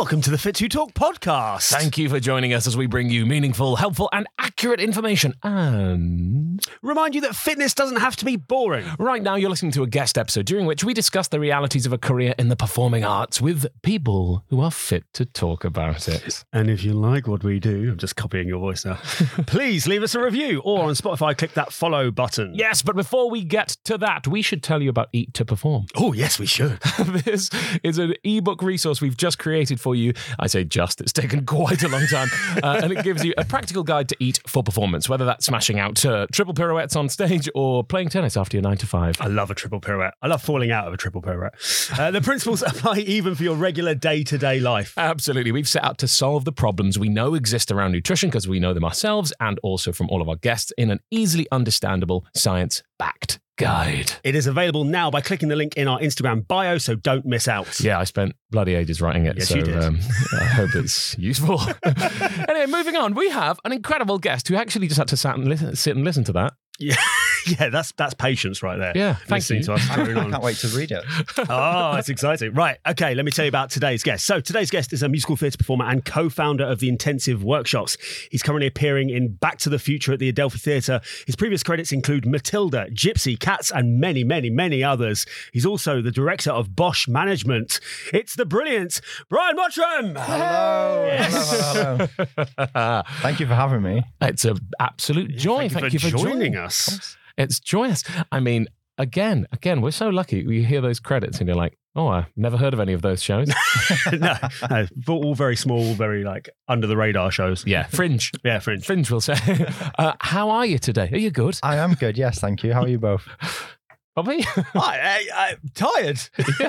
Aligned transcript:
Welcome 0.00 0.22
to 0.22 0.30
the 0.30 0.38
Fit 0.38 0.54
to 0.54 0.66
Talk 0.66 0.94
podcast. 0.94 1.70
Thank 1.70 1.98
you 1.98 2.08
for 2.08 2.18
joining 2.18 2.54
us 2.54 2.66
as 2.66 2.74
we 2.74 2.86
bring 2.86 3.10
you 3.10 3.26
meaningful, 3.26 3.76
helpful, 3.76 4.08
and 4.14 4.26
accurate 4.38 4.80
information. 4.80 5.34
And 5.42 6.40
Remind 6.82 7.14
you 7.14 7.20
that 7.22 7.36
fitness 7.36 7.74
doesn't 7.74 7.98
have 7.98 8.16
to 8.16 8.24
be 8.24 8.36
boring. 8.36 8.86
right 8.98 9.22
now, 9.22 9.36
you're 9.36 9.50
listening 9.50 9.72
to 9.72 9.82
a 9.82 9.86
guest 9.86 10.18
episode 10.18 10.46
during 10.46 10.66
which 10.66 10.84
we 10.84 10.94
discuss 10.94 11.28
the 11.28 11.40
realities 11.40 11.86
of 11.86 11.92
a 11.92 11.98
career 11.98 12.34
in 12.38 12.48
the 12.48 12.56
performing 12.56 13.04
arts 13.04 13.40
with 13.40 13.66
people 13.82 14.44
who 14.48 14.60
are 14.60 14.70
fit 14.70 15.04
to 15.14 15.24
talk 15.24 15.64
about 15.64 16.08
it. 16.08 16.44
And 16.52 16.70
if 16.70 16.82
you 16.82 16.92
like 16.94 17.26
what 17.26 17.44
we 17.44 17.60
do, 17.60 17.90
I'm 17.90 17.98
just 17.98 18.16
copying 18.16 18.48
your 18.48 18.58
voice 18.58 18.84
now. 18.84 18.94
please 19.46 19.86
leave 19.86 20.02
us 20.02 20.14
a 20.14 20.22
review 20.22 20.60
or 20.64 20.84
on 20.84 20.94
Spotify, 20.94 21.36
click 21.36 21.54
that 21.54 21.72
follow 21.72 22.10
button. 22.10 22.54
Yes, 22.54 22.82
but 22.82 22.96
before 22.96 23.30
we 23.30 23.44
get 23.44 23.76
to 23.84 23.98
that, 23.98 24.26
we 24.26 24.42
should 24.42 24.62
tell 24.62 24.82
you 24.82 24.90
about 24.90 25.08
Eat 25.12 25.34
2 25.34 25.44
Perform. 25.44 25.86
Oh, 25.96 26.12
yes, 26.12 26.38
we 26.38 26.46
should. 26.46 26.78
this 27.24 27.50
is 27.82 27.98
an 27.98 28.14
ebook 28.24 28.62
resource 28.62 29.00
we've 29.00 29.16
just 29.16 29.38
created 29.38 29.80
for 29.80 29.89
you. 29.94 30.12
I 30.38 30.46
say 30.46 30.64
just, 30.64 31.00
it's 31.00 31.12
taken 31.12 31.46
quite 31.46 31.82
a 31.82 31.88
long 31.88 32.06
time. 32.06 32.28
Uh, 32.62 32.80
and 32.82 32.92
it 32.92 33.04
gives 33.04 33.24
you 33.24 33.32
a 33.38 33.44
practical 33.44 33.82
guide 33.82 34.08
to 34.08 34.16
eat 34.20 34.40
for 34.46 34.62
performance, 34.62 35.08
whether 35.08 35.24
that's 35.24 35.46
smashing 35.46 35.78
out 35.78 36.04
uh, 36.04 36.26
triple 36.32 36.54
pirouettes 36.54 36.96
on 36.96 37.08
stage 37.08 37.48
or 37.54 37.84
playing 37.84 38.08
tennis 38.08 38.36
after 38.36 38.56
your 38.56 38.62
nine 38.62 38.76
to 38.78 38.86
five. 38.86 39.16
I 39.20 39.26
love 39.26 39.50
a 39.50 39.54
triple 39.54 39.80
pirouette. 39.80 40.12
I 40.22 40.26
love 40.26 40.42
falling 40.42 40.70
out 40.70 40.86
of 40.86 40.94
a 40.94 40.96
triple 40.96 41.22
pirouette. 41.22 41.54
Uh, 41.98 42.10
the 42.10 42.20
principles 42.20 42.62
apply 42.66 42.98
even 42.98 43.34
for 43.34 43.42
your 43.42 43.56
regular 43.56 43.94
day 43.94 44.24
to 44.24 44.38
day 44.38 44.60
life. 44.60 44.94
Absolutely. 44.96 45.52
We've 45.52 45.68
set 45.68 45.84
out 45.84 45.98
to 45.98 46.08
solve 46.08 46.44
the 46.44 46.52
problems 46.52 46.98
we 46.98 47.08
know 47.08 47.34
exist 47.34 47.70
around 47.70 47.92
nutrition 47.92 48.30
because 48.30 48.48
we 48.48 48.60
know 48.60 48.74
them 48.74 48.84
ourselves 48.84 49.32
and 49.40 49.58
also 49.62 49.92
from 49.92 50.08
all 50.10 50.22
of 50.22 50.28
our 50.28 50.36
guests 50.36 50.72
in 50.76 50.90
an 50.90 51.00
easily 51.10 51.46
understandable, 51.50 52.26
science 52.34 52.82
backed 52.98 53.40
guide. 53.60 54.12
It 54.24 54.34
is 54.34 54.46
available 54.46 54.84
now 54.84 55.10
by 55.10 55.20
clicking 55.20 55.50
the 55.50 55.56
link 55.56 55.76
in 55.76 55.86
our 55.86 56.00
Instagram 56.00 56.48
bio, 56.48 56.78
so 56.78 56.94
don't 56.94 57.26
miss 57.26 57.46
out. 57.46 57.78
Yeah, 57.78 57.98
I 57.98 58.04
spent 58.04 58.34
bloody 58.50 58.74
ages 58.74 59.02
writing 59.02 59.26
it. 59.26 59.36
Yes, 59.36 59.48
so 59.48 59.56
you 59.56 59.62
did. 59.62 59.82
Um, 59.82 60.00
I 60.40 60.44
hope 60.44 60.74
it's 60.74 61.16
useful. 61.18 61.60
anyway, 61.84 62.66
moving 62.66 62.96
on, 62.96 63.14
we 63.14 63.28
have 63.28 63.60
an 63.66 63.72
incredible 63.72 64.18
guest 64.18 64.48
who 64.48 64.56
actually 64.56 64.88
just 64.88 64.98
had 64.98 65.08
to 65.08 65.16
sat 65.16 65.36
and 65.36 65.46
listen, 65.46 65.76
sit 65.76 65.94
and 65.94 66.04
listen 66.04 66.24
to 66.24 66.32
that. 66.32 66.54
Yeah, 66.78 66.96
yeah, 67.58 67.68
that's 67.68 67.92
that's 67.92 68.14
patience 68.14 68.62
right 68.62 68.78
there. 68.78 68.92
Yeah, 68.94 69.14
thank 69.14 69.40
Listening 69.40 69.60
you. 69.60 69.66
to 69.66 69.72
us 69.74 69.88
drone 69.94 70.16
I 70.16 70.30
can't 70.30 70.42
wait 70.42 70.56
to 70.58 70.68
read 70.68 70.90
it. 70.90 71.04
oh, 71.48 71.94
it's 71.96 72.08
exciting. 72.08 72.52
Right. 72.54 72.78
Okay. 72.86 73.14
Let 73.14 73.24
me 73.24 73.30
tell 73.30 73.44
you 73.44 73.50
about 73.50 73.70
today's 73.70 74.02
guest. 74.02 74.26
So, 74.26 74.40
today's 74.40 74.70
guest 74.70 74.92
is 74.92 75.02
a 75.02 75.08
musical 75.08 75.36
theatre 75.36 75.58
performer 75.58 75.84
and 75.84 76.04
co 76.04 76.28
founder 76.28 76.64
of 76.64 76.80
the 76.80 76.88
Intensive 76.88 77.42
Workshops. 77.44 77.96
He's 78.30 78.42
currently 78.42 78.66
appearing 78.66 79.10
in 79.10 79.34
Back 79.34 79.58
to 79.58 79.68
the 79.68 79.78
Future 79.78 80.12
at 80.12 80.18
the 80.18 80.28
Adelphi 80.28 80.58
Theatre. 80.58 81.00
His 81.26 81.36
previous 81.36 81.62
credits 81.62 81.92
include 81.92 82.26
Matilda, 82.26 82.88
Gypsy, 82.90 83.38
Cats, 83.38 83.70
and 83.70 84.00
many, 84.00 84.24
many, 84.24 84.50
many 84.50 84.84
others. 84.84 85.26
He's 85.52 85.66
also 85.66 86.02
the 86.02 86.10
director 86.10 86.50
of 86.50 86.74
Bosh 86.76 87.08
Management. 87.08 87.80
It's 88.12 88.34
the 88.34 88.44
brilliant 88.44 89.00
Bryan 89.28 89.56
Mottram. 89.56 90.16
Hello. 90.16 91.18
hello, 91.20 92.06
hello, 92.26 92.66
hello. 92.74 93.02
Thank 93.22 93.40
you 93.40 93.46
for 93.46 93.54
having 93.54 93.82
me. 93.82 94.02
It's 94.20 94.44
an 94.44 94.58
absolute 94.78 95.36
joy. 95.36 95.68
Thank 95.68 95.92
you 95.92 95.98
for 95.98 96.10
joining 96.10 96.56
us. 96.56 97.16
It's 97.40 97.60
joyous. 97.60 98.04
I 98.30 98.40
mean, 98.40 98.66
again, 98.98 99.46
again, 99.52 99.80
we're 99.80 99.90
so 99.90 100.08
lucky. 100.08 100.38
You 100.38 100.64
hear 100.64 100.80
those 100.80 101.00
credits 101.00 101.38
and 101.38 101.48
you're 101.48 101.56
like, 101.56 101.78
oh, 101.96 102.08
I've 102.08 102.26
never 102.36 102.56
heard 102.56 102.74
of 102.74 102.80
any 102.80 102.92
of 102.92 103.02
those 103.02 103.22
shows. 103.22 103.48
no, 104.12 104.36
no, 104.70 104.86
all 105.08 105.34
very 105.34 105.56
small, 105.56 105.94
very 105.94 106.22
like 106.24 106.50
under 106.68 106.86
the 106.86 106.96
radar 106.96 107.30
shows. 107.30 107.66
yeah, 107.66 107.86
Fringe. 107.86 108.30
Yeah, 108.44 108.58
Fringe. 108.58 108.84
Fringe 108.84 109.10
we'll 109.10 109.20
say. 109.20 109.36
Uh, 109.98 110.14
how 110.20 110.50
are 110.50 110.64
you 110.64 110.78
today? 110.78 111.10
Are 111.12 111.18
you 111.18 111.30
good? 111.30 111.58
I 111.62 111.76
am 111.76 111.94
good. 111.94 112.16
Yes, 112.16 112.38
thank 112.38 112.62
you. 112.62 112.72
How 112.72 112.82
are 112.82 112.88
you 112.88 112.98
both? 112.98 113.28
Bobby? 114.16 114.44
I, 114.56 114.64
I, 114.74 115.26
I, 115.34 115.56
tired. 115.74 116.20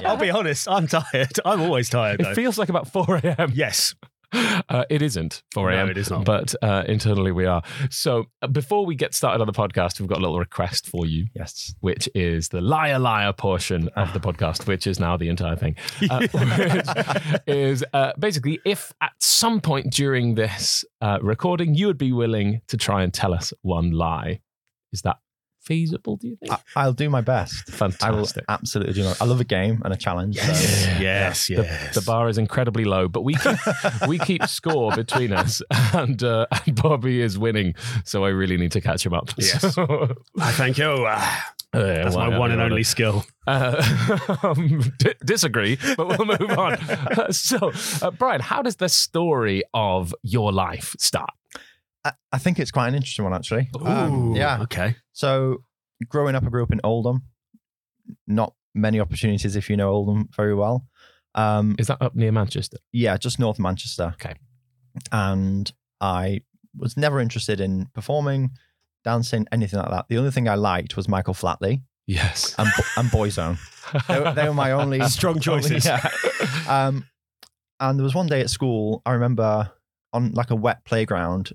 I'll 0.05 0.17
be 0.17 0.29
honest. 0.29 0.67
I'm 0.69 0.87
tired. 0.87 1.31
I'm 1.45 1.61
always 1.61 1.89
tired. 1.89 2.21
it 2.21 2.35
feels 2.35 2.57
like 2.57 2.69
about 2.69 2.91
4 2.91 3.17
a.m. 3.23 3.51
yes. 3.53 3.95
Uh, 4.69 4.85
it 4.89 5.01
isn't 5.01 5.43
4 5.53 5.71
No, 5.71 5.77
a.m. 5.77 5.89
it 5.89 5.97
is 5.97 6.09
not. 6.09 6.23
But 6.23 6.55
uh, 6.61 6.83
internally 6.87 7.31
we 7.33 7.45
are. 7.45 7.61
So 7.89 8.25
uh, 8.41 8.47
before 8.47 8.85
we 8.85 8.95
get 8.95 9.13
started 9.13 9.41
on 9.41 9.47
the 9.47 9.53
podcast, 9.53 9.99
we've 9.99 10.07
got 10.07 10.19
a 10.19 10.21
little 10.21 10.39
request 10.39 10.87
for 10.87 11.05
you, 11.05 11.25
Yes. 11.35 11.73
which 11.81 12.07
is 12.15 12.49
the 12.49 12.61
liar 12.61 12.97
liar 12.99 13.33
portion 13.33 13.89
of 13.97 14.13
the 14.13 14.19
podcast, 14.19 14.67
which 14.67 14.87
is 14.87 14.99
now 14.99 15.17
the 15.17 15.27
entire 15.29 15.55
thing. 15.57 15.75
Uh, 16.09 16.27
which 16.33 17.37
is 17.47 17.83
uh, 17.93 18.11
basically 18.19 18.59
if 18.65 18.93
at 19.01 19.11
some 19.19 19.59
point 19.61 19.91
during 19.91 20.35
this 20.35 20.85
uh, 21.01 21.17
recording 21.21 21.73
you 21.75 21.87
would 21.87 21.97
be 21.97 22.11
willing 22.13 22.61
to 22.67 22.77
try 22.77 23.03
and 23.03 23.13
tell 23.13 23.33
us 23.33 23.51
one 23.63 23.91
lie. 23.91 24.39
Is 24.93 25.01
that 25.01 25.17
feasible, 25.61 26.17
do 26.17 26.27
you 26.27 26.35
think? 26.35 26.51
I, 26.51 26.57
I'll 26.75 26.93
do 26.93 27.09
my 27.09 27.21
best. 27.21 27.69
I 27.81 27.85
will 27.85 27.91
Fantastic. 27.91 28.45
absolutely 28.49 28.93
do 28.93 29.03
my 29.03 29.15
I 29.21 29.25
love 29.25 29.39
a 29.39 29.43
game 29.45 29.81
and 29.85 29.93
a 29.93 29.97
challenge. 29.97 30.37
So. 30.37 30.43
Yes. 30.99 31.47
The, 31.47 31.53
Yes. 31.55 31.95
the 31.95 32.01
bar 32.01 32.29
is 32.29 32.37
incredibly 32.37 32.83
low, 32.85 33.07
but 33.07 33.21
we 33.23 33.35
keep, 33.35 33.57
we 34.07 34.19
keep 34.19 34.45
score 34.47 34.91
between 34.93 35.31
us, 35.33 35.61
and, 35.93 36.21
uh, 36.23 36.45
and 36.65 36.75
Bobby 36.81 37.21
is 37.21 37.37
winning. 37.37 37.75
So 38.05 38.25
I 38.25 38.29
really 38.29 38.57
need 38.57 38.71
to 38.73 38.81
catch 38.81 39.05
him 39.05 39.13
up. 39.13 39.29
Yes. 39.37 39.61
So, 39.75 40.15
Ah, 40.39 40.53
thank 40.57 40.77
you. 40.77 40.85
Uh, 41.07 41.31
That's 41.73 42.15
my 42.15 42.37
one 42.37 42.51
and 42.51 42.59
well, 42.59 42.65
only 42.71 42.83
skill. 42.83 43.25
Uh, 43.47 44.37
um, 44.43 44.81
d- 44.97 45.13
disagree, 45.23 45.77
but 45.95 46.07
we'll 46.07 46.25
move 46.25 46.51
on. 46.57 46.73
Uh, 46.73 47.31
so, 47.31 47.71
uh, 48.01 48.11
Bryan, 48.11 48.41
how 48.41 48.61
does 48.61 48.75
the 48.75 48.89
story 48.89 49.63
of 49.73 50.13
your 50.23 50.51
life 50.51 50.95
start? 50.99 51.29
I, 52.03 52.13
I 52.31 52.37
think 52.37 52.59
it's 52.59 52.71
quite 52.71 52.87
an 52.87 52.95
interesting 52.95 53.23
one, 53.25 53.33
actually. 53.33 53.69
Um, 53.83 54.31
Ooh, 54.31 54.35
yeah. 54.37 54.61
Okay. 54.63 54.95
So, 55.13 55.57
growing 56.09 56.35
up, 56.35 56.43
I 56.43 56.49
grew 56.49 56.63
up 56.63 56.71
in 56.71 56.81
Oldham. 56.83 57.23
Not 58.27 58.53
many 58.73 58.99
opportunities 58.99 59.55
if 59.55 59.69
you 59.69 59.77
know 59.77 59.89
Oldham 59.91 60.29
very 60.35 60.55
well. 60.55 60.87
Um, 61.35 61.75
Is 61.79 61.87
that 61.87 62.01
up 62.01 62.15
near 62.15 62.31
Manchester? 62.31 62.77
yeah, 62.91 63.17
just 63.17 63.39
north 63.39 63.57
of 63.57 63.63
Manchester. 63.63 64.11
Okay. 64.15 64.33
And 65.11 65.71
I 66.01 66.41
was 66.77 66.97
never 66.97 67.19
interested 67.19 67.61
in 67.61 67.87
performing, 67.93 68.51
dancing, 69.03 69.47
anything 69.51 69.79
like 69.79 69.89
that. 69.91 70.05
The 70.09 70.17
only 70.17 70.31
thing 70.31 70.47
I 70.49 70.55
liked 70.55 70.97
was 70.97 71.07
Michael 71.07 71.33
Flatley 71.33 71.83
Yes. 72.07 72.55
and, 72.57 72.67
and 72.97 73.09
Boyzone. 73.09 73.57
They, 74.07 74.19
were- 74.19 74.33
they 74.33 74.47
were 74.47 74.53
my 74.53 74.71
only 74.71 75.01
Strong 75.07 75.39
choices. 75.41 75.85
Yeah. 75.85 76.09
Um, 76.67 77.05
and 77.79 77.97
there 77.99 78.03
was 78.03 78.15
one 78.15 78.27
day 78.27 78.41
at 78.41 78.49
school, 78.49 79.01
I 79.05 79.11
remember 79.13 79.71
on 80.13 80.31
like 80.33 80.51
a 80.51 80.55
wet 80.55 80.85
playground, 80.85 81.51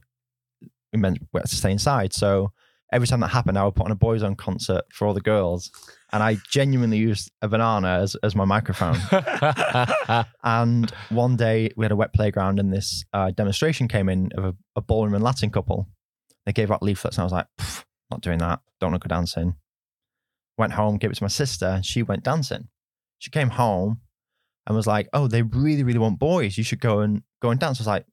meant 0.96 1.18
we 1.32 1.38
had 1.38 1.48
to 1.48 1.56
stay 1.56 1.70
inside. 1.70 2.12
So 2.12 2.52
every 2.92 3.06
time 3.06 3.20
that 3.20 3.28
happened, 3.28 3.58
I 3.58 3.64
would 3.64 3.74
put 3.74 3.86
on 3.86 3.92
a 3.92 3.96
Boyzone 3.96 4.36
concert 4.36 4.84
for 4.92 5.06
all 5.06 5.14
the 5.14 5.20
girls. 5.20 5.70
And 6.12 6.22
I 6.22 6.36
genuinely 6.50 6.98
used 6.98 7.30
a 7.42 7.48
banana 7.48 7.98
as, 8.00 8.14
as 8.22 8.34
my 8.34 8.44
microphone. 8.44 8.96
And 10.44 10.90
one 11.10 11.36
day 11.36 11.70
we 11.76 11.84
had 11.84 11.92
a 11.92 11.96
wet 11.96 12.14
playground 12.14 12.60
and 12.60 12.72
this 12.72 13.04
uh, 13.12 13.32
demonstration 13.32 13.88
came 13.88 14.08
in 14.08 14.30
of 14.36 14.44
a, 14.44 14.54
a 14.76 14.80
ballroom 14.80 15.14
and 15.14 15.24
Latin 15.24 15.50
couple. 15.50 15.88
They 16.44 16.52
gave 16.52 16.70
out 16.70 16.82
leaflets 16.82 17.16
and 17.16 17.22
I 17.22 17.24
was 17.24 17.32
like, 17.32 17.46
not 18.10 18.20
doing 18.20 18.38
that. 18.38 18.60
Don't 18.80 18.92
want 18.92 19.02
to 19.02 19.08
go 19.08 19.14
dancing. 19.14 19.56
Went 20.58 20.72
home, 20.72 20.96
gave 20.96 21.10
it 21.10 21.14
to 21.14 21.24
my 21.24 21.28
sister, 21.28 21.66
and 21.66 21.84
she 21.84 22.02
went 22.02 22.22
dancing. 22.22 22.68
She 23.18 23.30
came 23.30 23.50
home 23.50 24.00
and 24.66 24.76
was 24.76 24.86
like, 24.86 25.08
"Oh, 25.12 25.28
they 25.28 25.42
really, 25.42 25.82
really 25.82 25.98
want 25.98 26.18
boys. 26.18 26.56
You 26.56 26.64
should 26.64 26.80
go 26.80 27.00
and 27.00 27.22
go 27.42 27.50
and 27.50 27.60
dance." 27.60 27.78
I 27.78 27.82
was 27.82 27.86
like, 27.86 28.06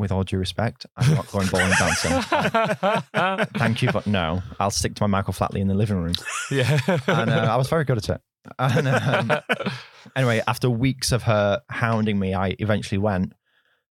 "With 0.00 0.10
all 0.10 0.24
due 0.24 0.38
respect, 0.38 0.86
I'm 0.96 1.14
not 1.14 1.30
going 1.30 1.46
ballroom 1.48 1.72
dancing. 1.78 2.22
Thank 3.58 3.82
you, 3.82 3.92
but 3.92 4.06
no. 4.06 4.42
I'll 4.58 4.70
stick 4.70 4.94
to 4.96 5.02
my 5.04 5.06
Michael 5.06 5.34
Flatley 5.34 5.60
in 5.60 5.68
the 5.68 5.74
living 5.74 5.98
room." 5.98 6.14
yeah. 6.50 6.80
And 7.06 7.30
uh, 7.30 7.48
I 7.50 7.56
was 7.56 7.68
very 7.68 7.84
good 7.84 7.98
at 7.98 8.08
it. 8.08 8.20
And, 8.58 8.88
um, 8.88 9.32
anyway, 10.16 10.42
after 10.46 10.70
weeks 10.70 11.12
of 11.12 11.24
her 11.24 11.60
hounding 11.68 12.18
me, 12.18 12.34
I 12.34 12.56
eventually 12.58 12.98
went. 12.98 13.32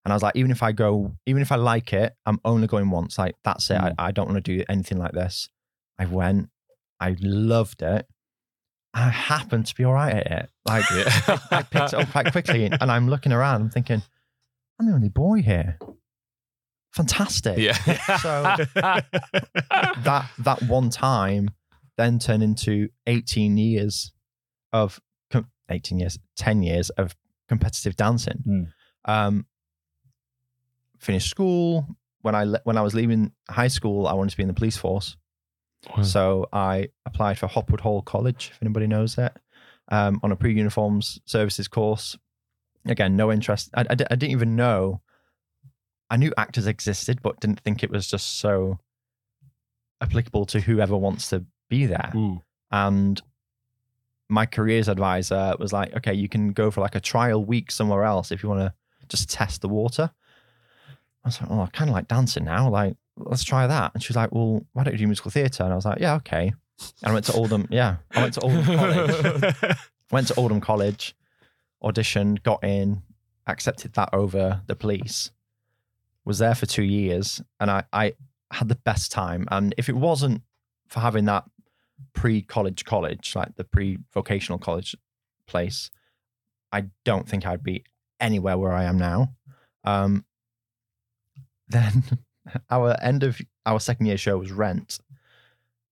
And 0.06 0.14
I 0.14 0.16
was 0.16 0.24
like, 0.24 0.36
even 0.36 0.52
if 0.52 0.64
I 0.64 0.72
go, 0.72 1.16
even 1.26 1.42
if 1.42 1.52
I 1.52 1.56
like 1.56 1.94
it, 1.94 2.14
I'm 2.26 2.40
only 2.46 2.68
going 2.68 2.90
once. 2.90 3.18
Like, 3.18 3.36
that's 3.44 3.70
it. 3.70 3.76
I, 3.78 3.94
I 3.98 4.12
don't 4.12 4.28
want 4.28 4.44
to 4.44 4.58
do 4.58 4.64
anything 4.70 4.98
like 4.98 5.12
this. 5.12 5.50
I 6.00 6.06
went. 6.06 6.50
I 7.00 7.16
loved 7.20 7.82
it. 7.82 8.08
I 8.94 9.10
happened 9.10 9.68
to 9.68 9.76
be 9.76 9.84
all 9.84 9.94
right 9.94 10.16
at 10.16 10.32
it. 10.32 10.50
Like, 10.66 10.86
I 11.52 11.64
picked 11.64 11.94
it 11.94 12.00
up 12.00 12.10
quite 12.12 12.32
quickly. 12.32 12.66
And 12.66 12.92
I'm 12.92 13.08
looking 13.10 13.32
around, 13.32 13.62
I'm 13.62 13.70
thinking, 13.70 14.02
I'm 14.80 14.88
the 14.88 14.94
only 14.94 15.10
boy 15.10 15.42
here. 15.42 15.78
Fantastic. 16.92 17.58
yeah. 17.58 17.74
So 18.20 18.44
that 18.76 20.30
that 20.40 20.62
one 20.68 20.90
time 20.90 21.52
then 21.98 22.20
turned 22.20 22.44
into 22.44 22.90
18 23.08 23.58
years 23.58 24.12
of 24.74 25.00
18 25.70 26.00
years 26.00 26.18
10 26.36 26.64
years 26.64 26.90
of 26.92 27.16
competitive 27.48 27.96
dancing 27.96 28.44
Mm. 28.48 28.68
um 29.06 29.46
finished 30.98 31.30
school 31.30 31.88
when 32.22 32.36
i 32.36 32.44
le- 32.44 32.62
when 32.64 32.78
i 32.78 32.82
was 32.82 32.94
leaving 32.96 33.32
high 33.50 33.68
school 33.68 34.08
i 34.08 34.14
wanted 34.14 34.32
to 34.32 34.38
be 34.38 34.44
in 34.44 34.48
the 34.48 34.54
police 34.54 34.78
force 34.78 35.16
Wow. 35.96 36.04
so 36.04 36.48
i 36.52 36.90
applied 37.06 37.38
for 37.40 37.48
hopwood 37.48 37.80
hall 37.82 38.02
college 38.02 38.50
if 38.52 38.60
anybody 38.62 38.86
knows 38.88 39.16
that, 39.16 39.38
um, 39.90 40.20
on 40.24 40.32
a 40.32 40.36
pre-uniforms 40.36 41.20
services 41.26 41.68
course 41.70 42.18
again 42.86 43.16
no 43.16 43.32
interest 43.32 43.70
I, 43.74 43.82
I 43.82 43.86
I 43.92 43.96
didn't 43.96 44.32
even 44.32 44.56
know 44.58 45.02
i 46.10 46.18
knew 46.18 46.34
actors 46.38 46.68
existed 46.68 47.22
but 47.22 47.40
didn't 47.40 47.60
think 47.62 47.84
it 47.84 47.92
was 47.92 48.08
just 48.08 48.40
so 48.40 48.80
applicable 50.02 50.46
to 50.46 50.60
whoever 50.62 50.96
wants 50.98 51.30
to 51.30 51.46
be 51.70 51.86
there 51.86 52.12
Ooh. 52.16 52.42
and 52.72 53.22
my 54.30 54.46
careers 54.46 54.88
advisor 54.88 55.56
was 55.60 55.74
like 55.74 55.96
okay 55.96 56.14
you 56.14 56.30
can 56.30 56.52
go 56.52 56.72
for 56.72 56.82
like 56.82 56.96
a 56.96 57.00
trial 57.00 57.44
week 57.44 57.72
somewhere 57.72 58.04
else 58.04 58.32
if 58.32 58.44
you 58.44 58.50
want 58.50 58.62
to 58.62 58.74
just 59.10 59.30
test 59.30 59.62
the 59.62 59.70
water. 59.70 60.12
I 61.24 61.28
was 61.28 61.42
like, 61.42 61.52
oh, 61.52 61.62
I 61.62 61.68
kind 61.68 61.90
of 61.90 61.94
like 61.94 62.08
dancing 62.08 62.46
now. 62.46 62.70
Like, 62.70 62.96
let's 63.18 63.44
try 63.44 63.68
that. 63.68 63.92
And 63.94 64.02
she 64.02 64.10
was 64.10 64.16
like, 64.16 64.32
well, 64.32 64.66
why 64.74 64.84
don't 64.84 64.94
you 64.94 65.00
do 65.00 65.08
musical 65.08 65.32
theatre? 65.32 65.64
And 65.64 65.74
I 65.74 65.76
was 65.76 65.86
like, 65.86 66.00
yeah, 66.00 66.16
okay. 66.16 66.54
And 67.04 67.12
I 67.12 67.14
went 67.14 67.26
to 67.26 67.34
Oldham. 67.34 67.68
Yeah, 67.70 67.98
I 68.12 68.22
went 68.22 68.36
to 68.36 68.42
Oldham 68.42 68.64
College. 68.78 69.56
went 70.12 70.28
to 70.28 70.36
Oldham 70.36 70.62
College, 70.62 71.16
auditioned, 71.84 72.42
got 72.44 72.64
in, 72.64 73.02
accepted 73.48 73.94
that 73.94 74.10
over 74.14 74.62
the 74.68 74.76
police. 74.76 75.32
Was 76.26 76.40
there 76.40 76.56
for 76.56 76.66
two 76.66 76.84
years, 76.84 77.42
and 77.60 77.72
I, 77.72 77.84
I 77.92 78.14
had 78.52 78.70
the 78.70 78.76
best 78.76 79.12
time. 79.12 79.48
And 79.52 79.74
if 79.78 79.90
it 79.90 79.96
wasn't 79.96 80.42
for 80.88 81.00
having 81.00 81.26
that 81.26 81.46
pre-college 82.14 82.86
college, 82.86 83.36
like 83.36 83.56
the 83.56 83.64
pre-vocational 83.64 84.60
college 84.60 84.96
place, 85.48 85.90
I 86.72 86.86
don't 87.06 87.28
think 87.28 87.46
I'd 87.46 87.64
be 87.64 87.84
anywhere 88.20 88.58
where 88.58 88.74
I 88.74 88.84
am 88.84 88.98
now. 88.98 89.34
Um, 89.84 90.26
then 91.70 92.04
our 92.70 92.96
end 93.02 93.24
of 93.24 93.40
our 93.66 93.80
second 93.80 94.08
year 94.08 94.18
show 94.18 94.38
was 94.38 94.52
Rent, 94.52 95.00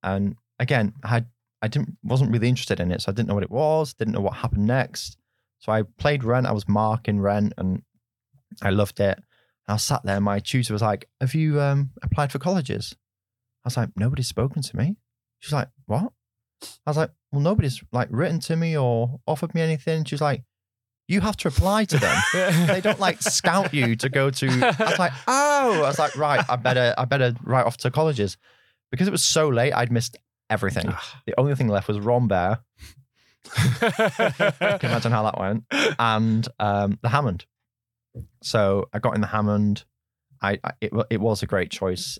and 0.03 0.35
again, 0.59 0.93
I 1.03 1.25
I 1.61 1.67
didn't 1.67 1.97
wasn't 2.03 2.31
really 2.31 2.49
interested 2.49 2.79
in 2.79 2.91
it, 2.91 3.01
so 3.01 3.11
I 3.11 3.15
didn't 3.15 3.29
know 3.29 3.35
what 3.35 3.43
it 3.43 3.51
was, 3.51 3.93
didn't 3.93 4.13
know 4.13 4.21
what 4.21 4.33
happened 4.33 4.65
next. 4.65 5.17
So 5.59 5.71
I 5.71 5.83
played 5.97 6.23
Rent. 6.23 6.45
I 6.45 6.51
was 6.51 6.67
Mark 6.67 7.07
in 7.07 7.19
Rent, 7.19 7.53
and 7.57 7.83
I 8.61 8.69
loved 8.69 8.99
it. 8.99 9.19
I 9.67 9.77
sat 9.77 10.03
there. 10.03 10.21
My 10.21 10.39
tutor 10.39 10.73
was 10.73 10.81
like, 10.81 11.09
"Have 11.19 11.33
you 11.33 11.59
um, 11.61 11.91
applied 12.01 12.31
for 12.31 12.39
colleges?" 12.39 12.95
I 13.63 13.67
was 13.67 13.77
like, 13.77 13.89
"Nobody's 13.95 14.27
spoken 14.27 14.61
to 14.61 14.77
me." 14.77 14.95
She's 15.39 15.53
like, 15.53 15.69
"What?" 15.85 16.13
I 16.85 16.89
was 16.89 16.97
like, 16.97 17.11
"Well, 17.31 17.41
nobody's 17.41 17.83
like 17.91 18.07
written 18.11 18.39
to 18.41 18.55
me 18.55 18.77
or 18.77 19.19
offered 19.27 19.53
me 19.53 19.61
anything." 19.61 20.05
She's 20.05 20.21
like, 20.21 20.43
"You 21.07 21.21
have 21.21 21.37
to 21.37 21.49
apply 21.49 21.85
to 21.85 21.97
them. 21.97 22.21
they 22.67 22.81
don't 22.81 22.99
like 22.99 23.21
scout 23.21 23.73
you 23.73 23.95
to 23.97 24.09
go 24.09 24.29
to." 24.29 24.47
I 24.47 24.89
was 24.89 24.99
like, 24.99 25.13
"Oh," 25.27 25.83
I 25.83 25.87
was 25.87 25.99
like, 25.99 26.15
"Right, 26.15 26.43
I 26.49 26.55
better, 26.55 26.93
I 26.97 27.05
better 27.05 27.33
write 27.43 27.65
off 27.65 27.77
to 27.77 27.91
colleges." 27.91 28.37
Because 28.91 29.07
it 29.07 29.11
was 29.11 29.23
so 29.23 29.49
late, 29.49 29.73
I'd 29.73 29.91
missed 29.91 30.17
everything. 30.49 30.85
the 31.25 31.33
only 31.37 31.55
thing 31.55 31.67
left 31.67 31.89
was 31.89 31.99
Rambert. 31.99 32.59
Can 33.53 34.89
imagine 34.89 35.11
how 35.11 35.23
that 35.23 35.37
went? 35.37 35.65
And 35.99 36.47
um, 36.59 36.99
the 37.01 37.09
Hammond. 37.09 37.45
So 38.43 38.89
I 38.93 38.99
got 38.99 39.15
in 39.15 39.21
the 39.21 39.27
Hammond. 39.27 39.85
I, 40.41 40.59
I 40.63 40.71
it, 40.81 40.91
it 41.09 41.21
was 41.21 41.41
a 41.43 41.47
great 41.47 41.71
choice. 41.71 42.19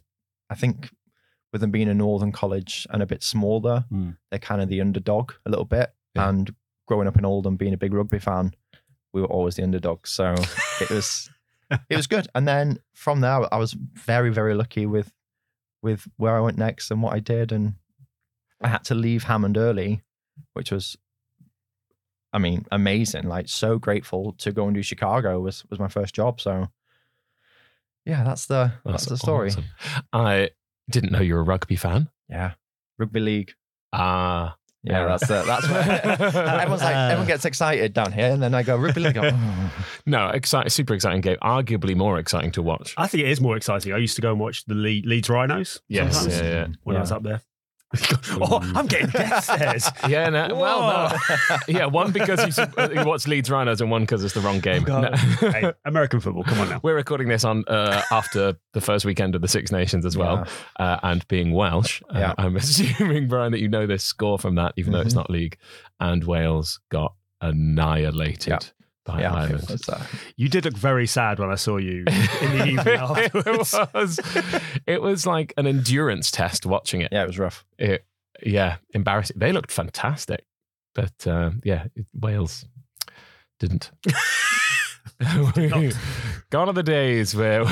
I 0.49 0.55
think 0.55 0.89
with 1.51 1.61
them 1.61 1.71
being 1.71 1.87
a 1.89 1.93
northern 1.93 2.31
college 2.31 2.85
and 2.89 3.01
a 3.01 3.05
bit 3.05 3.23
smaller, 3.23 3.85
Mm. 3.91 4.17
they're 4.29 4.39
kind 4.39 4.61
of 4.61 4.69
the 4.69 4.81
underdog 4.81 5.33
a 5.45 5.49
little 5.49 5.65
bit. 5.65 5.93
Yeah. 6.15 6.29
And 6.29 6.53
growing 6.87 7.07
up 7.07 7.17
in 7.17 7.25
Oldham, 7.25 7.55
being 7.57 7.73
a 7.73 7.77
big 7.77 7.93
rugby 7.93 8.19
fan, 8.19 8.53
we 9.13 9.21
were 9.21 9.27
always 9.27 9.55
the 9.55 9.63
underdog. 9.63 10.07
So 10.07 10.33
it 10.81 10.89
was 10.89 11.29
it 11.89 11.95
was 11.95 12.07
good. 12.07 12.27
And 12.35 12.47
then 12.47 12.79
from 12.93 13.21
there, 13.21 13.53
I 13.53 13.57
was 13.57 13.73
very 13.73 14.31
very 14.31 14.53
lucky 14.55 14.85
with 14.85 15.11
with 15.83 16.07
where 16.17 16.35
I 16.35 16.41
went 16.41 16.57
next 16.57 16.91
and 16.91 17.01
what 17.03 17.13
I 17.13 17.19
did, 17.19 17.51
and 17.51 17.75
I 18.61 18.67
had 18.69 18.83
to 18.85 18.95
leave 18.95 19.25
Hammond 19.25 19.57
early, 19.57 20.01
which 20.53 20.71
was. 20.71 20.97
I 22.33 22.39
mean, 22.39 22.65
amazing! 22.71 23.27
Like, 23.27 23.47
so 23.47 23.79
grateful 23.79 24.33
to 24.39 24.51
go 24.51 24.65
and 24.65 24.75
do 24.75 24.81
Chicago 24.83 25.39
was 25.39 25.63
was 25.69 25.79
my 25.79 25.87
first 25.87 26.13
job. 26.13 26.39
So, 26.41 26.67
yeah, 28.05 28.23
that's 28.23 28.45
the 28.47 28.71
that's, 28.85 29.05
the 29.05 29.17
story. 29.17 29.49
awesome. 29.49 29.65
I 30.13 30.49
didn't 30.89 31.11
know 31.11 31.19
you're 31.21 31.39
a 31.39 31.43
rugby 31.43 31.75
fan. 31.75 32.09
Yeah, 32.29 32.53
rugby 32.97 33.19
league. 33.19 33.53
Ah, 33.93 34.57
Yeah, 34.83 35.01
Yeah. 35.01 35.07
that's 35.07 35.27
the, 35.27 35.43
that's 35.43 35.69
where 35.69 36.01
everyone's 36.61 36.81
like 36.81 36.95
everyone 36.95 37.27
gets 37.27 37.45
excited 37.45 37.93
down 37.93 38.11
here, 38.11 38.31
and 38.31 38.41
then 38.43 38.53
I 38.53 38.63
go 38.63 38.77
rugby 38.77 39.01
league. 39.01 39.17
"Oh." 39.17 39.71
no, 40.05 40.27
exciting, 40.29 40.69
super 40.69 40.93
exciting 40.93 41.21
game. 41.21 41.37
Arguably 41.41 41.95
more 41.95 42.19
exciting 42.19 42.51
to 42.51 42.61
watch. 42.61 42.93
I 42.97 43.07
think 43.07 43.23
it 43.23 43.29
is 43.29 43.41
more 43.41 43.57
exciting. 43.57 43.93
I 43.93 43.97
used 43.97 44.15
to 44.17 44.21
go 44.21 44.31
and 44.31 44.39
watch 44.39 44.65
the 44.65 44.75
Le- 44.75 45.07
Leeds 45.07 45.29
Rhinos. 45.29 45.81
Yes, 45.87 46.25
yeah, 46.29 46.41
yeah. 46.43 46.67
When 46.83 46.95
I 46.97 46.99
was 46.99 47.11
up 47.11 47.23
there. 47.23 47.41
oh, 48.41 48.59
I'm 48.75 48.85
getting 48.85 49.07
death 49.09 49.43
stares. 49.45 49.89
Yeah, 50.09 50.29
no, 50.29 50.55
well, 50.55 51.09
no. 51.49 51.57
Yeah, 51.67 51.85
one 51.85 52.11
because 52.11 52.53
sup- 52.53 52.75
you 52.77 53.15
Leeds 53.27 53.49
Rhinos, 53.49 53.79
and 53.81 53.89
one 53.89 54.01
because 54.03 54.23
it's 54.23 54.33
the 54.33 54.41
wrong 54.41 54.59
game. 54.59 54.83
God. 54.83 55.11
No. 55.41 55.49
hey, 55.51 55.71
American 55.85 56.19
football. 56.19 56.43
Come 56.43 56.59
on 56.59 56.69
now. 56.69 56.79
We're 56.83 56.95
recording 56.95 57.29
this 57.29 57.45
on 57.45 57.63
uh, 57.67 58.01
after 58.11 58.55
the 58.73 58.81
first 58.81 59.05
weekend 59.05 59.35
of 59.35 59.41
the 59.41 59.47
Six 59.47 59.71
Nations 59.71 60.05
as 60.05 60.17
well, 60.17 60.45
uh, 60.79 60.99
and 61.03 61.25
being 61.29 61.53
Welsh, 61.53 62.01
uh, 62.09 62.33
I'm 62.37 62.55
assuming 62.57 63.27
Bryan 63.29 63.51
that 63.53 63.59
you 63.61 63.69
know 63.69 63.87
this 63.87 64.03
score 64.03 64.37
from 64.37 64.55
that, 64.55 64.73
even 64.77 64.91
though 64.93 65.01
it's 65.01 65.13
Mhm. 65.13 65.17
not 65.17 65.29
league. 65.29 65.57
And 65.99 66.23
Wales 66.25 66.79
got 66.89 67.13
annihilated 67.41 68.47
Yeah. 68.47 68.59
By 69.07 69.21
Yeah, 69.21 69.33
Ireland. 69.33 69.63
it 69.63 69.69
was, 69.71 69.89
uh, 69.89 70.05
You 70.35 70.49
did 70.49 70.65
look 70.65 70.77
very 70.77 71.07
sad 71.07 71.39
when 71.39 71.49
I 71.49 71.55
saw 71.55 71.77
you 71.77 71.99
in 71.99 72.57
the 72.57 72.65
evening 72.67 72.87
afterwards. 72.95 73.73
it 73.73 73.89
was, 73.93 74.19
it 74.85 75.01
was 75.01 75.25
like 75.25 75.53
an 75.57 75.65
endurance 75.65 76.29
test 76.29 76.65
watching 76.67 77.01
it. 77.01 77.09
yeah, 77.11 77.23
it 77.23 77.27
was 77.27 77.39
rough. 77.39 77.65
It, 77.79 78.05
yeah, 78.45 78.75
embarrassing. 78.93 79.37
They 79.39 79.51
looked 79.51 79.71
fantastic, 79.71 80.45
but 80.93 81.25
uh, 81.25 81.51
yeah, 81.63 81.85
it- 81.95 82.05
Wales 82.13 82.65
didn't. 83.59 83.89
Gone 86.49 86.69
are 86.69 86.73
the 86.73 86.83
days 86.83 87.35
where 87.35 87.63
we 87.65 87.71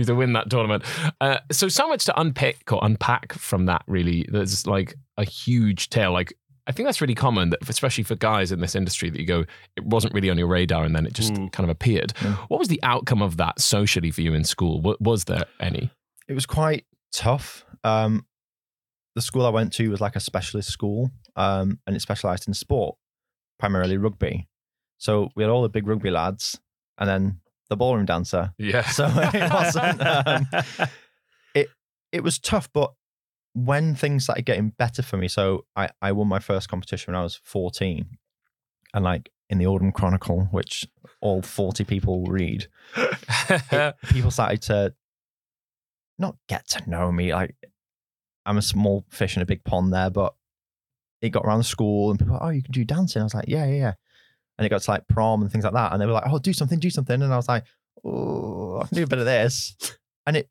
used 0.00 0.08
to 0.08 0.14
win 0.14 0.32
that 0.34 0.48
tournament. 0.48 0.84
Uh, 1.20 1.38
so, 1.50 1.66
so 1.68 1.88
much 1.88 2.04
to 2.04 2.20
unpick 2.20 2.70
or 2.72 2.78
unpack 2.82 3.32
from 3.32 3.66
that. 3.66 3.82
Really, 3.88 4.26
there's 4.30 4.66
like 4.66 4.94
a 5.16 5.24
huge 5.24 5.88
tale. 5.90 6.12
Like, 6.12 6.32
I 6.66 6.72
think 6.72 6.86
that's 6.86 7.00
really 7.00 7.14
common, 7.16 7.50
that 7.50 7.68
especially 7.68 8.04
for 8.04 8.14
guys 8.14 8.52
in 8.52 8.60
this 8.60 8.74
industry, 8.76 9.10
that 9.10 9.18
you 9.20 9.26
go, 9.26 9.44
it 9.76 9.84
wasn't 9.84 10.14
really 10.14 10.30
on 10.30 10.38
your 10.38 10.46
radar, 10.46 10.84
and 10.84 10.94
then 10.94 11.06
it 11.06 11.12
just 11.12 11.32
Mm. 11.32 11.50
kind 11.52 11.64
of 11.64 11.70
appeared. 11.70 12.14
Mm. 12.14 12.34
What 12.48 12.58
was 12.60 12.68
the 12.68 12.80
outcome 12.84 13.20
of 13.20 13.36
that 13.38 13.60
socially 13.60 14.10
for 14.12 14.20
you 14.20 14.32
in 14.34 14.44
school? 14.44 14.80
Wa- 14.80 14.96
Was 15.00 15.24
there 15.24 15.44
any? 15.60 15.90
it 16.28 16.34
was 16.34 16.46
quite 16.46 16.86
tough. 17.12 17.64
Um, 17.82 18.24
the 19.16 19.22
school 19.22 19.44
I 19.44 19.50
went 19.50 19.72
to 19.74 19.90
was 19.90 20.00
like 20.00 20.14
a 20.16 20.20
specialist 20.20 20.70
school, 20.70 21.10
um, 21.36 21.80
and 21.86 21.96
it 21.96 22.00
specialised 22.00 22.46
in 22.46 22.54
sport, 22.54 22.96
primarily 23.58 23.96
rugby. 23.96 24.48
So 24.98 25.30
we 25.34 25.42
had 25.42 25.50
all 25.50 25.62
the 25.62 25.68
big 25.68 25.86
rugby 25.88 26.10
lads, 26.10 26.60
and 26.96 27.08
then 27.08 27.40
the 27.70 27.76
ballroom 27.76 28.06
dancer. 28.06 28.52
Yeah. 28.56 28.82
So 28.88 29.10
it 29.12 29.52
wasn't. 29.52 30.00
Um, 30.00 30.46
it 32.12 32.22
was 32.22 32.38
tough, 32.38 32.68
but 32.72 32.92
when 33.54 33.94
things 33.94 34.24
started 34.24 34.44
getting 34.44 34.70
better 34.70 35.02
for 35.02 35.16
me, 35.16 35.28
so 35.28 35.64
I, 35.76 35.90
I 36.00 36.12
won 36.12 36.28
my 36.28 36.38
first 36.38 36.68
competition 36.68 37.12
when 37.12 37.20
I 37.20 37.24
was 37.24 37.40
14. 37.44 38.06
And 38.94 39.04
like 39.04 39.30
in 39.50 39.58
the 39.58 39.66
Oldham 39.66 39.92
Chronicle, 39.92 40.48
which 40.50 40.86
all 41.20 41.42
40 41.42 41.84
people 41.84 42.24
read, 42.26 42.66
it- 42.96 43.94
people 44.08 44.30
started 44.30 44.62
to 44.62 44.94
not 46.18 46.36
get 46.48 46.66
to 46.68 46.90
know 46.90 47.10
me. 47.12 47.32
Like 47.34 47.54
I'm 48.46 48.58
a 48.58 48.62
small 48.62 49.04
fish 49.10 49.36
in 49.36 49.42
a 49.42 49.46
big 49.46 49.64
pond 49.64 49.92
there, 49.92 50.10
but 50.10 50.34
it 51.20 51.30
got 51.30 51.44
around 51.44 51.58
the 51.58 51.64
school 51.64 52.10
and 52.10 52.18
people, 52.18 52.34
were 52.34 52.42
oh, 52.42 52.50
you 52.50 52.62
can 52.62 52.72
do 52.72 52.84
dancing. 52.84 53.20
I 53.20 53.24
was 53.24 53.34
like, 53.34 53.48
yeah, 53.48 53.64
yeah, 53.66 53.74
yeah. 53.76 53.92
And 54.58 54.66
it 54.66 54.68
got 54.68 54.82
to 54.82 54.90
like 54.90 55.08
prom 55.08 55.42
and 55.42 55.50
things 55.50 55.64
like 55.64 55.72
that. 55.72 55.92
And 55.92 56.00
they 56.00 56.06
were 56.06 56.12
like, 56.12 56.24
oh, 56.26 56.38
do 56.38 56.52
something, 56.52 56.78
do 56.78 56.90
something. 56.90 57.22
And 57.22 57.32
I 57.32 57.36
was 57.36 57.48
like, 57.48 57.64
oh, 58.04 58.80
I 58.82 58.86
can 58.86 58.96
do 58.96 59.04
a 59.04 59.06
bit 59.06 59.18
of 59.18 59.24
this. 59.24 59.76
And 60.26 60.36
it 60.36 60.48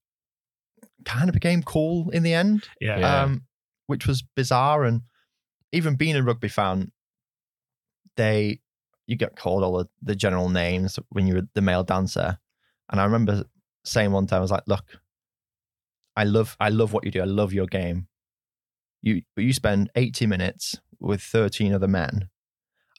kind 1.06 1.30
of 1.30 1.34
became 1.34 1.64
cool 1.64 2.10
in 2.12 2.24
the 2.24 2.34
end, 2.34 2.68
yeah. 2.80 3.00
Yeah. 3.00 3.24
um, 3.24 3.44
which 3.88 4.06
was 4.08 4.22
bizarre. 4.36 4.84
And 4.84 5.02
even 5.72 5.96
being 5.96 6.16
a 6.16 6.24
rugby 6.24 6.48
fan, 6.50 6.92
they 8.18 8.60
you 9.08 9.16
get 9.16 9.36
called 9.36 9.64
all 9.64 9.78
the, 9.80 9.90
the 10.02 10.16
general 10.16 10.50
names 10.50 11.00
when 11.10 11.28
you're 11.28 11.42
the 11.54 11.62
male 11.62 11.84
dancer. 11.84 12.38
And 12.92 13.00
I 13.02 13.04
remember 13.06 13.44
saying 13.84 14.12
one 14.12 14.28
time, 14.28 14.38
I 14.38 14.42
was 14.42 14.52
like, 14.52 14.64
look, 14.68 14.86
I 16.16 16.24
love 16.24 16.56
I 16.60 16.70
love 16.70 16.94
what 16.94 17.04
you 17.06 17.12
do. 17.12 17.22
I 17.22 17.26
love 17.26 17.54
your 17.54 17.68
game. 17.68 18.08
You 19.02 19.22
you 19.36 19.54
spend 19.54 19.90
80 19.96 20.28
minutes 20.28 20.80
with 21.00 21.22
13 21.22 21.74
other 21.74 21.88
men, 21.88 22.30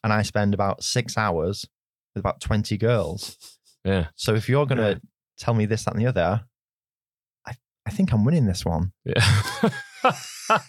and 0.02 0.12
I 0.12 0.22
spend 0.22 0.54
about 0.54 0.82
six 0.82 1.16
hours 1.16 1.66
with 2.14 2.20
about 2.22 2.40
20 2.40 2.76
girls. 2.78 3.58
Yeah. 3.84 4.08
So 4.16 4.34
if 4.34 4.48
you're 4.48 4.66
gonna 4.66 4.88
Yeah. 4.90 4.98
tell 5.38 5.54
me 5.54 5.66
this, 5.66 5.84
that, 5.84 5.94
and 5.94 6.02
the 6.02 6.08
other, 6.08 6.44
I 7.86 7.90
think 7.90 8.12
I'm 8.12 8.24
winning 8.24 8.46
this 8.46 8.64
one. 8.64 8.92
Yeah. 9.04 9.24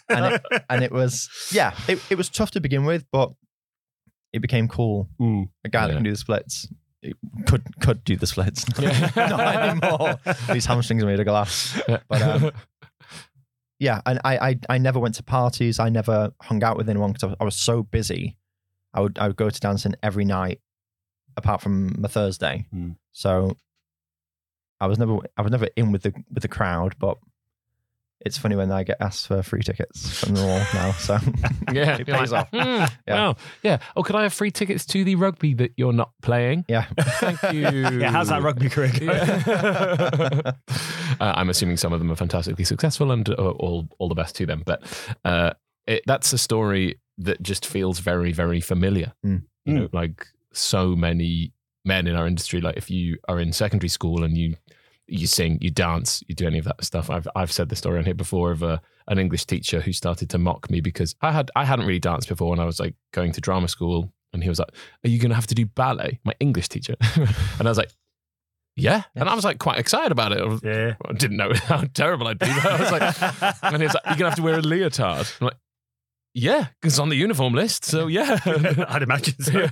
And 0.10 0.36
it, 0.36 0.41
and 0.70 0.84
it 0.84 0.91
was 0.91 1.29
yeah, 1.51 1.74
it, 1.88 2.00
it 2.10 2.15
was 2.17 2.29
tough 2.29 2.51
to 2.51 2.60
begin 2.60 2.86
with, 2.86 3.05
but 3.12 3.32
it 4.32 4.41
became 4.41 4.67
cool. 4.67 5.10
A 5.63 5.70
guy 5.70 5.88
that 5.88 5.93
can 5.93 6.03
do 6.03 6.12
the 6.12 6.17
splits 6.17 6.67
it 7.01 7.17
could 7.46 7.63
could 7.82 8.03
do 8.03 8.15
the 8.15 8.25
splits. 8.27 8.65
Yeah. 8.79 9.12
Not 9.15 9.39
anymore. 9.39 10.20
These 10.51 10.65
hamstrings 10.65 11.03
are 11.03 11.05
made 11.05 11.20
of 11.20 11.25
glass. 11.25 11.79
But, 11.88 12.22
um, 12.22 12.51
Yeah, 13.79 14.01
and 14.05 14.20
I, 14.24 14.38
I 14.50 14.60
I 14.70 14.77
never 14.77 15.00
went 15.00 15.15
to 15.15 15.24
parties. 15.24 15.79
I 15.79 15.89
never 15.89 16.32
hung 16.41 16.63
out 16.63 16.77
with 16.77 16.88
anyone 16.89 17.12
because 17.12 17.24
I, 17.24 17.27
was- 17.27 17.38
I 17.41 17.43
was 17.43 17.55
so 17.58 17.84
busy. 17.84 18.38
I 18.93 19.01
would 19.01 19.17
I 19.20 19.27
would 19.27 19.36
go 19.36 19.50
to 19.50 19.60
dancing 19.60 19.96
every 20.01 20.24
night, 20.24 20.62
apart 21.36 21.62
from 21.62 22.00
my 22.00 22.08
Thursday. 22.08 22.65
Mm. 22.74 22.96
So 23.12 23.58
I 24.84 24.88
was 24.88 25.00
never 25.00 25.18
I 25.38 25.42
was 25.42 25.52
never 25.52 25.68
in 25.75 25.92
with 25.94 26.04
the 26.04 26.13
with 26.34 26.42
the 26.44 26.50
crowd, 26.50 26.96
but 27.00 27.18
it's 28.25 28.38
funny 28.38 28.56
when 28.56 28.72
I 28.72 28.84
get 28.84 28.98
asked 29.02 29.28
for 29.28 29.44
free 29.44 29.62
tickets 29.63 30.18
from 30.20 30.36
the 30.36 30.42
wall 30.46 30.62
now. 30.74 30.92
So 30.94 31.18
Yeah, 31.74 31.98
It 31.98 32.08
you're 32.08 32.18
pays 32.18 32.32
off. 32.34 32.50
"Hmm, 32.50 32.58
Yeah. 32.58 32.88
Wow. 33.08 33.36
Yeah. 33.63 33.78
Oh, 33.96 34.04
could 34.04 34.16
I 34.16 34.24
have 34.24 34.34
free 34.34 34.52
tickets 34.52 34.86
to 34.88 35.04
the 35.04 35.16
rugby 35.16 35.54
that 35.56 35.72
you're 35.78 35.92
not 35.94 36.12
playing? 36.22 36.66
yeah, 36.70 36.86
Thank 36.98 37.42
you. 37.54 38.00
Yeah, 38.00 38.12
how's 38.12 38.30
that 38.30 38.42
rugby 38.42 38.70
career 38.70 38.92
going? 38.98 39.10
Yeah. 39.10 40.52
uh, 41.20 41.34
I'm 41.36 41.50
assuming 41.50 41.78
some 41.78 41.94
of 41.94 42.00
them 42.00 42.12
are 42.12 42.16
fantastically 42.16 42.66
successful, 42.66 43.12
and 43.12 43.28
uh, 43.30 43.34
all 43.34 43.88
all 44.00 44.10
the 44.10 44.16
best 44.16 44.36
to 44.38 44.46
them. 44.46 44.63
But 44.66 44.84
uh, 45.25 45.54
it, 45.88 46.04
that's 46.06 46.32
a 46.34 46.38
story 46.38 47.00
that 47.20 47.42
just 47.42 47.66
feels 47.66 48.00
very, 48.00 48.32
very 48.32 48.62
familiar. 48.62 49.13
Mm. 49.25 49.44
You 49.66 49.74
know, 49.74 49.90
like 49.94 50.28
so 50.54 50.96
many 50.96 51.54
men 51.86 52.08
in 52.08 52.16
our 52.16 52.25
industry. 52.28 52.62
Like 52.62 52.78
if 52.78 52.90
you 52.90 53.18
are 53.28 53.40
in 53.40 53.52
secondary 53.54 53.90
school 53.90 54.24
and 54.24 54.38
you 54.38 54.56
you 55.08 55.28
sing, 55.28 55.58
you 55.62 55.70
dance, 55.70 56.24
you 56.28 56.36
do 56.36 56.48
any 56.48 56.60
of 56.60 56.66
that 56.66 56.84
stuff. 56.84 57.10
I've 57.10 57.28
I've 57.36 57.52
said 57.52 57.70
the 57.70 57.76
story 57.76 57.98
on 58.00 58.06
here 58.06 58.14
before 58.14 58.52
of 58.52 58.64
a, 58.64 58.82
an 59.08 59.20
English 59.20 59.46
teacher 59.46 59.82
who 59.82 59.92
started 59.94 60.30
to 60.32 60.38
mock 60.38 60.70
me 60.70 60.80
because 60.82 61.16
I 61.22 61.32
had 61.32 61.52
I 61.56 61.66
hadn't 61.66 61.86
really 61.86 62.00
danced 62.00 62.30
before 62.30 62.50
when 62.50 62.60
I 62.60 62.66
was 62.66 62.80
like 62.80 62.96
going 63.12 63.32
to 63.34 63.42
drama 63.42 63.68
school, 63.68 64.14
and 64.32 64.42
he 64.44 64.50
was 64.50 64.60
like, 64.60 64.70
"Are 65.06 65.10
you 65.10 65.20
going 65.20 65.30
to 65.30 65.36
have 65.36 65.48
to 65.48 65.56
do 65.56 65.66
ballet?" 65.66 66.20
My 66.24 66.34
English 66.40 66.70
teacher, 66.70 66.96
and 67.60 67.68
I 67.68 67.70
was 67.72 67.78
like. 67.78 67.92
Yeah. 68.76 69.04
And 69.16 69.30
I 69.30 69.36
was 69.36 69.46
like 69.46 69.60
quite 69.60 69.78
excited 69.78 70.12
about 70.12 70.32
it. 70.32 70.40
I, 70.42 70.46
was- 70.48 70.64
Yeah. 70.64 70.96
I 71.08 71.14
didn't 71.14 71.38
know 71.38 71.52
how 71.68 71.84
terrible 71.94 72.28
I'd 72.28 72.40
be. 72.40 72.48
But 72.48 72.66
I 72.66 72.80
was 72.80 72.92
like, 72.92 73.54
and 73.64 73.78
he 73.78 73.84
was 73.84 73.94
like, 73.94 74.04
You're 74.08 74.16
going 74.18 74.18
to 74.18 74.30
have 74.30 74.36
to 74.38 74.42
wear 74.42 74.56
a 74.58 74.62
leotard. 74.64 75.28
I'm 75.40 75.46
like, 75.46 75.58
Yeah, 76.36 76.68
because 76.82 76.98
on 77.00 77.10
the 77.10 77.16
uniform 77.16 77.54
list. 77.54 77.86
So 77.86 78.08
yeah. 78.08 78.40
I'd 78.90 79.04
imagine 79.04 79.40
so. 79.40 79.60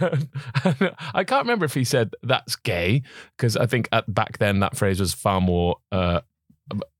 Yeah. 0.80 0.92
I 1.14 1.24
can't 1.24 1.44
remember 1.44 1.66
if 1.66 1.74
he 1.74 1.84
said 1.84 2.14
that's 2.24 2.56
gay 2.56 3.02
because 3.36 3.58
I 3.58 3.66
think 3.66 3.90
at, 3.92 4.12
back 4.14 4.38
then 4.38 4.60
that 4.60 4.78
phrase 4.78 5.00
was 5.00 5.14
far 5.14 5.42
more 5.42 5.78
uh, 5.92 6.22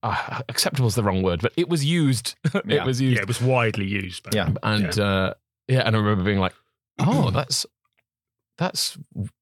uh, 0.04 0.42
acceptable 0.50 0.88
is 0.88 0.96
the 0.96 1.04
wrong 1.04 1.22
word, 1.22 1.42
but 1.42 1.54
it 1.58 1.70
was 1.70 1.86
used. 1.86 2.36
it 2.54 2.64
Yeah. 2.66 2.86
was 2.86 3.00
used, 3.00 3.16
Yeah, 3.18 3.22
it 3.22 3.28
was 3.28 3.40
widely 3.42 3.86
used. 3.86 4.24
But 4.24 4.34
Yeah. 4.36 4.50
and 4.64 4.96
yeah. 4.98 5.04
Uh, 5.04 5.34
yeah, 5.68 5.82
and 5.86 5.96
I 5.96 6.00
remember 6.00 6.24
being 6.24 6.40
like, 6.40 6.54
"Oh, 7.00 7.30
that's 7.30 7.66
that's 8.58 8.98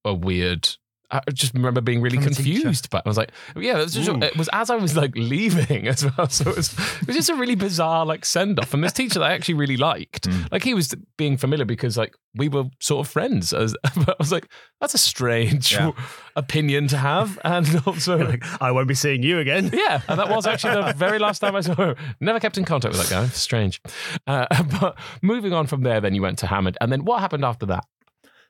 a 0.05 0.13
weird." 0.13 0.67
I 1.11 1.21
just 1.33 1.53
remember 1.55 1.81
being 1.81 2.01
really 2.01 2.17
From 2.17 2.33
confused, 2.33 2.89
but 2.91 3.01
I 3.05 3.09
was 3.09 3.17
like, 3.17 3.31
"Yeah, 3.55 3.79
it 3.79 3.83
was, 3.83 3.93
just, 3.95 4.09
it 4.09 4.37
was 4.37 4.47
as 4.53 4.69
I 4.69 4.75
was 4.75 4.95
like 4.95 5.15
leaving 5.15 5.87
as 5.87 6.05
well." 6.05 6.29
So 6.29 6.49
it 6.51 6.55
was, 6.57 6.73
it 7.01 7.07
was 7.07 7.15
just 7.15 7.29
a 7.29 7.35
really 7.35 7.55
bizarre 7.55 8.05
like 8.05 8.25
send 8.25 8.59
off. 8.59 8.73
And 8.73 8.83
this 8.83 8.93
teacher 8.93 9.19
that 9.19 9.25
I 9.29 9.33
actually 9.33 9.55
really 9.55 9.77
liked, 9.77 10.27
Mm. 10.29 10.51
like 10.51 10.63
he 10.63 10.73
was 10.73 10.93
being 11.17 11.35
familiar 11.37 11.65
because 11.65 11.97
like 11.97 12.13
we 12.35 12.47
were 12.49 12.65
sort 12.79 13.05
of 13.05 13.11
friends. 13.11 13.53
As 13.53 13.75
but 13.95 14.09
I 14.09 14.15
was 14.19 14.31
like, 14.31 14.47
"That's 14.81 14.93
a 14.93 14.99
strange 14.99 15.71
Yeah. 15.71 15.91
opinion 16.35 16.87
to 16.89 16.97
have," 16.97 17.39
and 17.43 17.81
also 17.87 18.17
like, 18.17 18.43
I 18.61 18.71
won't 18.71 18.87
be 18.87 18.93
seeing 18.95 19.23
you 19.23 19.39
again. 19.39 19.71
yeah, 19.73 20.01
and 20.07 20.19
that 20.19 20.29
was 20.29 20.45
actually 20.45 20.75
the 20.83 20.93
very 20.93 21.17
last 21.19 21.39
time 21.39 21.55
I 21.55 21.61
saw 21.61 21.73
him. 21.75 21.95
Never 22.19 22.39
kept 22.39 22.57
in 22.57 22.65
contact 22.65 22.93
with 22.95 23.01
that 23.07 23.09
guy. 23.09 23.27
Strange. 23.29 23.81
Uh, 24.27 24.45
but 24.79 24.97
moving 25.21 25.53
on 25.53 25.65
from 25.67 25.81
there, 25.81 26.01
then 26.01 26.13
you 26.13 26.21
went 26.21 26.37
to 26.39 26.47
Hammond, 26.47 26.77
and 26.81 26.91
then 26.91 27.03
what 27.05 27.19
happened 27.19 27.43
after 27.45 27.65
that? 27.67 27.85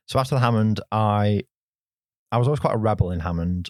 So 0.07 0.19
after 0.19 0.35
the 0.35 0.41
Hammond, 0.41 0.81
I 0.91 1.43
I 2.31 2.37
was 2.37 2.47
always 2.47 2.59
quite 2.59 2.75
a 2.75 2.77
rebel 2.77 3.11
in 3.11 3.19
Hammond. 3.19 3.69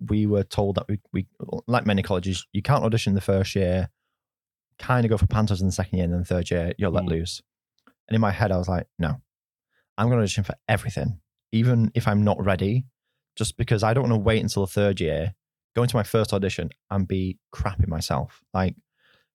We 0.00 0.26
were 0.26 0.42
told 0.42 0.76
that 0.76 0.86
we, 0.88 1.00
we 1.12 1.26
like 1.66 1.86
many 1.86 2.02
colleges, 2.02 2.46
you 2.52 2.62
can't 2.62 2.84
audition 2.84 3.14
the 3.14 3.20
first 3.20 3.54
year, 3.54 3.90
kind 4.78 5.04
of 5.04 5.10
go 5.10 5.16
for 5.16 5.26
pantos 5.26 5.60
in 5.60 5.66
the 5.66 5.72
second 5.72 5.98
year, 5.98 6.04
and 6.04 6.12
then 6.12 6.20
the 6.20 6.26
third 6.26 6.50
year 6.50 6.74
you're 6.78 6.90
let 6.90 7.04
Mm. 7.04 7.10
loose. 7.10 7.40
And 8.08 8.14
in 8.14 8.20
my 8.20 8.32
head, 8.32 8.52
I 8.52 8.58
was 8.58 8.68
like, 8.68 8.86
no, 8.98 9.20
I'm 9.96 10.08
going 10.08 10.18
to 10.18 10.22
audition 10.22 10.44
for 10.44 10.56
everything, 10.68 11.20
even 11.52 11.90
if 11.94 12.06
I'm 12.06 12.22
not 12.22 12.44
ready, 12.44 12.84
just 13.36 13.56
because 13.56 13.82
I 13.82 13.94
don't 13.94 14.10
want 14.10 14.20
to 14.20 14.24
wait 14.24 14.42
until 14.42 14.66
the 14.66 14.72
third 14.72 15.00
year, 15.00 15.34
go 15.74 15.82
into 15.82 15.96
my 15.96 16.02
first 16.02 16.32
audition 16.32 16.70
and 16.90 17.08
be 17.08 17.38
crapping 17.54 17.88
myself. 17.88 18.42
Like, 18.52 18.74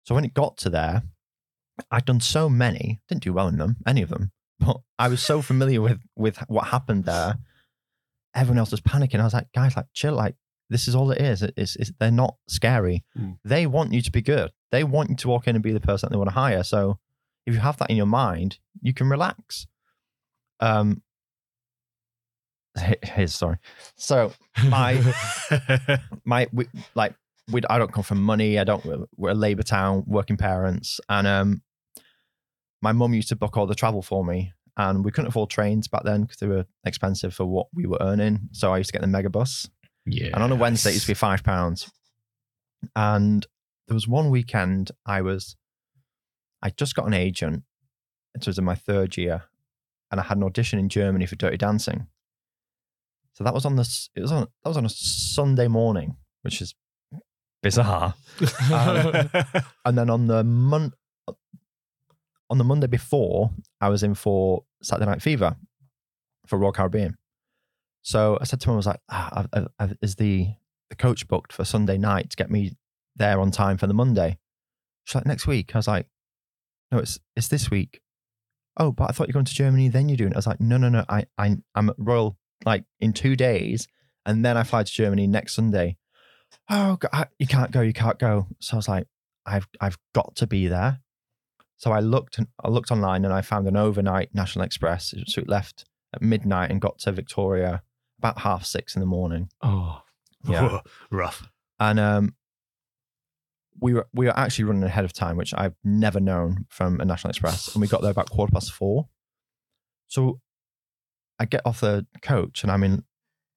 so 0.03 0.13
when 0.13 0.25
it 0.25 0.33
got 0.33 0.57
to 0.57 0.69
there, 0.69 1.03
I'd 1.89 2.05
done 2.05 2.19
so 2.19 2.49
many, 2.49 3.01
didn't 3.07 3.23
do 3.23 3.33
well 3.33 3.47
in 3.47 3.57
them, 3.57 3.77
any 3.87 4.01
of 4.01 4.09
them, 4.09 4.31
but 4.59 4.81
I 4.99 5.07
was 5.07 5.23
so 5.23 5.41
familiar 5.41 5.81
with 5.81 6.01
with 6.15 6.37
what 6.47 6.67
happened 6.67 7.05
there. 7.05 7.39
Everyone 8.35 8.59
else 8.59 8.71
was 8.71 8.81
panicking. 8.81 9.19
I 9.19 9.23
was 9.23 9.33
like, 9.33 9.47
guys, 9.53 9.75
like, 9.75 9.87
chill. 9.93 10.13
Like, 10.13 10.35
this 10.69 10.87
is 10.87 10.95
all 10.95 11.09
it 11.11 11.19
is. 11.21 11.41
It- 11.41 11.53
It's, 11.57 11.75
it's, 11.75 11.91
they're 11.99 12.11
not 12.11 12.35
scary. 12.47 13.03
Mm. 13.17 13.39
They 13.43 13.65
want 13.65 13.93
you 13.93 14.01
to 14.01 14.11
be 14.11 14.21
good. 14.21 14.51
They 14.71 14.83
want 14.83 15.09
you 15.09 15.15
to 15.15 15.27
walk 15.27 15.47
in 15.47 15.55
and 15.55 15.63
be 15.63 15.71
the 15.71 15.79
person 15.79 16.07
that 16.07 16.11
they 16.13 16.17
want 16.17 16.29
to 16.29 16.35
hire. 16.35 16.63
So 16.63 16.99
if 17.47 17.53
you 17.55 17.59
have 17.59 17.77
that 17.77 17.89
in 17.89 17.97
your 17.97 18.05
mind, 18.05 18.59
you 18.81 18.93
can 18.93 19.09
relax. 19.09 19.65
Um, 20.59 21.01
here's 23.03 23.33
sorry. 23.33 23.57
So 23.95 24.31
my 24.67 25.01
my 26.25 26.47
we, 26.53 26.67
like 26.95 27.15
we 27.51 27.61
I 27.69 27.77
don't 27.79 27.91
come 27.91 28.03
from 28.03 28.21
money. 28.23 28.59
I 28.59 28.63
don't. 28.63 28.85
We're 29.17 29.31
a 29.31 29.35
labour 29.35 29.63
town, 29.63 30.03
working 30.05 30.37
parents, 30.37 30.99
and 31.09 31.25
um, 31.25 31.61
my 32.81 32.91
mum 32.91 33.13
used 33.13 33.29
to 33.29 33.35
book 33.35 33.57
all 33.57 33.65
the 33.65 33.75
travel 33.75 34.01
for 34.01 34.23
me, 34.23 34.53
and 34.79 35.03
we 35.03 35.11
couldn't 35.11 35.27
afford 35.27 35.49
trains 35.49 35.89
back 35.89 36.03
then 36.05 36.21
because 36.21 36.37
they 36.37 36.47
were 36.47 36.65
expensive 36.85 37.33
for 37.33 37.45
what 37.45 37.67
we 37.73 37.85
were 37.85 37.97
earning. 37.99 38.47
So 38.53 38.73
I 38.73 38.77
used 38.77 38.87
to 38.89 38.93
get 38.93 39.01
the 39.01 39.07
mega 39.07 39.29
bus, 39.29 39.69
Yeah, 40.05 40.29
and 40.33 40.41
on 40.41 40.51
a 40.53 40.55
Wednesday 40.55 40.91
it 40.91 40.93
used 40.93 41.05
to 41.05 41.11
be 41.11 41.15
five 41.15 41.43
pounds. 41.43 41.91
And 42.95 43.45
there 43.87 43.93
was 43.93 44.07
one 44.07 44.29
weekend 44.29 44.91
I 45.05 45.21
was, 45.21 45.57
I 46.61 46.69
just 46.69 46.95
got 46.95 47.07
an 47.07 47.13
agent. 47.13 47.63
It 48.33 48.47
was 48.47 48.57
in 48.57 48.63
my 48.63 48.75
third 48.75 49.17
year, 49.17 49.43
and 50.11 50.21
I 50.21 50.23
had 50.23 50.37
an 50.37 50.43
audition 50.43 50.79
in 50.79 50.87
Germany 50.87 51.25
for 51.25 51.35
Dirty 51.35 51.57
Dancing. 51.57 52.07
So 53.33 53.43
that 53.43 53.53
was 53.53 53.65
on 53.65 53.75
this. 53.75 54.09
It 54.15 54.21
was 54.21 54.31
on. 54.31 54.47
That 54.63 54.69
was 54.69 54.77
on 54.77 54.85
a 54.85 54.89
Sunday 54.89 55.67
morning, 55.67 56.15
which 56.43 56.61
is 56.61 56.73
bizarre. 57.61 58.13
Um, 58.71 59.29
and 59.83 59.97
then 59.97 60.09
on 60.09 60.27
the 60.27 60.43
mon- 60.45 60.93
on 62.49 62.57
the 62.57 62.63
Monday 62.63 62.87
before, 62.87 63.51
I 63.79 63.89
was 63.89 64.03
in 64.03 64.15
for 64.15 64.63
Saturday 64.81 65.09
Night 65.09 65.21
Fever 65.21 65.55
for 66.47 66.57
Royal 66.57 66.71
Caribbean. 66.71 67.17
So 68.01 68.37
I 68.41 68.45
said 68.45 68.59
to 68.61 68.69
him, 68.69 68.73
I 68.73 68.77
was 68.77 68.87
like, 68.87 69.01
ah, 69.09 69.45
I, 69.53 69.59
I, 69.59 69.65
I, 69.85 69.89
"Is 70.01 70.15
the 70.15 70.47
the 70.89 70.95
coach 70.95 71.27
booked 71.27 71.53
for 71.53 71.63
Sunday 71.65 71.97
night 71.97 72.31
to 72.31 72.37
get 72.37 72.49
me 72.49 72.73
there 73.15 73.39
on 73.39 73.51
time 73.51 73.77
for 73.77 73.87
the 73.87 73.93
Monday?" 73.93 74.37
She's 75.05 75.15
like, 75.15 75.25
"Next 75.25 75.47
week." 75.47 75.75
I 75.75 75.79
was 75.79 75.87
like, 75.87 76.07
"No, 76.91 76.99
it's 76.99 77.19
it's 77.35 77.49
this 77.49 77.69
week." 77.69 78.01
Oh, 78.77 78.91
but 78.91 79.09
I 79.09 79.13
thought 79.13 79.27
you're 79.27 79.33
going 79.33 79.45
to 79.45 79.53
Germany, 79.53 79.89
then 79.89 80.07
you're 80.09 80.17
doing 80.17 80.31
it. 80.31 80.35
I 80.35 80.39
was 80.39 80.47
like, 80.47 80.61
"No, 80.61 80.77
no, 80.77 80.89
no. 80.89 81.03
I, 81.09 81.25
I 81.37 81.57
I'm 81.75 81.89
at 81.89 81.95
Royal 81.99 82.37
like 82.65 82.85
in 82.99 83.13
two 83.13 83.35
days, 83.35 83.87
and 84.25 84.43
then 84.45 84.57
I 84.57 84.63
fly 84.63 84.83
to 84.83 84.91
Germany 84.91 85.27
next 85.27 85.53
Sunday." 85.55 85.97
Oh, 86.69 86.95
God, 86.95 87.09
I- 87.13 87.27
you 87.37 87.45
can't 87.47 87.71
go, 87.71 87.81
you 87.81 87.93
can't 87.93 88.17
go. 88.17 88.47
So 88.59 88.75
I 88.75 88.77
was 88.77 88.87
like, 88.87 89.07
I've 89.45 89.67
I've 89.81 89.97
got 90.15 90.35
to 90.37 90.47
be 90.47 90.67
there. 90.67 91.01
So 91.79 91.91
I 91.93 92.01
looked 92.01 92.39
I 92.63 92.67
looked 92.67 92.91
online 92.91 93.23
and 93.23 93.33
I 93.33 93.41
found 93.41 93.65
an 93.67 93.77
overnight 93.77 94.35
National 94.35 94.65
Express. 94.65 95.13
So 95.27 95.41
it 95.41 95.47
left 95.49 95.85
at 96.13 96.21
midnight 96.21 96.71
and 96.71 96.81
got 96.81 96.99
to 96.99 97.11
Victoria 97.13 97.81
about 98.17 98.39
half 98.39 98.65
six 98.65 98.95
in 98.95 98.99
the 98.99 99.05
morning. 99.05 99.49
oh, 99.61 100.01
Yeah. 100.45 100.81
rough. 101.11 101.47
And 101.79 101.97
um, 101.97 102.35
we 103.79 103.93
were 103.93 104.07
we 104.13 104.25
were 104.25 104.37
actually 104.37 104.65
running 104.65 104.83
ahead 104.83 105.05
of 105.05 105.13
time, 105.13 105.37
which 105.37 105.53
I've 105.57 105.75
never 105.83 106.19
known 106.19 106.65
from 106.67 106.99
a 106.99 107.05
National 107.05 107.29
Express. 107.29 107.73
And 107.73 107.81
we 107.81 107.87
got 107.87 108.01
there 108.01 108.11
about 108.11 108.29
quarter 108.29 108.51
past 108.51 108.73
four. 108.73 109.07
So 110.07 110.41
I 111.39 111.45
get 111.45 111.61
off 111.65 111.79
the 111.79 112.05
coach 112.21 112.63
and 112.63 112.71
I'm 112.73 112.83
in 112.83 113.05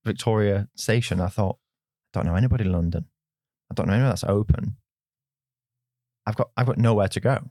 Victoria 0.05 0.69
Station. 0.77 1.21
I 1.21 1.27
thought, 1.27 1.57
I 2.15 2.19
don't 2.21 2.27
know 2.27 2.37
anybody 2.37 2.67
in 2.67 2.73
London. 2.73 3.07
I 3.69 3.75
don't 3.75 3.89
know 3.89 3.95
anyone 3.95 4.11
that's 4.11 4.23
open. 4.23 4.77
I've 6.25 6.37
got 6.37 6.51
I've 6.57 6.67
got 6.67 6.79
nowhere 6.79 7.09
to 7.09 7.19
go. 7.19 7.51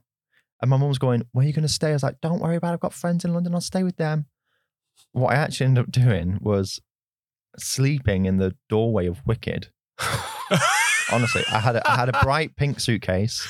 And 0.62 0.70
my 0.70 0.76
mum's 0.76 0.98
going, 0.98 1.26
Where 1.32 1.44
are 1.44 1.46
you 1.46 1.52
going 1.52 1.66
to 1.66 1.68
stay? 1.68 1.90
I 1.90 1.92
was 1.92 2.02
like, 2.02 2.20
Don't 2.22 2.40
worry 2.40 2.56
about 2.56 2.70
it. 2.70 2.74
I've 2.74 2.80
got 2.80 2.94
friends 2.94 3.24
in 3.24 3.34
London. 3.34 3.54
I'll 3.54 3.60
stay 3.60 3.82
with 3.82 3.96
them. 3.96 4.26
What 5.12 5.32
I 5.32 5.36
actually 5.36 5.66
ended 5.66 5.84
up 5.84 5.90
doing 5.90 6.38
was 6.40 6.80
sleeping 7.58 8.24
in 8.24 8.38
the 8.38 8.54
doorway 8.68 9.06
of 9.06 9.26
Wicked. 9.26 9.68
Honestly, 11.12 11.42
I 11.52 11.58
had 11.58 11.76
a, 11.76 11.90
I 11.90 11.96
had 11.96 12.08
a 12.08 12.18
bright 12.22 12.56
pink 12.56 12.80
suitcase, 12.80 13.46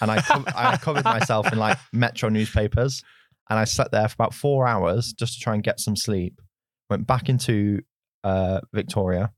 and 0.00 0.10
I 0.10 0.20
co- 0.20 0.44
I 0.54 0.76
covered 0.76 1.04
myself 1.04 1.52
in 1.52 1.58
like 1.58 1.78
Metro 1.92 2.28
newspapers, 2.28 3.02
and 3.48 3.58
I 3.58 3.64
slept 3.64 3.90
there 3.90 4.06
for 4.06 4.14
about 4.14 4.34
four 4.34 4.68
hours 4.68 5.12
just 5.12 5.34
to 5.34 5.40
try 5.40 5.54
and 5.54 5.62
get 5.62 5.80
some 5.80 5.96
sleep. 5.96 6.40
Went 6.88 7.06
back 7.06 7.28
into 7.28 7.80
uh, 8.22 8.60
Victoria, 8.72 9.32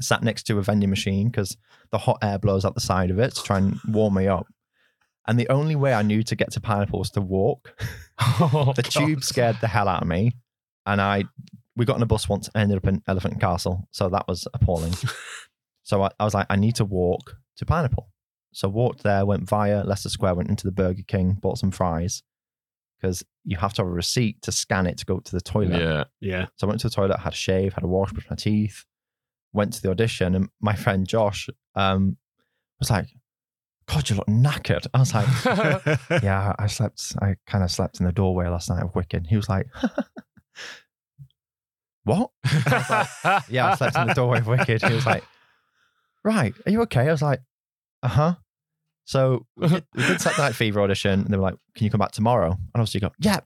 sat 0.00 0.22
next 0.22 0.44
to 0.44 0.58
a 0.58 0.62
vending 0.62 0.90
machine 0.90 1.28
because 1.28 1.56
the 1.90 1.98
hot 1.98 2.18
air 2.22 2.38
blows 2.38 2.64
out 2.64 2.74
the 2.74 2.80
side 2.80 3.10
of 3.10 3.18
it 3.18 3.34
to 3.34 3.42
try 3.42 3.58
and 3.58 3.78
warm 3.88 4.14
me 4.14 4.26
up. 4.26 4.46
And 5.28 5.38
the 5.38 5.48
only 5.50 5.76
way 5.76 5.92
I 5.92 6.02
knew 6.02 6.22
to 6.24 6.34
get 6.34 6.50
to 6.52 6.60
Pineapple 6.60 6.98
was 6.98 7.10
to 7.10 7.20
walk. 7.20 7.80
Oh, 8.20 8.72
The 8.74 8.82
tube 8.82 9.22
scared 9.22 9.58
the 9.60 9.68
hell 9.68 9.86
out 9.86 10.02
of 10.02 10.08
me, 10.08 10.32
and 10.86 11.00
I 11.00 11.22
we 11.76 11.84
got 11.84 11.94
on 11.94 12.02
a 12.02 12.06
bus 12.06 12.28
once 12.28 12.48
and 12.48 12.62
ended 12.62 12.78
up 12.78 12.88
in 12.88 13.00
Elephant 13.06 13.40
Castle, 13.40 13.86
so 13.92 14.08
that 14.08 14.26
was 14.26 14.48
appalling. 14.54 14.92
so 15.84 16.02
I, 16.02 16.10
I 16.18 16.24
was 16.24 16.34
like, 16.34 16.46
I 16.50 16.56
need 16.56 16.74
to 16.76 16.84
walk 16.84 17.36
to 17.58 17.64
Pineapple. 17.64 18.08
So 18.52 18.68
walked 18.68 19.04
there, 19.04 19.24
went 19.24 19.48
via 19.48 19.84
Leicester 19.84 20.08
Square, 20.08 20.34
went 20.34 20.48
into 20.50 20.64
the 20.64 20.72
Burger 20.72 21.04
King, 21.06 21.34
bought 21.34 21.58
some 21.58 21.70
fries 21.70 22.24
because 23.00 23.24
you 23.44 23.56
have 23.56 23.72
to 23.74 23.82
have 23.82 23.88
a 23.88 23.94
receipt 23.94 24.42
to 24.42 24.50
scan 24.50 24.88
it 24.88 24.98
to 24.98 25.06
go 25.06 25.20
to 25.20 25.32
the 25.32 25.40
toilet. 25.40 25.80
yeah. 25.80 26.04
Yeah. 26.20 26.46
So 26.56 26.66
I 26.66 26.68
went 26.68 26.80
to 26.80 26.88
the 26.88 26.94
toilet, 26.94 27.20
had 27.20 27.32
a 27.34 27.36
shave, 27.36 27.74
had 27.74 27.84
a 27.84 27.88
wash, 27.88 28.12
brushed 28.12 28.30
my 28.30 28.36
teeth, 28.36 28.84
went 29.52 29.72
to 29.74 29.82
the 29.82 29.90
audition, 29.90 30.34
and 30.34 30.48
my 30.60 30.74
friend 30.74 31.06
Josh 31.06 31.48
um, 31.76 32.16
was 32.80 32.90
like, 32.90 33.06
God, 33.88 34.10
you 34.10 34.16
look 34.16 34.26
knackered. 34.26 34.86
I 34.92 34.98
was 35.00 35.14
like, 35.14 35.98
Yeah, 36.22 36.52
I 36.58 36.66
slept. 36.66 37.14
I 37.22 37.36
kind 37.46 37.64
of 37.64 37.70
slept 37.70 38.00
in 38.00 38.06
the 38.06 38.12
doorway 38.12 38.46
last 38.48 38.68
night 38.68 38.82
of 38.82 38.94
Wicked. 38.94 39.26
He 39.28 39.36
was 39.36 39.48
like, 39.48 39.66
What? 42.04 42.30
Yeah, 43.48 43.72
I 43.72 43.74
slept 43.76 43.96
in 43.96 44.06
the 44.08 44.14
doorway 44.14 44.38
of 44.38 44.46
Wicked. 44.46 44.82
He 44.82 44.94
was 44.94 45.06
like, 45.06 45.24
Right, 46.24 46.54
are 46.66 46.72
you 46.72 46.82
okay? 46.82 47.08
I 47.08 47.12
was 47.12 47.22
like, 47.22 47.40
Uh 48.02 48.08
huh. 48.08 48.34
So 49.04 49.46
we 49.56 49.68
did, 49.68 49.84
we 49.94 50.06
did 50.06 50.20
Saturday 50.20 50.42
Night 50.42 50.54
Fever 50.54 50.82
audition, 50.82 51.20
and 51.20 51.28
they 51.28 51.36
were 51.36 51.42
like, 51.42 51.56
Can 51.74 51.84
you 51.84 51.90
come 51.90 52.00
back 52.00 52.12
tomorrow? 52.12 52.50
And 52.50 52.60
obviously, 52.74 52.98
you 52.98 53.08
go, 53.08 53.14
Yeah. 53.18 53.40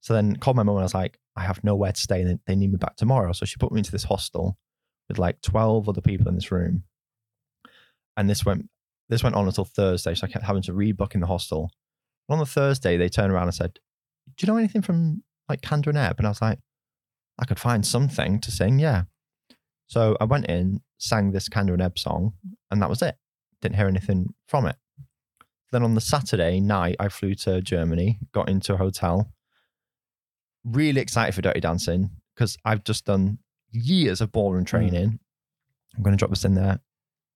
So 0.00 0.14
then 0.14 0.36
called 0.36 0.56
my 0.56 0.62
mum 0.62 0.76
and 0.76 0.82
I 0.82 0.84
was 0.84 0.94
like, 0.94 1.18
I 1.34 1.42
have 1.42 1.64
nowhere 1.64 1.90
to 1.90 2.00
stay. 2.00 2.22
And 2.22 2.38
they 2.46 2.54
need 2.54 2.70
me 2.70 2.76
back 2.76 2.94
tomorrow. 2.94 3.32
So 3.32 3.44
she 3.44 3.56
put 3.56 3.72
me 3.72 3.80
into 3.80 3.90
this 3.90 4.04
hostel 4.04 4.56
with 5.08 5.18
like 5.18 5.40
12 5.42 5.88
other 5.88 6.00
people 6.00 6.28
in 6.28 6.36
this 6.36 6.52
room. 6.52 6.84
And 8.16 8.30
this 8.30 8.46
went 8.46 8.68
this 9.08 9.22
went 9.22 9.36
on 9.36 9.46
until 9.46 9.64
Thursday. 9.64 10.14
So 10.14 10.26
I 10.26 10.30
kept 10.30 10.44
having 10.44 10.62
to 10.62 10.72
rebook 10.72 11.14
in 11.14 11.20
the 11.20 11.26
hostel. 11.26 11.70
And 12.28 12.34
on 12.34 12.38
the 12.38 12.46
Thursday, 12.46 12.96
they 12.96 13.08
turned 13.08 13.32
around 13.32 13.44
and 13.44 13.54
said, 13.54 13.78
Do 14.36 14.46
you 14.46 14.52
know 14.52 14.58
anything 14.58 14.82
from 14.82 15.22
like 15.48 15.60
Kander 15.60 15.88
and 15.88 15.98
Ebb? 15.98 16.16
And 16.18 16.26
I 16.26 16.30
was 16.30 16.42
like, 16.42 16.58
I 17.38 17.44
could 17.44 17.60
find 17.60 17.86
something 17.86 18.40
to 18.40 18.50
sing. 18.50 18.78
Yeah. 18.78 19.02
So 19.86 20.16
I 20.20 20.24
went 20.24 20.46
in, 20.46 20.80
sang 20.98 21.32
this 21.32 21.48
Kander 21.48 21.72
and 21.74 21.82
Ebb 21.82 21.98
song, 21.98 22.32
and 22.70 22.82
that 22.82 22.90
was 22.90 23.02
it. 23.02 23.16
Didn't 23.60 23.76
hear 23.76 23.86
anything 23.86 24.34
from 24.48 24.66
it. 24.66 24.76
Then 25.72 25.82
on 25.82 25.94
the 25.94 26.00
Saturday 26.00 26.60
night, 26.60 26.96
I 26.98 27.08
flew 27.08 27.34
to 27.36 27.60
Germany, 27.60 28.18
got 28.32 28.48
into 28.48 28.74
a 28.74 28.78
hotel. 28.78 29.32
Really 30.64 31.00
excited 31.00 31.34
for 31.34 31.42
Dirty 31.42 31.60
Dancing 31.60 32.10
because 32.34 32.56
I've 32.64 32.84
just 32.84 33.04
done 33.04 33.38
years 33.70 34.20
of 34.20 34.32
ballroom 34.32 34.62
hmm. 34.62 34.66
training. 34.66 35.20
I'm 35.96 36.02
going 36.02 36.16
to 36.16 36.18
drop 36.18 36.30
this 36.30 36.44
in 36.44 36.54
there. 36.54 36.80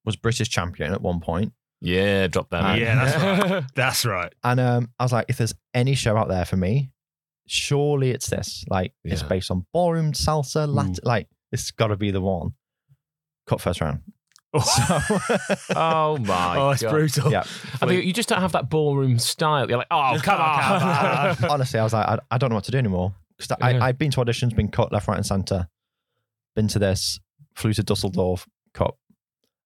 Was 0.03 0.15
British 0.15 0.49
champion 0.49 0.93
at 0.93 1.01
one 1.01 1.19
point. 1.19 1.53
Yeah, 1.81 2.27
drop 2.27 2.49
that. 2.51 2.77
in. 2.77 2.83
Yeah, 2.83 2.95
that's 2.95 3.51
right. 3.51 3.63
That's 3.75 4.05
right. 4.05 4.33
And 4.43 4.59
um, 4.59 4.89
I 4.99 5.03
was 5.03 5.11
like, 5.11 5.25
if 5.29 5.37
there's 5.37 5.53
any 5.73 5.95
show 5.95 6.15
out 6.15 6.27
there 6.29 6.45
for 6.45 6.55
me, 6.57 6.91
surely 7.47 8.11
it's 8.11 8.29
this. 8.29 8.63
Like, 8.69 8.93
it's 9.03 9.23
based 9.23 9.51
on 9.51 9.65
ballroom, 9.73 10.13
salsa, 10.13 10.71
Latin. 10.71 10.95
Like, 11.03 11.27
it's 11.51 11.71
got 11.71 11.87
to 11.87 11.97
be 11.97 12.11
the 12.11 12.21
one. 12.21 12.53
Cut 13.47 13.59
first 13.61 13.81
round. 13.81 13.99
So, 14.53 14.59
oh 15.75 16.17
my! 16.17 16.25
God. 16.25 16.57
Oh, 16.57 16.69
it's 16.71 16.81
God. 16.81 16.91
brutal. 16.91 17.31
yeah. 17.31 17.43
I 17.81 17.85
think 17.87 18.03
you 18.05 18.11
just 18.13 18.27
don't 18.29 18.41
have 18.41 18.51
that 18.51 18.69
ballroom 18.69 19.17
style. 19.17 19.67
You're 19.69 19.77
like, 19.77 19.87
oh, 19.91 20.19
come 20.21 20.39
on, 20.41 20.79
Come 21.35 21.45
on. 21.45 21.49
Honestly, 21.51 21.79
I 21.79 21.83
was 21.83 21.93
like, 21.93 22.05
I, 22.07 22.19
I 22.29 22.37
don't 22.37 22.49
know 22.49 22.55
what 22.55 22.65
to 22.65 22.71
do 22.71 22.77
anymore. 22.77 23.15
Because 23.37 23.57
Yeah. 23.61 23.83
I've 23.83 23.97
been 23.97 24.11
to 24.11 24.19
auditions, 24.21 24.55
been 24.55 24.69
cut 24.69 24.91
left, 24.91 25.07
right, 25.07 25.15
and 25.17 25.25
center. 25.25 25.67
Been 26.55 26.67
to 26.67 26.79
this, 26.79 27.19
flew 27.55 27.71
to 27.73 27.81
Dusseldorf, 27.81 28.45
cut. 28.73 28.93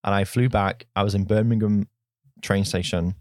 And 0.04 0.14
I 0.14 0.24
flew 0.24 0.50
back. 0.50 0.86
I 0.96 1.02
was 1.04 1.16
in 1.16 1.24
Birmingham 1.24 1.88
train 2.42 2.66
station 2.66 3.16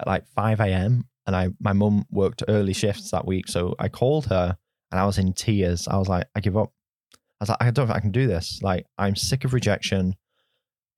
at 0.00 0.06
like 0.06 0.26
5 0.28 0.60
a.m. 0.60 1.04
And 1.26 1.36
I 1.36 1.50
my 1.60 1.72
mum 1.72 2.06
worked 2.10 2.42
early 2.48 2.72
shifts 2.72 3.10
that 3.10 3.26
week. 3.26 3.48
So 3.48 3.74
I 3.78 3.88
called 3.88 4.26
her 4.26 4.56
and 4.90 5.00
I 5.00 5.06
was 5.06 5.18
in 5.18 5.32
tears. 5.32 5.86
I 5.86 5.96
was 5.96 6.08
like, 6.08 6.26
I 6.34 6.40
give 6.40 6.56
up. 6.56 6.72
I 7.12 7.44
was 7.44 7.48
like, 7.48 7.58
I 7.60 7.70
don't 7.70 7.86
think 7.86 7.96
I 7.96 8.00
can 8.00 8.10
do 8.10 8.26
this. 8.26 8.60
Like, 8.62 8.86
I'm 8.98 9.16
sick 9.16 9.44
of 9.44 9.54
rejection. 9.54 10.14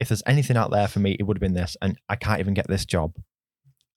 If 0.00 0.08
there's 0.08 0.22
anything 0.26 0.56
out 0.56 0.70
there 0.70 0.88
for 0.88 0.98
me, 0.98 1.16
it 1.18 1.22
would 1.24 1.36
have 1.36 1.42
been 1.42 1.54
this. 1.54 1.76
And 1.80 1.98
I 2.08 2.16
can't 2.16 2.40
even 2.40 2.54
get 2.54 2.66
this 2.66 2.84
job. 2.84 3.14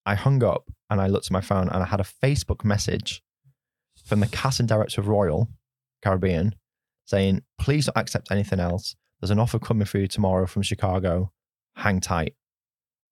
I 0.05 0.13
hung 0.13 0.43
up 0.43 0.69
and 0.89 1.01
I 1.01 1.07
looked 1.07 1.27
at 1.27 1.31
my 1.31 1.41
phone 1.41 1.69
and 1.69 1.81
I 1.81 1.85
had 1.85 2.00
a 2.00 2.03
Facebook 2.03 2.63
message 2.63 3.24
from 4.05 4.19
the 4.19 4.27
casting 4.27 4.67
director 4.67 5.01
of 5.01 5.07
Royal 5.07 5.50
Caribbean 6.03 6.53
saying, 7.05 7.41
please 7.59 7.85
don't 7.85 7.97
accept 7.97 8.31
anything 8.31 8.59
else. 8.59 8.95
There's 9.19 9.31
an 9.31 9.39
offer 9.39 9.57
coming 9.57 9.85
for 9.85 9.97
you 9.97 10.07
tomorrow 10.07 10.45
from 10.45 10.62
Chicago. 10.62 11.31
Hang 11.75 12.00
tight. 12.00 12.35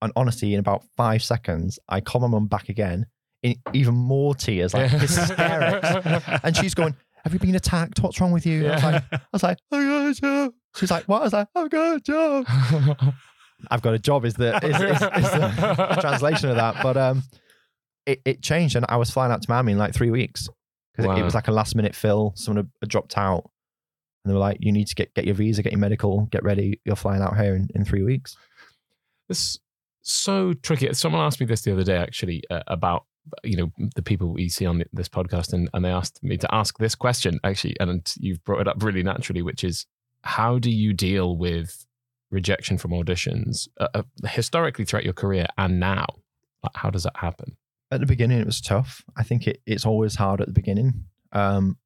And 0.04 0.14
honestly, 0.16 0.54
in 0.54 0.60
about 0.60 0.84
five 0.96 1.24
seconds, 1.24 1.80
I 1.90 2.02
call 2.02 2.22
my 2.22 2.28
mum 2.28 2.48
back 2.48 2.70
again 2.70 3.06
in 3.42 3.56
even 3.74 3.96
more 3.96 4.36
tears, 4.36 4.74
like 4.74 4.90
hysterics. 4.92 6.24
And 6.44 6.56
she's 6.56 6.74
going, 6.74 6.96
Have 7.24 7.34
you 7.34 7.40
been 7.40 7.56
attacked? 7.56 8.00
What's 8.02 8.20
wrong 8.22 8.32
with 8.32 8.46
you? 8.46 8.68
I 8.70 8.74
was 8.76 8.84
like, 8.84 9.04
I 9.12 9.20
was 9.32 9.44
like, 9.44 9.58
I 9.72 9.84
got 9.86 10.08
a 10.10 10.14
job. 10.14 10.54
She's 10.76 10.92
like, 10.92 11.06
What? 11.06 11.22
I 11.22 11.24
was 11.24 11.34
like, 11.34 11.48
I've 11.56 11.70
got 11.70 11.98
a 11.98 12.00
job. 12.00 12.46
I've 13.72 13.82
got 13.82 13.94
a 13.94 14.00
job 14.00 14.26
is 14.26 14.34
the 14.34 14.58
is, 14.58 14.76
is, 14.76 15.02
is 15.02 15.32
the 15.32 15.98
translation 16.02 16.50
of 16.50 16.58
that. 16.58 16.84
But 16.84 16.98
um 16.98 17.24
it, 18.06 18.22
it 18.26 18.44
changed 18.44 18.76
and 18.76 18.86
I 18.90 18.98
was 18.98 19.10
flying 19.10 19.32
out 19.32 19.42
to 19.42 19.50
Miami 19.50 19.72
in 19.72 19.78
like 19.78 19.94
three 19.94 20.12
weeks. 20.12 20.50
Because 20.94 21.06
it, 21.06 21.08
Wow. 21.20 21.24
was 21.24 21.34
like 21.34 21.48
a 21.48 21.52
last 21.52 21.76
minute 21.76 21.96
fill. 21.96 22.34
Someone 22.36 22.70
had, 22.82 22.90
dropped 22.90 23.18
out. 23.18 23.50
And 24.24 24.30
they 24.30 24.34
were 24.34 24.40
like, 24.40 24.58
You 24.60 24.72
need 24.74 24.88
to 24.88 24.96
get, 24.96 25.14
get 25.16 25.26
your 25.26 25.36
visa, 25.36 25.64
get 25.64 25.72
your 25.72 25.80
medical, 25.80 26.26
get 26.26 26.44
ready. 26.44 26.82
You're 26.86 26.96
flying 26.98 27.22
out 27.22 27.38
here 27.38 27.56
in, 27.56 27.70
in 27.74 27.86
three 27.86 28.04
weeks. 28.04 28.36
It's 29.30 29.60
so 30.04 30.54
tricky. 30.54 30.94
Someone 30.94 31.22
asked 31.22 31.40
me 31.40 31.46
this 31.46 31.62
the 31.62 31.74
other 31.74 31.84
day, 31.84 31.98
actually, 31.98 32.44
uh, 32.50 32.64
about 32.68 33.06
you 33.44 33.56
know 33.56 33.72
the 33.96 34.02
people 34.02 34.34
we 34.34 34.50
see 34.50 34.66
on 34.66 34.84
this 34.94 35.10
podcast, 35.10 35.54
and, 35.54 35.70
and 35.74 35.84
they 35.84 35.90
asked 35.90 36.22
me 36.24 36.38
to 36.38 36.54
ask 36.54 36.78
this 36.78 36.96
question, 36.96 37.40
actually, 37.44 37.76
and 37.80 38.14
you've 38.20 38.44
brought 38.44 38.62
it 38.62 38.68
up 38.68 38.84
really 38.84 39.04
naturally, 39.04 39.42
which 39.42 39.64
is 39.64 39.86
how 40.24 40.60
do 40.60 40.70
you 40.70 40.94
deal 40.94 41.38
with 41.38 41.86
rejection 42.32 42.78
from 42.78 42.92
auditions 42.92 43.68
uh, 43.80 43.88
uh, 43.94 44.04
historically 44.28 44.86
throughout 44.86 45.04
your 45.04 45.14
career 45.14 45.46
and 45.58 45.80
now? 45.80 46.06
Like, 46.64 46.76
how 46.76 46.90
does 46.90 47.04
that 47.04 47.18
happen? 47.18 47.58
At 47.92 48.00
the 48.00 48.06
beginning, 48.06 48.40
it 48.40 48.46
was 48.46 48.62
tough. 48.62 49.04
I 49.16 49.24
think 49.24 49.48
it, 49.48 49.62
it's 49.66 49.86
always 49.86 50.16
hard 50.16 50.42
at 50.42 50.48
the 50.48 50.54
beginning. 50.54 51.06
Um, 51.32 51.78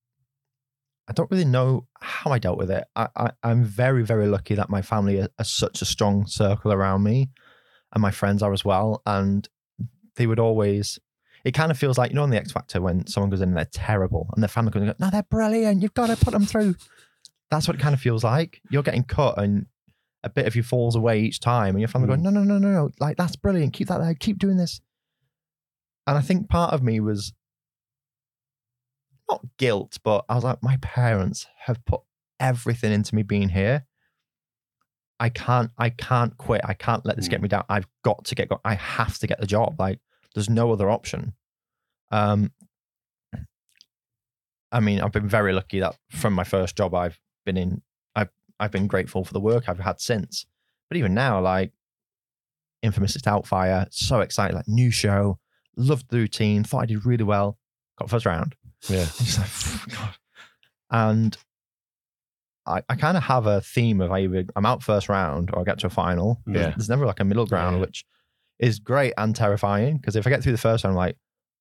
I 1.10 1.14
don't 1.14 1.32
really 1.32 1.46
know 1.46 1.88
how 2.00 2.32
I 2.32 2.40
dealt 2.40 2.58
with 2.58 2.70
it. 2.70 2.86
I, 2.96 3.08
I, 3.16 3.32
I'm 3.44 3.64
very, 3.64 4.04
very 4.04 4.28
lucky 4.28 4.56
that 4.56 4.70
my 4.70 4.82
family 4.82 5.20
are, 5.20 5.30
are 5.40 5.46
such 5.46 5.82
a 5.82 5.86
strong 5.86 6.28
circle 6.28 6.72
around 6.74 7.04
me, 7.04 7.30
and 7.98 8.02
my 8.02 8.12
friends 8.12 8.42
are 8.44 8.54
as 8.54 8.64
well. 8.64 9.02
And 9.06 9.48
they 10.16 10.28
would 10.28 10.40
always. 10.40 11.00
It 11.44 11.52
kind 11.54 11.72
of 11.72 11.78
feels 11.78 11.98
like 11.98 12.12
you 12.12 12.16
know 12.16 12.24
on 12.24 12.30
the 12.30 12.38
X 12.38 12.52
Factor 12.52 12.82
when 12.82 13.08
someone 13.08 13.30
goes 13.30 13.42
in 13.42 13.50
and 13.50 13.58
they're 13.58 13.66
terrible, 13.72 14.30
and 14.34 14.42
their 14.44 14.48
family 14.50 14.72
goes, 14.72 14.94
"No, 15.00 15.10
they're 15.10 15.24
brilliant. 15.24 15.82
You've 15.82 15.94
got 15.94 16.08
to 16.08 16.18
put 16.18 16.32
them 16.34 16.46
through." 16.46 16.76
That's 17.52 17.68
what 17.68 17.76
it 17.76 17.82
kind 17.82 17.94
of 17.94 18.02
feels 18.02 18.24
like. 18.24 18.62
You're 18.70 18.84
getting 18.84 19.04
cut, 19.04 19.38
and 19.38 19.68
a 20.24 20.30
bit 20.30 20.48
of 20.48 20.56
you 20.56 20.64
falls 20.64 20.96
away 20.96 21.22
each 21.22 21.40
time, 21.40 21.76
and 21.76 21.80
your 21.80 21.88
family 21.88 22.08
Mm. 22.08 22.10
going, 22.10 22.24
"No, 22.24 22.30
no, 22.32 22.44
no, 22.44 22.58
no, 22.58 22.72
no! 22.72 22.90
Like 23.00 23.18
that's 23.18 23.36
brilliant. 23.36 23.74
Keep 23.74 23.88
that 23.88 24.00
there. 24.00 24.14
Keep 24.16 24.40
doing 24.40 24.58
this." 24.58 24.82
And 26.06 26.18
I 26.18 26.22
think 26.22 26.50
part 26.50 26.74
of 26.74 26.82
me 26.84 27.00
was 27.00 27.34
not 29.30 29.46
guilt, 29.58 29.98
but 30.04 30.26
I 30.30 30.36
was 30.36 30.44
like, 30.44 30.64
my 30.64 30.78
parents 30.82 31.48
have 31.66 31.84
put 31.86 32.02
everything 32.40 32.94
into 32.94 33.14
me 33.16 33.24
being 33.24 33.50
here. 33.50 33.86
I 35.20 35.30
can't, 35.30 35.72
I 35.78 35.90
can't 35.90 36.38
quit. 36.38 36.62
I 36.64 36.74
can't 36.74 37.06
let 37.06 37.16
this 37.16 37.28
get 37.28 37.42
me 37.42 37.48
down. 37.48 37.66
I've 37.70 37.88
got 38.04 38.26
to 38.26 38.36
get, 38.36 38.50
go- 38.50 38.62
I 38.64 38.76
have 38.76 39.18
to 39.20 39.28
get 39.28 39.40
the 39.40 39.48
job. 39.48 39.76
Like, 39.80 40.00
there's 40.36 40.50
no 40.50 40.72
other 40.72 40.90
option. 40.90 41.34
Um, 42.12 42.52
I 44.72 44.80
mean, 44.80 45.02
I've 45.02 45.12
been 45.12 45.28
very 45.28 45.54
lucky 45.54 45.80
that 45.80 45.96
from 46.12 46.34
my 46.34 46.44
first 46.44 46.76
job, 46.76 46.94
I've 46.94 47.20
been 47.46 47.58
in, 47.58 47.82
I've, 48.16 48.30
I've 48.60 48.72
been 48.72 48.88
grateful 48.88 49.24
for 49.24 49.34
the 49.34 49.40
work 49.40 49.68
I've 49.68 49.80
had 49.80 50.00
since. 50.02 50.46
But 50.90 50.98
even 50.98 51.14
now, 51.14 51.42
like, 51.42 51.72
Infamous 52.84 53.16
is 53.16 53.26
Outfire, 53.26 53.88
so 53.90 54.20
excited, 54.20 54.56
like, 54.56 54.68
new 54.68 54.92
show, 54.92 55.40
loved 55.76 56.10
the 56.10 56.18
routine, 56.18 56.64
thought 56.64 56.84
I 56.84 56.86
did 56.86 57.06
really 57.06 57.24
well, 57.24 57.58
got 57.98 58.10
first 58.10 58.26
round. 58.26 58.56
Yeah. 58.88 59.08
Like, 59.38 59.90
God. 59.98 60.16
And 60.92 61.38
I, 62.68 62.82
I 62.90 62.96
kind 62.96 63.18
of 63.18 63.24
have 63.24 63.46
a 63.48 63.62
theme 63.62 64.02
of 64.02 64.12
either 64.12 64.46
I'm 64.56 64.66
out 64.66 64.84
first 64.84 65.10
round 65.10 65.50
or 65.54 65.62
I 65.62 65.64
get 65.64 65.80
to 65.80 65.88
a 65.88 65.90
final. 65.90 66.42
There's- 66.46 66.66
Yeah. 66.68 66.74
There's 66.76 66.90
never 66.90 67.06
like 67.06 67.20
a 67.20 67.24
middle 67.26 67.46
ground, 67.46 67.78
Yeah. 67.78 67.82
which 67.82 68.06
is 68.60 68.80
great 68.80 69.14
and 69.18 69.36
terrifying. 69.36 69.98
Because 69.98 70.16
if 70.16 70.28
I 70.28 70.30
get 70.30 70.44
through 70.44 70.52
the 70.54 70.58
first 70.58 70.84
round, 70.84 70.94
I'm 70.94 70.98
like, 70.98 71.18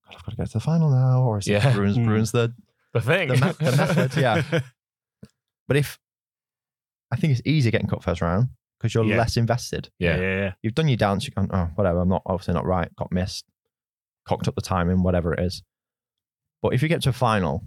God, 0.07 0.17
I've 0.19 0.25
got 0.25 0.31
to 0.33 0.37
get 0.37 0.47
to 0.49 0.53
the 0.55 0.61
final 0.61 0.91
now, 0.91 1.23
or 1.23 1.39
is 1.39 1.47
it 1.49 1.53
Yeah. 1.53 1.77
ruins, 1.77 1.99
Mm. 1.99 2.07
ruins 2.09 2.33
the. 2.33 2.53
The 2.93 3.01
thing. 3.01 3.29
The 3.29 3.35
me- 3.35 3.71
the 3.71 3.77
method, 3.77 4.17
yeah. 4.17 4.43
But 5.69 5.77
if 5.77 5.99
I 7.11 7.17
think 7.17 7.33
it's 7.33 7.43
easy 7.45 7.71
getting 7.71 7.89
cut 7.89 8.03
first 8.03 8.21
round 8.23 8.49
because 8.79 8.95
you're 8.95 9.05
Yeah. 9.05 9.17
less 9.17 9.37
invested. 9.37 9.91
yeah, 9.99 10.17
yeah. 10.17 10.21
yeah, 10.23 10.37
yeah. 10.41 10.53
You've 10.63 10.75
done 10.75 10.89
your 10.89 10.97
dance, 10.97 11.27
you're 11.27 11.35
going, 11.35 11.51
oh, 11.53 11.71
whatever, 11.75 12.01
I'm 12.01 12.09
not 12.09 12.23
obviously 12.27 12.55
not 12.55 12.65
right, 12.67 12.95
got 12.97 13.11
missed, 13.13 13.45
cocked 14.27 14.49
up 14.49 14.55
the 14.55 14.61
timing, 14.63 15.03
whatever 15.03 15.33
it 15.35 15.41
is. 15.41 15.63
But 16.63 16.73
if 16.75 16.83
you 16.83 16.89
get 16.89 17.03
to 17.03 17.11
a 17.11 17.13
final, 17.13 17.63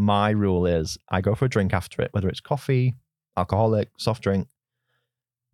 my 0.00 0.30
rule 0.30 0.66
is 0.66 0.98
I 1.10 1.20
go 1.20 1.34
for 1.34 1.44
a 1.44 1.48
drink 1.48 1.74
after 1.74 2.00
it, 2.02 2.08
whether 2.12 2.28
it's 2.28 2.40
coffee, 2.40 2.94
alcoholic, 3.36 3.90
soft 3.98 4.22
drink, 4.22 4.48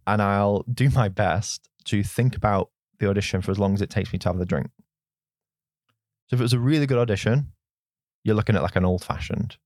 and 0.06 0.22
I'll 0.22 0.64
do 0.72 0.88
my 0.94 1.08
best 1.08 1.68
to 1.86 2.02
think 2.02 2.36
about 2.36 2.70
the 2.98 3.08
audition 3.08 3.42
for 3.42 3.50
as 3.50 3.58
long 3.58 3.74
as 3.74 3.82
it 3.82 3.90
takes 3.90 4.12
me 4.12 4.18
to 4.20 4.28
have 4.28 4.38
the 4.38 4.46
drink. 4.46 4.68
So 6.28 6.34
if 6.34 6.40
it 6.40 6.42
was 6.44 6.52
a 6.52 6.58
really 6.58 6.86
good 6.86 6.98
audition, 6.98 7.52
you're 8.24 8.34
looking 8.34 8.56
at 8.56 8.62
like 8.62 8.76
an 8.76 8.84
old 8.84 9.04
fashioned. 9.04 9.56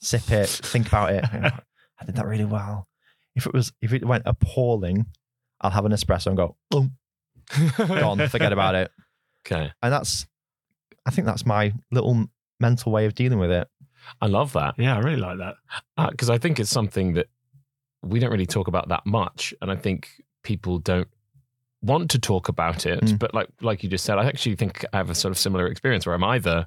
Sip 0.00 0.30
it, 0.30 0.48
think 0.48 0.88
about 0.88 1.12
it. 1.12 1.24
you 1.32 1.40
know, 1.40 1.50
I 2.00 2.04
did 2.04 2.16
that 2.16 2.26
really 2.26 2.44
well. 2.44 2.88
If 3.34 3.46
it 3.46 3.52
was 3.52 3.72
if 3.80 3.92
it 3.92 4.04
went 4.04 4.24
appalling, 4.26 5.06
I'll 5.60 5.70
have 5.70 5.86
an 5.86 5.92
espresso 5.92 6.28
and 6.28 6.36
go, 6.36 6.56
boom, 6.70 6.96
gone, 7.78 8.28
forget 8.28 8.52
about 8.52 8.74
it. 8.74 8.90
Okay. 9.46 9.70
And 9.82 9.92
that's 9.92 10.26
I 11.04 11.10
think 11.10 11.26
that's 11.26 11.44
my 11.44 11.74
little 11.92 12.24
mental 12.60 12.90
way 12.90 13.04
of 13.04 13.14
dealing 13.14 13.38
with 13.38 13.50
it. 13.50 13.68
I 14.20 14.26
love 14.26 14.52
that. 14.54 14.74
Yeah, 14.78 14.96
I 14.96 15.00
really 15.00 15.16
like 15.20 15.38
that. 15.38 15.56
because 16.10 16.30
I 16.30 16.38
think 16.38 16.58
it's 16.60 16.70
something 16.70 17.14
that 17.14 17.28
we 18.02 18.18
don't 18.20 18.30
really 18.30 18.46
talk 18.46 18.68
about 18.68 18.88
that 18.88 19.04
much, 19.06 19.54
and 19.62 19.70
I 19.70 19.76
think 19.76 20.08
people 20.42 20.78
don't 20.78 21.08
want 21.82 22.10
to 22.12 22.18
talk 22.18 22.48
about 22.48 22.86
it, 22.86 23.00
Mm. 23.00 23.18
but 23.18 23.34
like 23.34 23.48
like 23.60 23.82
you 23.82 23.88
just 23.88 24.04
said, 24.04 24.18
I 24.18 24.26
actually 24.26 24.56
think 24.56 24.84
I 24.92 24.96
have 24.98 25.10
a 25.10 25.14
sort 25.14 25.32
of 25.32 25.38
similar 25.38 25.66
experience 25.66 26.06
where 26.06 26.14
I'm 26.14 26.24
either 26.24 26.66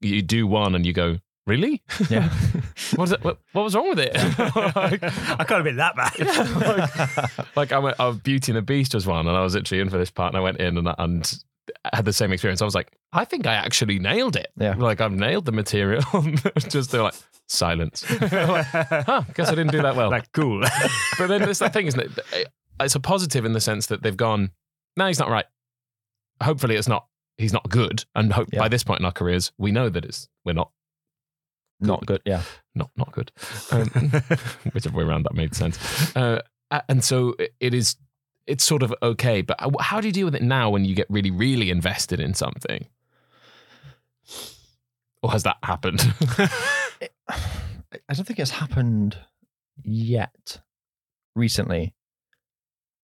you 0.00 0.22
do 0.22 0.46
one 0.46 0.74
and 0.74 0.84
you 0.86 0.92
go, 0.94 1.18
really? 1.46 1.82
Yeah. 2.08 2.30
what, 2.96 3.04
is 3.04 3.12
it, 3.12 3.22
what, 3.24 3.38
what 3.52 3.64
was 3.64 3.74
wrong 3.74 3.90
with 3.90 3.98
it? 3.98 4.14
like, 4.74 5.02
I 5.02 5.44
can't 5.44 5.50
have 5.50 5.64
been 5.64 5.76
that 5.76 5.94
bad. 5.96 7.36
like, 7.46 7.56
like 7.56 7.72
I 7.72 7.78
went, 7.78 7.96
oh, 7.98 8.12
Beauty 8.12 8.52
and 8.52 8.56
the 8.56 8.62
Beast 8.62 8.94
was 8.94 9.06
one, 9.06 9.26
and 9.26 9.36
I 9.36 9.42
was 9.42 9.54
literally 9.54 9.82
in 9.82 9.90
for 9.90 9.98
this 9.98 10.10
part, 10.10 10.32
and 10.32 10.38
I 10.38 10.42
went 10.42 10.58
in 10.58 10.78
and 10.78 10.88
and 10.98 11.42
had 11.92 12.04
the 12.04 12.12
same 12.12 12.32
experience. 12.32 12.60
I 12.60 12.64
was 12.64 12.74
like, 12.74 12.92
I 13.12 13.24
think 13.24 13.46
I 13.46 13.54
actually 13.54 13.98
nailed 13.98 14.36
it. 14.36 14.48
Yeah. 14.58 14.74
like 14.76 15.00
I've 15.00 15.12
nailed 15.12 15.46
the 15.46 15.52
material. 15.52 16.02
just 16.68 16.90
they're 16.90 17.02
like 17.02 17.14
silence. 17.48 18.08
like, 18.20 18.66
huh? 18.66 19.22
Guess 19.34 19.48
I 19.48 19.54
didn't 19.54 19.72
do 19.72 19.82
that 19.82 19.96
well. 19.96 20.10
like 20.10 20.30
cool. 20.32 20.60
but 21.18 21.26
then 21.28 21.40
there's 21.42 21.58
that 21.60 21.72
thing, 21.72 21.86
isn't 21.86 22.00
it? 22.00 22.48
It's 22.80 22.94
a 22.94 23.00
positive 23.00 23.44
in 23.44 23.52
the 23.52 23.60
sense 23.60 23.86
that 23.86 24.02
they've 24.02 24.16
gone, 24.16 24.50
no, 24.96 25.06
he's 25.06 25.18
not 25.18 25.28
right. 25.30 25.46
Hopefully, 26.42 26.76
it's 26.76 26.88
not. 26.88 27.06
He's 27.38 27.52
not 27.54 27.68
good, 27.70 28.04
and 28.14 28.32
hope 28.32 28.48
Yeah. 28.52 28.58
by 28.60 28.68
this 28.68 28.84
point 28.84 29.00
in 29.00 29.06
our 29.06 29.12
careers, 29.12 29.50
we 29.56 29.72
know 29.72 29.88
that 29.88 30.04
it's 30.04 30.28
we're 30.44 30.52
not 30.52 30.70
Not 31.80 32.04
good. 32.04 32.20
Yeah. 32.26 32.42
not 32.74 32.90
not 32.96 33.12
good. 33.12 33.32
Um, 33.72 33.88
whichever 34.72 34.98
way 34.98 35.04
around 35.04 35.22
that 35.24 35.34
made 35.34 35.54
sense. 35.54 35.78
Uh, 36.14 36.42
and 36.88 37.02
so 37.02 37.34
it- 37.38 37.54
it 37.60 37.72
is. 37.74 37.96
It's 38.50 38.64
sort 38.64 38.82
of 38.82 38.92
okay, 39.02 39.42
but 39.42 39.56
how- 39.80 40.00
do 40.00 40.08
you 40.08 40.12
deal 40.12 40.24
with 40.26 40.34
it 40.34 40.42
now 40.42 40.70
when 40.70 40.84
you 40.84 40.94
get 40.94 41.06
really, 41.08 41.30
really 41.30 41.70
invested 41.70 42.18
in 42.20 42.34
something? 42.34 42.86
Or 45.22 45.30
has 45.30 45.42
that 45.44 45.58
happened? 45.62 46.00
I 47.28 48.14
don't 48.14 48.24
think 48.26 48.38
it's 48.38 48.50
happened 48.50 49.16
yet. 49.82 50.60
Recently, 51.36 51.94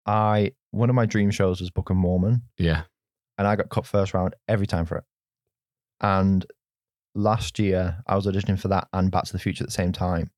I 0.07 0.53
one 0.71 0.89
of 0.89 0.95
my 0.97 1.07
dream 1.07 1.31
shows 1.31 1.61
was 1.61 1.71
Book 1.71 1.91
of 1.91 1.97
Mormon, 1.97 2.43
yeah. 2.59 2.83
and 3.37 3.47
I 3.47 3.55
got 3.57 3.69
cut 3.69 3.87
first 3.87 4.15
round 4.15 4.35
every 4.49 4.67
time 4.67 4.87
for 4.87 4.97
it. 4.99 5.05
And 6.01 6.47
last 7.15 7.59
year, 7.59 8.03
I 8.07 8.17
was 8.17 8.27
auditioning 8.27 8.59
for 8.59 8.69
that 8.69 8.89
and 8.93 9.11
Back 9.11 9.25
to 9.25 9.33
the 9.33 9.39
Future 9.39 9.63
at 9.65 9.69
the 9.69 9.73
same 9.75 9.93
time, 9.93 10.31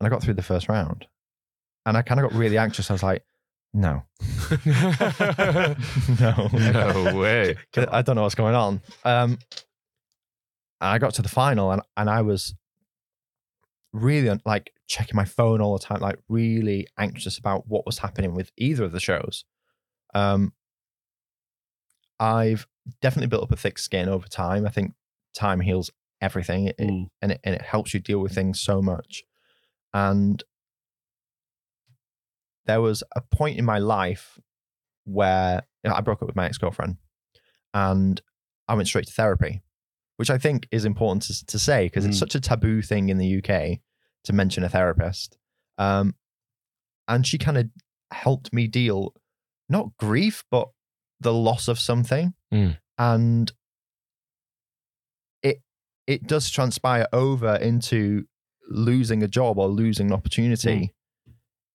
and 0.00 0.06
I 0.06 0.10
got 0.10 0.22
through 0.22 0.34
the 0.34 0.42
first 0.42 0.68
round, 0.68 1.06
and 1.84 1.96
I 1.96 2.02
kind 2.02 2.20
of 2.20 2.30
got 2.30 2.38
really 2.38 2.58
anxious. 2.58 2.90
I 2.90 2.94
was 2.94 3.02
like, 3.02 3.22
"No, 3.76 4.02
no, 6.20 6.48
no 6.72 7.12
way. 7.18 7.56
I 7.90 8.02
don't 8.02 8.16
know 8.16 8.22
what's 8.22 8.34
going 8.34 8.54
on." 8.54 8.80
Um, 9.04 9.38
I 10.80 10.98
got 10.98 11.14
to 11.14 11.22
the 11.22 11.28
final, 11.28 11.70
and 11.72 11.82
and 11.96 12.08
I 12.10 12.22
was 12.22 12.54
really 13.92 14.38
like 14.44 14.72
checking 14.88 15.16
my 15.16 15.24
phone 15.24 15.60
all 15.60 15.76
the 15.78 15.84
time, 15.84 16.00
like 16.00 16.18
really 16.28 16.86
anxious 16.98 17.38
about 17.38 17.66
what 17.68 17.86
was 17.86 17.98
happening 17.98 18.34
with 18.34 18.50
either 18.56 18.84
of 18.84 18.92
the 18.92 19.00
shows. 19.00 19.44
Um, 20.14 20.52
I've 22.18 22.66
definitely 23.02 23.28
built 23.28 23.42
up 23.44 23.52
a 23.52 23.56
thick 23.56 23.78
skin 23.78 24.08
over 24.08 24.26
time. 24.28 24.66
I 24.66 24.70
think 24.70 24.94
time 25.34 25.60
heals 25.60 25.90
everything, 26.20 26.66
it, 26.68 26.76
it- 26.78 26.88
Mm. 26.88 27.10
and 27.22 27.32
it 27.32 27.40
and 27.44 27.54
it 27.54 27.62
helps 27.62 27.92
you 27.94 28.00
deal 28.00 28.20
with 28.20 28.34
things 28.34 28.60
so 28.60 28.80
much. 28.80 29.24
And 29.92 30.42
there 32.66 32.80
was 32.80 33.02
a 33.14 33.20
point 33.20 33.58
in 33.58 33.64
my 33.64 33.78
life 33.78 34.38
where 35.04 35.62
you 35.84 35.90
know, 35.90 35.96
I 35.96 36.00
broke 36.00 36.20
up 36.22 36.26
with 36.28 36.36
my 36.36 36.46
ex 36.46 36.58
girlfriend, 36.58 36.96
and 37.72 38.20
I 38.68 38.74
went 38.74 38.88
straight 38.88 39.06
to 39.06 39.12
therapy, 39.12 39.62
which 40.16 40.30
I 40.30 40.38
think 40.38 40.66
is 40.72 40.84
important 40.84 41.22
to, 41.22 41.46
to 41.46 41.58
say 41.58 41.86
because 41.86 42.04
it's 42.04 42.16
Mm. 42.16 42.20
such 42.20 42.34
a 42.34 42.40
taboo 42.40 42.82
thing 42.82 43.08
in 43.08 43.18
the 43.18 43.36
UK 43.38 43.78
to 44.24 44.32
mention 44.32 44.64
a 44.64 44.68
therapist. 44.68 45.38
Um, 45.78 46.14
and 47.06 47.24
she 47.26 47.38
kind 47.38 47.56
of 47.58 47.66
helped 48.10 48.52
me 48.52 48.66
deal 48.66 49.14
not 49.68 49.96
grief, 49.98 50.42
but 50.50 50.68
the 51.20 51.32
loss 51.32 51.68
of 51.68 51.78
something. 51.78 52.34
Mm. 52.52 52.78
And 52.98 53.52
it 55.42 55.62
it 56.06 56.26
does 56.26 56.50
transpire 56.50 57.06
over 57.12 57.54
into 57.56 58.24
losing 58.68 59.22
a 59.22 59.28
job 59.28 59.58
or 59.58 59.68
losing 59.68 60.08
an 60.08 60.12
opportunity. 60.12 60.92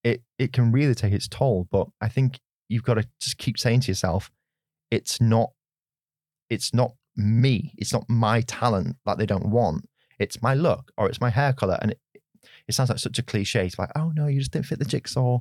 It 0.03 0.23
it 0.39 0.53
can 0.53 0.71
really 0.71 0.95
take 0.95 1.13
its 1.13 1.27
toll. 1.27 1.67
But 1.71 1.87
I 2.01 2.09
think 2.09 2.39
you've 2.69 2.83
got 2.83 2.95
to 2.95 3.07
just 3.19 3.37
keep 3.37 3.59
saying 3.59 3.81
to 3.81 3.87
yourself, 3.89 4.31
it's 4.89 5.21
not 5.21 5.51
it's 6.49 6.73
not 6.73 6.93
me. 7.15 7.73
It's 7.77 7.93
not 7.93 8.09
my 8.09 8.41
talent 8.41 8.97
that 9.05 9.17
they 9.17 9.25
don't 9.25 9.49
want. 9.49 9.87
It's 10.19 10.41
my 10.41 10.53
look 10.53 10.91
or 10.97 11.07
it's 11.07 11.21
my 11.21 11.29
hair 11.29 11.53
color. 11.53 11.77
And 11.81 11.91
it, 11.91 11.99
it 12.67 12.73
sounds 12.73 12.89
like 12.89 12.99
such 12.99 13.19
a 13.19 13.23
cliche. 13.23 13.65
It's 13.65 13.79
like, 13.79 13.91
oh 13.95 14.11
no, 14.15 14.27
you 14.27 14.39
just 14.39 14.51
didn't 14.51 14.65
fit 14.65 14.79
the 14.79 14.85
jigsaw. 14.85 15.39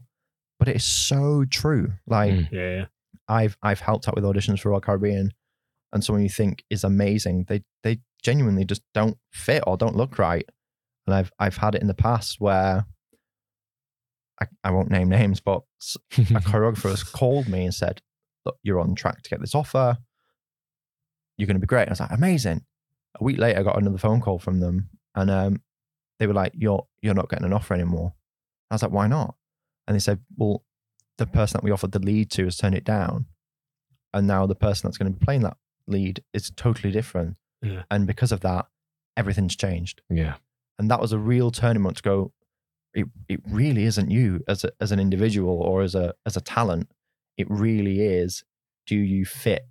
But 0.58 0.68
it 0.68 0.76
is 0.76 0.84
so 0.84 1.44
true. 1.50 1.92
Like 2.06 2.32
Mm. 2.32 2.48
yeah, 2.52 2.76
yeah. 2.76 2.84
I've 3.28 3.56
I've 3.62 3.80
helped 3.80 4.08
out 4.08 4.14
with 4.14 4.24
auditions 4.24 4.60
for 4.60 4.70
Royal 4.70 4.80
Caribbean, 4.80 5.32
and 5.92 6.04
someone 6.04 6.22
you 6.22 6.28
think 6.28 6.64
is 6.68 6.84
amazing, 6.84 7.44
they 7.48 7.62
they 7.82 8.00
genuinely 8.22 8.64
just 8.64 8.82
don't 8.92 9.16
fit 9.32 9.62
or 9.66 9.76
don't 9.76 9.96
look 9.96 10.18
right. 10.18 10.44
And 11.06 11.14
I've 11.14 11.32
I've 11.38 11.56
had 11.56 11.74
it 11.74 11.80
in 11.80 11.86
the 11.88 11.94
past 11.94 12.36
where 12.40 12.84
I, 14.40 14.46
I 14.64 14.70
won't 14.70 14.90
name 14.90 15.08
names, 15.08 15.40
but 15.40 15.62
a 15.82 15.94
choreographer 16.12 16.90
has 16.90 17.02
called 17.02 17.48
me 17.48 17.64
and 17.64 17.74
said, 17.74 18.00
"Look, 18.44 18.58
you're 18.62 18.80
on 18.80 18.94
track 18.94 19.22
to 19.22 19.30
get 19.30 19.40
this 19.40 19.54
offer. 19.54 19.98
You're 21.36 21.46
going 21.46 21.56
to 21.56 21.60
be 21.60 21.66
great." 21.66 21.88
I 21.88 21.92
was 21.92 22.00
like, 22.00 22.12
"Amazing." 22.12 22.64
A 23.20 23.24
week 23.24 23.38
later, 23.38 23.58
I 23.58 23.62
got 23.62 23.80
another 23.80 23.98
phone 23.98 24.20
call 24.20 24.38
from 24.38 24.60
them, 24.60 24.88
and 25.14 25.30
um, 25.30 25.62
they 26.18 26.26
were 26.26 26.34
like, 26.34 26.52
"You're 26.54 26.86
you're 27.02 27.14
not 27.14 27.28
getting 27.28 27.46
an 27.46 27.52
offer 27.52 27.74
anymore." 27.74 28.14
I 28.70 28.74
was 28.74 28.82
like, 28.82 28.92
"Why 28.92 29.06
not?" 29.06 29.34
And 29.86 29.94
they 29.94 30.00
said, 30.00 30.20
"Well, 30.36 30.64
the 31.18 31.26
person 31.26 31.58
that 31.58 31.64
we 31.64 31.70
offered 31.70 31.92
the 31.92 31.98
lead 31.98 32.30
to 32.32 32.44
has 32.44 32.56
turned 32.56 32.74
it 32.74 32.84
down, 32.84 33.26
and 34.14 34.26
now 34.26 34.46
the 34.46 34.54
person 34.54 34.88
that's 34.88 34.98
going 34.98 35.12
to 35.12 35.18
be 35.18 35.24
playing 35.24 35.42
that 35.42 35.56
lead 35.86 36.22
is 36.32 36.50
totally 36.50 36.92
different." 36.92 37.36
Yeah. 37.62 37.82
And 37.90 38.06
because 38.06 38.32
of 38.32 38.40
that, 38.40 38.68
everything's 39.16 39.56
changed 39.56 40.00
yeah. 40.08 40.36
and 40.78 40.90
that 40.90 41.00
was 41.00 41.12
a 41.12 41.18
real 41.18 41.50
turning 41.50 41.82
point 41.82 41.96
to 41.96 42.02
go 42.02 42.32
it, 42.94 43.06
it 43.28 43.40
really 43.48 43.84
isn't 43.84 44.10
you 44.10 44.42
as 44.48 44.64
a, 44.64 44.70
as 44.80 44.90
an 44.92 44.98
individual 45.00 45.60
or 45.62 45.82
as 45.82 45.94
a 45.94 46.14
as 46.26 46.36
a 46.36 46.40
talent 46.40 46.88
it 47.36 47.46
really 47.50 48.00
is 48.00 48.42
do 48.86 48.96
you 48.96 49.24
fit 49.24 49.66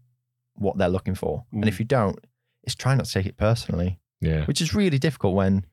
what 0.55 0.77
they're 0.77 0.89
looking 0.89 1.15
for 1.15 1.43
and 1.51 1.67
if 1.67 1.79
you 1.79 1.85
don't 1.85 2.17
it's 2.63 2.75
trying 2.75 2.97
not 2.97 3.05
to 3.05 3.11
take 3.13 3.25
it 3.25 3.37
personally 3.37 3.99
Yeah. 4.21 4.45
which 4.45 4.61
is 4.61 4.73
really 4.73 4.99
difficult 4.99 5.35
when 5.35 5.65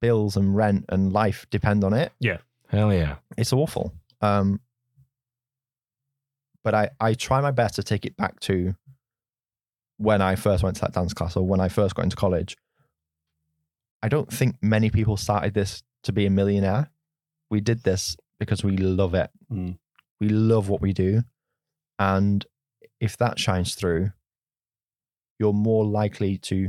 bills 0.00 0.36
and 0.36 0.54
rent 0.56 0.84
and 0.88 1.12
life 1.12 1.46
depend 1.50 1.84
on 1.84 1.92
it 1.92 2.12
Yeah. 2.20 2.38
Hell 2.68 2.92
yeah. 2.92 3.16
it's 3.36 3.52
awful 3.52 3.92
um 4.22 4.60
but 6.64 6.74
i 6.74 6.88
i 7.00 7.14
try 7.14 7.40
my 7.40 7.50
best 7.50 7.74
to 7.76 7.82
take 7.82 8.04
it 8.06 8.16
back 8.16 8.40
to 8.40 8.74
when 9.98 10.20
i 10.22 10.34
first 10.34 10.62
went 10.62 10.76
to 10.76 10.82
that 10.82 10.92
dance 10.92 11.12
class 11.14 11.36
or 11.36 11.46
when 11.46 11.60
i 11.60 11.68
first 11.68 11.94
got 11.94 12.02
into 12.04 12.16
college 12.16 12.56
i 14.02 14.08
don't 14.08 14.32
think 14.32 14.56
many 14.62 14.90
people 14.90 15.16
started 15.16 15.54
this 15.54 15.82
to 16.06 16.12
be 16.12 16.26
a 16.26 16.30
millionaire 16.30 16.90
we 17.50 17.60
did 17.60 17.82
this 17.84 18.16
because 18.40 18.64
we 18.64 18.76
love 18.76 19.14
it 19.14 19.30
Mm. 19.52 19.78
we 20.20 20.28
love 20.28 20.68
what 20.68 20.80
we 20.80 20.92
do 20.92 21.22
and 21.98 22.44
if 23.00 23.16
that 23.18 23.38
shines 23.38 23.74
through 23.74 24.10
you're 25.38 25.52
more 25.52 25.84
likely 25.84 26.38
to 26.38 26.68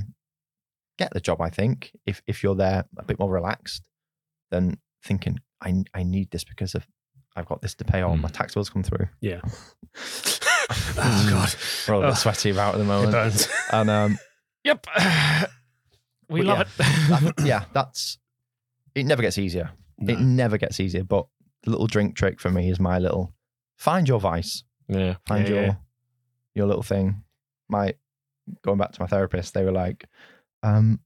get 1.00 1.12
the 1.14 1.20
job 1.20 1.42
i 1.42 1.50
think 1.50 1.92
if 2.06 2.22
if 2.28 2.44
you're 2.44 2.56
there 2.56 2.86
a 2.98 3.04
bit 3.06 3.18
more 3.20 3.32
relaxed 3.32 3.84
than 4.52 4.78
thinking 5.04 5.40
i 5.62 5.84
i 5.94 6.04
need 6.04 6.30
this 6.32 6.44
because 6.44 6.76
of 6.76 6.86
i've 7.36 7.46
got 7.48 7.62
this 7.62 7.74
to 7.76 7.84
pay 7.86 8.04
or 8.04 8.16
my 8.18 8.30
tax 8.30 8.54
bills 8.54 8.70
come 8.70 8.84
through 8.84 9.08
Yeah. 9.22 9.42
oh 11.00 11.28
god, 11.30 11.56
we're 11.88 11.96
all 11.96 12.02
a 12.04 12.08
bit 12.08 12.12
Oh. 12.12 12.16
sweaty 12.16 12.50
about 12.52 12.74
it 12.76 12.78
at 12.78 12.80
the 12.80 12.86
moment 12.86 13.48
and 13.72 13.90
um 13.90 14.20
Yep. 14.64 14.88
we 16.30 16.42
But 16.42 16.48
love 16.48 16.58
yeah, 16.58 16.62
it. 16.62 16.68
Think- 17.36 17.48
yeah 17.48 17.66
that's 17.74 18.18
it 18.98 19.06
never 19.06 19.22
gets 19.22 19.38
easier 19.38 19.70
it 20.08 20.20
never 20.20 20.58
gets 20.58 20.80
easier 20.80 21.04
but 21.04 21.26
the 21.64 21.72
little 21.72 21.88
drink 21.88 22.16
trick 22.16 22.40
for 22.40 22.50
me 22.52 22.70
is 22.70 22.80
my 22.80 23.00
little 23.00 23.34
find 23.78 24.08
your 24.08 24.20
vice 24.20 24.64
yeah. 24.88 25.16
find 25.26 25.48
Yeah, 25.48 25.54
your 25.56 25.64
yeah. 25.64 25.76
your 26.56 26.68
little 26.68 26.84
thing. 26.84 27.24
My 27.70 27.94
going 28.64 28.78
back 28.78 28.92
to 28.94 29.02
my 29.02 29.08
therapist, 29.08 29.54
they 29.54 29.64
were 29.66 29.72
like, 29.74 30.06
um, 30.64 31.00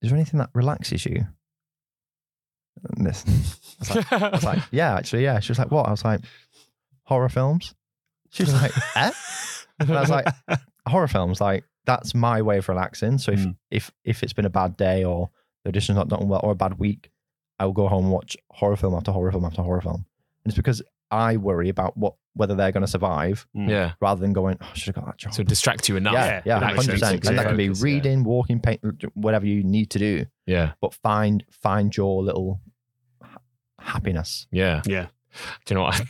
"Is 0.00 0.10
there 0.10 0.16
anything 0.16 0.38
that 0.38 0.50
relaxes 0.54 1.04
you?" 1.04 1.26
And 2.96 3.06
this, 3.06 3.24
I 4.12 4.28
was 4.30 4.44
like, 4.44 4.62
"Yeah, 4.70 4.94
actually, 4.94 5.24
yeah." 5.24 5.40
She 5.40 5.50
was 5.50 5.58
like, 5.58 5.70
"What?" 5.70 5.88
I 5.88 5.90
was 5.90 6.04
like, 6.04 6.20
"Horror 7.04 7.28
films." 7.28 7.74
She 8.30 8.42
was 8.44 8.52
like, 8.54 8.72
"Eh?" 8.96 9.10
And 9.80 9.90
I 9.90 10.00
was 10.00 10.10
like, 10.10 10.26
"Horror 10.88 11.08
films, 11.08 11.40
like 11.40 11.64
that's 11.84 12.14
my 12.14 12.42
way 12.42 12.58
of 12.58 12.68
relaxing." 12.68 13.18
So 13.18 13.32
if 13.32 13.40
Mm. 13.40 13.56
if 13.70 13.90
if 14.04 14.22
it's 14.22 14.32
been 14.34 14.44
a 14.46 14.50
bad 14.50 14.76
day 14.76 15.04
or 15.04 15.30
the 15.64 15.70
audition's 15.70 15.96
not 15.96 16.08
done 16.08 16.28
well 16.28 16.40
or 16.44 16.52
a 16.52 16.54
bad 16.56 16.78
week, 16.78 17.10
I 17.58 17.64
will 17.64 17.72
go 17.72 17.88
home 17.88 18.04
and 18.04 18.12
watch 18.12 18.36
horror 18.50 18.76
film 18.76 18.94
after 18.94 19.12
horror 19.12 19.32
film 19.32 19.44
after 19.44 19.62
horror 19.62 19.80
film. 19.80 20.06
And 20.44 20.50
it's 20.50 20.56
because 20.56 20.82
I 21.10 21.36
worry 21.36 21.68
about 21.68 21.96
what 21.96 22.14
whether 22.34 22.54
they're 22.54 22.72
going 22.72 22.82
to 22.82 22.90
survive 22.90 23.46
mm. 23.56 23.68
yeah. 23.68 23.92
rather 24.00 24.20
than 24.20 24.34
going, 24.34 24.58
oh, 24.60 24.68
I 24.70 24.76
should 24.76 24.94
have 24.94 25.02
got 25.02 25.06
that 25.06 25.16
job. 25.16 25.32
So 25.32 25.42
distract 25.42 25.88
you 25.88 25.96
enough. 25.96 26.12
yeah, 26.12 26.42
yeah, 26.44 26.58
that 26.58 26.74
makes 26.74 26.86
hundred 26.86 27.00
percent. 27.00 27.26
And 27.26 27.38
that 27.38 27.46
can 27.46 27.56
be 27.56 27.68
Focus, 27.68 27.80
yeah. 27.80 27.84
reading, 27.84 28.24
walking, 28.24 28.60
paint, 28.60 28.80
whatever 29.14 29.46
you 29.46 29.64
need 29.64 29.90
to 29.90 29.98
do. 29.98 30.26
Yeah. 30.46 30.72
But 30.80 30.94
find 30.94 31.44
find 31.50 31.96
your 31.96 32.22
little 32.22 32.60
happiness. 33.80 34.46
Yeah. 34.50 34.82
Yeah. 34.86 35.06
Do 35.64 35.74
you 35.74 35.76
know 35.76 35.84
what? 35.84 36.02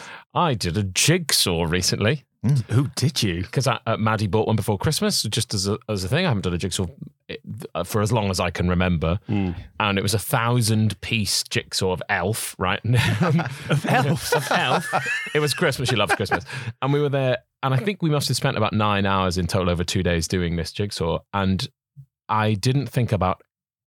I 0.34 0.54
did 0.54 0.76
a 0.76 0.82
jigsaw 0.82 1.64
recently. 1.64 2.24
Who 2.70 2.88
did 2.96 3.22
you? 3.22 3.42
because 3.42 3.66
uh, 3.66 3.78
Maddie 3.98 4.26
bought 4.26 4.46
one 4.46 4.56
before 4.56 4.78
Christmas, 4.78 5.22
just 5.24 5.52
as 5.52 5.68
a, 5.68 5.78
as 5.88 6.04
a 6.04 6.08
thing. 6.08 6.24
I 6.24 6.28
haven't 6.28 6.42
done 6.42 6.54
a 6.54 6.58
jigsaw 6.58 6.86
uh, 7.74 7.84
for 7.84 8.00
as 8.00 8.12
long 8.12 8.30
as 8.30 8.40
I 8.40 8.50
can 8.50 8.68
remember, 8.68 9.18
Mm. 9.28 9.54
and 9.78 9.98
it 9.98 10.02
was 10.02 10.14
a 10.14 10.18
thousand 10.18 10.98
piece 11.02 11.42
jigsaw 11.42 11.92
of 11.92 12.02
Elf, 12.08 12.56
right? 12.58 12.80
of 13.20 13.84
Elf? 13.86 14.34
of 14.34 14.50
Elf. 14.50 14.94
It 15.34 15.40
was 15.40 15.52
Christmas. 15.52 15.90
She 15.90 15.96
loves 15.96 16.14
Christmas, 16.14 16.44
and 16.80 16.92
we 16.94 17.00
were 17.00 17.10
there, 17.10 17.38
and 17.62 17.74
I 17.74 17.76
think 17.76 18.00
we 18.00 18.08
must 18.10 18.28
have 18.28 18.36
spent 18.38 18.56
about 18.56 18.72
nine 18.72 19.04
hours 19.04 19.36
in 19.36 19.46
total 19.46 19.68
over 19.68 19.84
two 19.84 20.02
days 20.02 20.26
doing 20.26 20.56
this 20.56 20.72
jigsaw, 20.72 21.18
and 21.34 21.68
I 22.28 22.54
didn't 22.54 22.86
think 22.86 23.12
about 23.12 23.42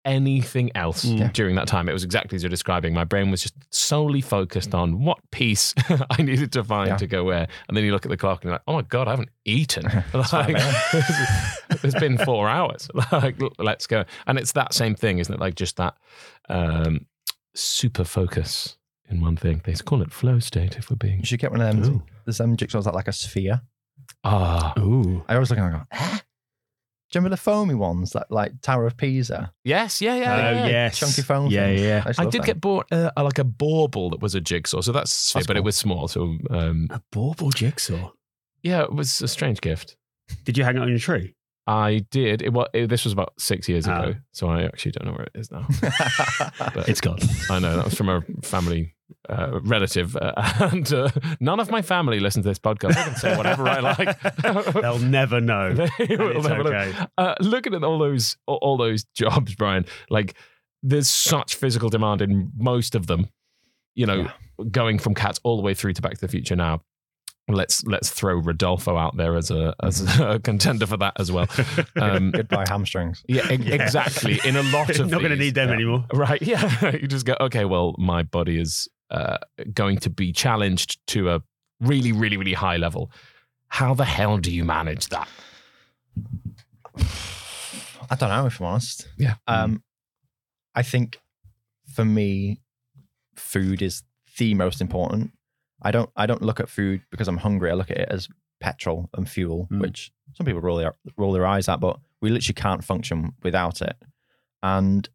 anything 0.04 0.70
else 0.74 1.04
Mm. 1.04 1.32
during 1.32 1.56
that 1.56 1.66
time. 1.68 1.88
It 1.88 1.92
was 1.92 2.04
exactly 2.04 2.36
as 2.36 2.42
you're 2.42 2.48
describing. 2.50 2.94
My 2.94 3.04
brain 3.04 3.30
was 3.30 3.42
just 3.42 3.54
solely 3.70 4.20
focused 4.20 4.74
on 4.74 5.04
what 5.04 5.18
piece 5.30 5.74
I 6.10 6.22
needed 6.22 6.52
to 6.52 6.64
find 6.64 6.88
Yeah. 6.88 6.96
to 6.96 7.06
go 7.06 7.24
where. 7.24 7.46
And 7.68 7.76
then 7.76 7.84
you 7.84 7.92
look 7.92 8.06
at 8.06 8.10
the 8.10 8.16
clock 8.16 8.42
and 8.42 8.48
you're 8.48 8.54
like, 8.54 8.62
oh 8.66 8.72
my 8.74 8.82
God, 8.82 9.08
I 9.08 9.10
haven't 9.12 9.28
eaten. 9.44 9.84
like, 10.32 10.56
it's 11.84 11.98
been 12.00 12.18
four 12.18 12.48
hours. 12.48 12.88
Like, 13.12 13.36
let's 13.58 13.86
go. 13.86 14.04
And 14.26 14.38
it's 14.38 14.52
that 14.52 14.72
same 14.74 14.94
thing, 14.94 15.18
isn't 15.18 15.32
it? 15.34 15.40
Like 15.40 15.54
just 15.54 15.76
that 15.76 15.94
um, 16.48 17.06
super 17.54 18.04
focus 18.04 18.76
in 19.08 19.20
one 19.20 19.36
thing. 19.36 19.60
They 19.64 19.74
call 19.74 20.02
it 20.02 20.12
flow 20.12 20.38
state 20.38 20.76
if 20.76 20.88
we're 20.90 20.96
being. 20.96 21.18
You 21.18 21.24
should 21.26 21.40
get 21.40 21.50
one 21.50 21.60
of 21.60 21.74
them. 21.82 21.94
Ooh. 21.96 22.02
There's 22.24 22.38
them 22.38 22.56
jigsaws 22.56 22.84
that 22.84 22.94
like 22.94 23.08
a 23.08 23.12
sphere. 23.12 23.60
Ah, 24.24 24.72
Ooh. 24.78 25.24
I 25.28 25.34
always 25.34 25.50
look 25.50 25.58
and 25.58 25.74
I 25.74 25.78
go, 25.78 25.84
eh? 25.92 26.18
Do 27.10 27.16
you 27.16 27.20
remember 27.20 27.34
the 27.36 27.40
foamy 27.42 27.74
ones 27.74 28.12
that 28.12 28.30
like 28.30 28.52
Tower 28.62 28.86
of 28.86 28.96
Pisa? 28.96 29.52
yes, 29.64 30.00
yeah, 30.00 30.12
Oh, 30.12 30.16
yeah. 30.16 30.36
yeah, 30.36 30.52
yeah. 30.52 30.66
yes. 30.68 30.98
Chunky 30.98 31.22
foam 31.22 31.50
Yeah, 31.50 31.66
things. 31.66 31.80
yeah. 31.80 32.06
used 32.06 32.18
to 32.18 32.22
I 32.22 32.24
did 32.26 32.42
them. 32.42 32.46
get 32.46 32.60
bought 32.60 32.86
uh, 32.92 33.10
like 33.16 33.38
a 33.38 33.44
bauble 33.44 34.10
that 34.10 34.20
was 34.20 34.34
a 34.36 34.40
jigsaw. 34.40 34.80
So 34.80 34.92
that's, 34.92 35.10
sphere, 35.12 35.40
That's 35.40 35.46
but 35.48 35.56
it 35.56 35.64
was 35.64 35.76
small. 35.76 36.06
So 36.08 36.36
um, 36.50 36.86
A 36.90 37.00
bauble 37.10 37.50
jigsaw. 37.50 38.12
yeah, 38.62 38.82
it 38.82 38.92
was 38.92 39.20
a 39.22 39.28
strange 39.28 39.60
gift. 39.60 39.96
Did 40.44 40.56
you 40.56 40.62
hang 40.64 40.76
it 40.76 40.80
on 40.82 40.88
your 40.88 40.98
tree? 41.00 41.34
I 41.66 41.98
did. 42.10 42.42
It, 42.42 42.52
was, 42.52 42.68
it, 42.74 42.88
this 42.88 43.04
was 43.04 43.12
about 43.12 43.34
six 43.38 43.68
years 43.68 43.86
Ah. 43.86 44.02
ago, 44.02 44.14
so 44.32 44.48
I 44.48 44.62
actually 44.64 44.92
don't 44.92 45.06
know 45.06 45.12
where 45.12 45.24
it 45.24 45.32
is 45.34 45.50
now. 45.50 45.66
But 46.74 46.88
It's 46.88 47.00
gone. 47.00 47.18
I 47.50 47.58
know 47.58 47.76
that 47.76 47.84
was 47.84 47.94
from 47.94 48.08
a 48.08 48.22
family 48.42 48.94
uh, 49.28 49.60
relative, 49.62 50.16
uh, 50.16 50.32
and 50.72 50.92
uh, 50.92 51.10
none 51.38 51.60
of 51.60 51.70
my 51.70 51.82
family 51.82 52.18
listen 52.20 52.42
to 52.42 52.48
this 52.48 52.58
podcast. 52.58 52.96
I 52.96 53.04
can 53.04 53.16
say 53.16 53.36
whatever 53.36 53.68
I 53.68 53.80
like. 53.80 54.20
They'll 54.72 54.98
never 54.98 55.40
know. 55.40 55.72
They 55.74 55.88
will 56.16 56.36
it's 56.38 56.46
never 56.48 56.64
know. 56.64 56.70
okay. 56.70 57.06
Uh, 57.18 57.34
looking 57.40 57.74
at 57.74 57.84
all 57.84 57.98
those 57.98 58.36
all, 58.46 58.58
all 58.62 58.76
those 58.76 59.04
jobs, 59.14 59.54
Bryan, 59.54 59.84
like 60.08 60.34
there's 60.82 61.08
such 61.08 61.54
physical 61.56 61.88
demand 61.90 62.22
in 62.22 62.50
most 62.56 62.94
of 62.94 63.06
them. 63.06 63.28
You 63.94 64.06
know, 64.06 64.28
going 64.70 64.98
from 64.98 65.14
cats 65.14 65.38
all 65.42 65.56
the 65.56 65.62
way 65.62 65.74
through 65.74 65.92
to 65.94 66.02
Back 66.02 66.14
to 66.14 66.20
the 66.20 66.28
Future 66.28 66.56
now. 66.56 66.82
Let's 67.52 67.84
let's 67.84 68.10
throw 68.10 68.40
Rudolpho 68.40 68.98
out 69.00 69.16
there 69.16 69.36
as 69.36 69.50
a 69.50 69.74
as 69.82 70.00
a 70.20 70.38
contender 70.44 70.86
for 70.86 70.96
that 70.98 71.14
as 71.18 71.30
well. 71.32 71.46
Um, 71.96 72.30
Goodbye 72.30 72.64
hamstrings. 72.68 73.22
yeah, 73.28 73.50
e- 73.52 73.56
Yeah. 73.56 73.74
exactly. 73.74 74.40
In 74.44 74.56
a 74.56 74.62
lot 74.64 74.88
of 74.98 75.10
Not 75.10 75.20
going 75.20 75.30
to 75.32 75.36
need 75.36 75.54
them 75.54 75.68
yeah. 75.68 75.74
anymore. 75.74 76.04
Right. 76.12 76.40
Yeah. 76.40 76.94
you 76.96 77.06
just 77.08 77.26
go, 77.26 77.36
okay, 77.40 77.64
well, 77.64 77.94
my 77.98 78.22
body 78.22 78.58
is 78.60 78.88
uh, 79.10 79.38
going 79.74 79.98
to 79.98 80.10
be 80.10 80.32
challenged 80.32 80.98
to 81.08 81.30
a 81.30 81.42
really, 81.80 82.12
really, 82.12 82.36
really 82.36 82.52
high 82.54 82.76
level. 82.76 83.10
How 83.68 83.94
the 83.94 84.04
hell 84.04 84.38
do 84.38 84.50
you 84.52 84.64
manage 84.64 85.08
that? 85.08 85.28
I 88.10 88.16
don't 88.16 88.28
know 88.30 88.46
if 88.46 88.60
I'm 88.60 88.66
honest. 88.66 89.06
Yeah. 89.18 89.34
Um, 89.46 89.82
I 90.74 90.82
think 90.82 91.20
for 91.94 92.04
me, 92.04 92.60
food 93.36 93.82
is 93.82 94.02
the 94.38 94.54
most 94.54 94.80
important. 94.80 95.32
I 95.82 95.90
don't 95.90 96.10
I 96.16 96.26
don't 96.26 96.42
look 96.42 96.60
at 96.60 96.68
food 96.68 97.02
because 97.10 97.28
I'm 97.28 97.38
hungry. 97.38 97.70
I 97.70 97.74
look 97.74 97.90
at 97.90 97.98
it 97.98 98.08
as 98.10 98.28
petrol 98.60 99.08
and 99.14 99.28
fuel, 99.28 99.66
Mm. 99.70 99.80
which 99.80 100.12
some 100.34 100.44
people 100.46 100.60
roll 100.60 100.76
their 100.76 100.94
roll 101.16 101.32
their 101.32 101.46
eyes 101.46 101.68
at, 101.68 101.80
but 101.80 101.98
we 102.20 102.30
literally 102.30 102.54
can't 102.54 102.84
function 102.84 103.32
without 103.42 103.80
it. 103.82 103.96
And 104.62 105.08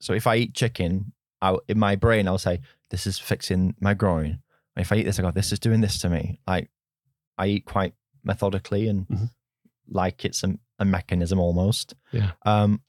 so 0.00 0.12
if 0.14 0.26
I 0.26 0.36
eat 0.36 0.54
chicken, 0.54 1.12
I, 1.42 1.56
in 1.68 1.78
my 1.78 1.96
brain 1.96 2.26
I'll 2.28 2.38
say 2.38 2.60
this 2.90 3.06
is 3.06 3.18
fixing 3.18 3.74
my 3.80 3.92
groin. 3.94 4.38
And 4.74 4.84
if 4.84 4.92
I 4.92 4.96
eat 4.96 5.04
this, 5.04 5.18
I 5.18 5.22
go 5.22 5.30
this 5.30 5.52
is 5.52 5.58
doing 5.58 5.80
this 5.82 5.98
to 6.00 6.08
me. 6.08 6.40
Like 6.46 6.70
I 7.36 7.46
eat 7.48 7.64
quite 7.66 7.94
methodically 8.24 8.88
and 8.88 9.06
Mhm. 9.08 9.30
like 9.88 10.24
it's 10.24 10.42
a, 10.42 10.54
a 10.78 10.84
mechanism 10.86 11.38
almost. 11.38 11.94
Yeah. 12.12 12.32
Um, 12.46 12.80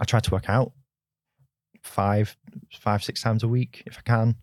I 0.00 0.04
try 0.04 0.20
to 0.20 0.30
work 0.30 0.48
out 0.50 0.72
five, 1.82 2.36
five, 2.78 3.02
six 3.02 3.22
times 3.22 3.42
a 3.42 3.48
week 3.48 3.82
if 3.86 3.98
I 3.98 4.02
can. 4.02 4.36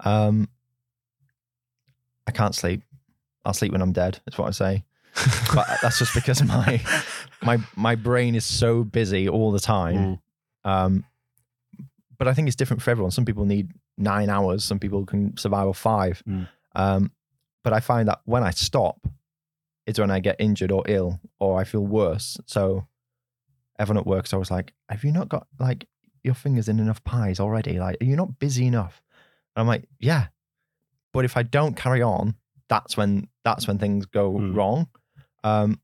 Um, 0.00 0.48
I 2.26 2.32
can't 2.32 2.54
sleep. 2.54 2.82
I'll 3.44 3.52
sleep 3.52 3.72
when 3.72 3.82
I'm 3.82 3.92
dead. 3.92 4.20
That's 4.24 4.38
what 4.38 4.48
I 4.48 4.52
say. 4.52 4.84
But 5.54 5.66
that's 5.80 5.98
just 5.98 6.14
because 6.14 6.42
my 6.42 6.82
my 7.42 7.58
my 7.76 7.94
brain 7.94 8.34
is 8.34 8.44
so 8.44 8.82
busy 8.82 9.28
all 9.28 9.52
the 9.52 9.60
time. 9.60 10.18
Mm. 10.64 10.70
Um, 10.70 11.04
but 12.18 12.26
I 12.26 12.34
think 12.34 12.48
it's 12.48 12.56
different 12.56 12.82
for 12.82 12.90
everyone. 12.90 13.12
Some 13.12 13.24
people 13.24 13.44
need 13.44 13.70
nine 13.96 14.28
hours. 14.28 14.64
Some 14.64 14.78
people 14.78 15.04
can 15.06 15.36
survive 15.36 15.68
off 15.68 15.78
five. 15.78 16.22
Mm. 16.28 16.48
Um, 16.74 17.12
but 17.62 17.72
I 17.72 17.80
find 17.80 18.08
that 18.08 18.20
when 18.24 18.42
I 18.42 18.50
stop, 18.50 19.06
it's 19.86 19.98
when 19.98 20.10
I 20.10 20.20
get 20.20 20.36
injured 20.38 20.72
or 20.72 20.82
ill 20.86 21.20
or 21.38 21.60
I 21.60 21.64
feel 21.64 21.86
worse. 21.86 22.38
So 22.46 22.86
everyone 23.78 24.00
at 24.00 24.06
work 24.06 24.26
is 24.26 24.32
always 24.32 24.50
like, 24.50 24.72
"Have 24.88 25.04
you 25.04 25.12
not 25.12 25.28
got 25.28 25.46
like 25.58 25.86
your 26.22 26.34
fingers 26.34 26.68
in 26.68 26.80
enough 26.80 27.04
pies 27.04 27.38
already? 27.38 27.78
Like, 27.78 27.98
are 28.00 28.04
you 28.04 28.16
not 28.16 28.38
busy 28.38 28.66
enough?" 28.66 29.02
And 29.54 29.62
I'm 29.62 29.68
like, 29.68 29.84
"Yeah." 30.00 30.26
But 31.14 31.24
if 31.24 31.36
I 31.38 31.42
don't 31.42 31.74
carry 31.76 32.02
on, 32.02 32.34
that's 32.68 32.96
when 32.96 33.28
that's 33.44 33.66
when 33.66 33.78
things 33.78 34.04
go 34.06 34.32
Mm. 34.34 34.54
wrong. 34.54 34.88
Um, 35.42 35.80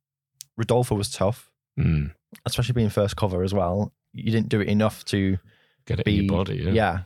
Rudolpho 0.60 0.96
was 0.96 1.10
tough, 1.10 1.50
Mm, 1.78 2.12
especially 2.44 2.74
being 2.74 2.90
first 2.90 3.16
cover 3.16 3.42
as 3.42 3.54
well. 3.54 3.92
You 4.12 4.30
didn't 4.30 4.48
do 4.50 4.60
it 4.60 4.68
enough 4.68 5.04
to 5.06 5.38
get 5.86 6.00
it 6.00 6.04
be 6.04 6.18
in 6.18 6.24
your 6.26 6.36
body. 6.36 6.56
Yeah. 6.56 6.72
yeah. 6.72 6.98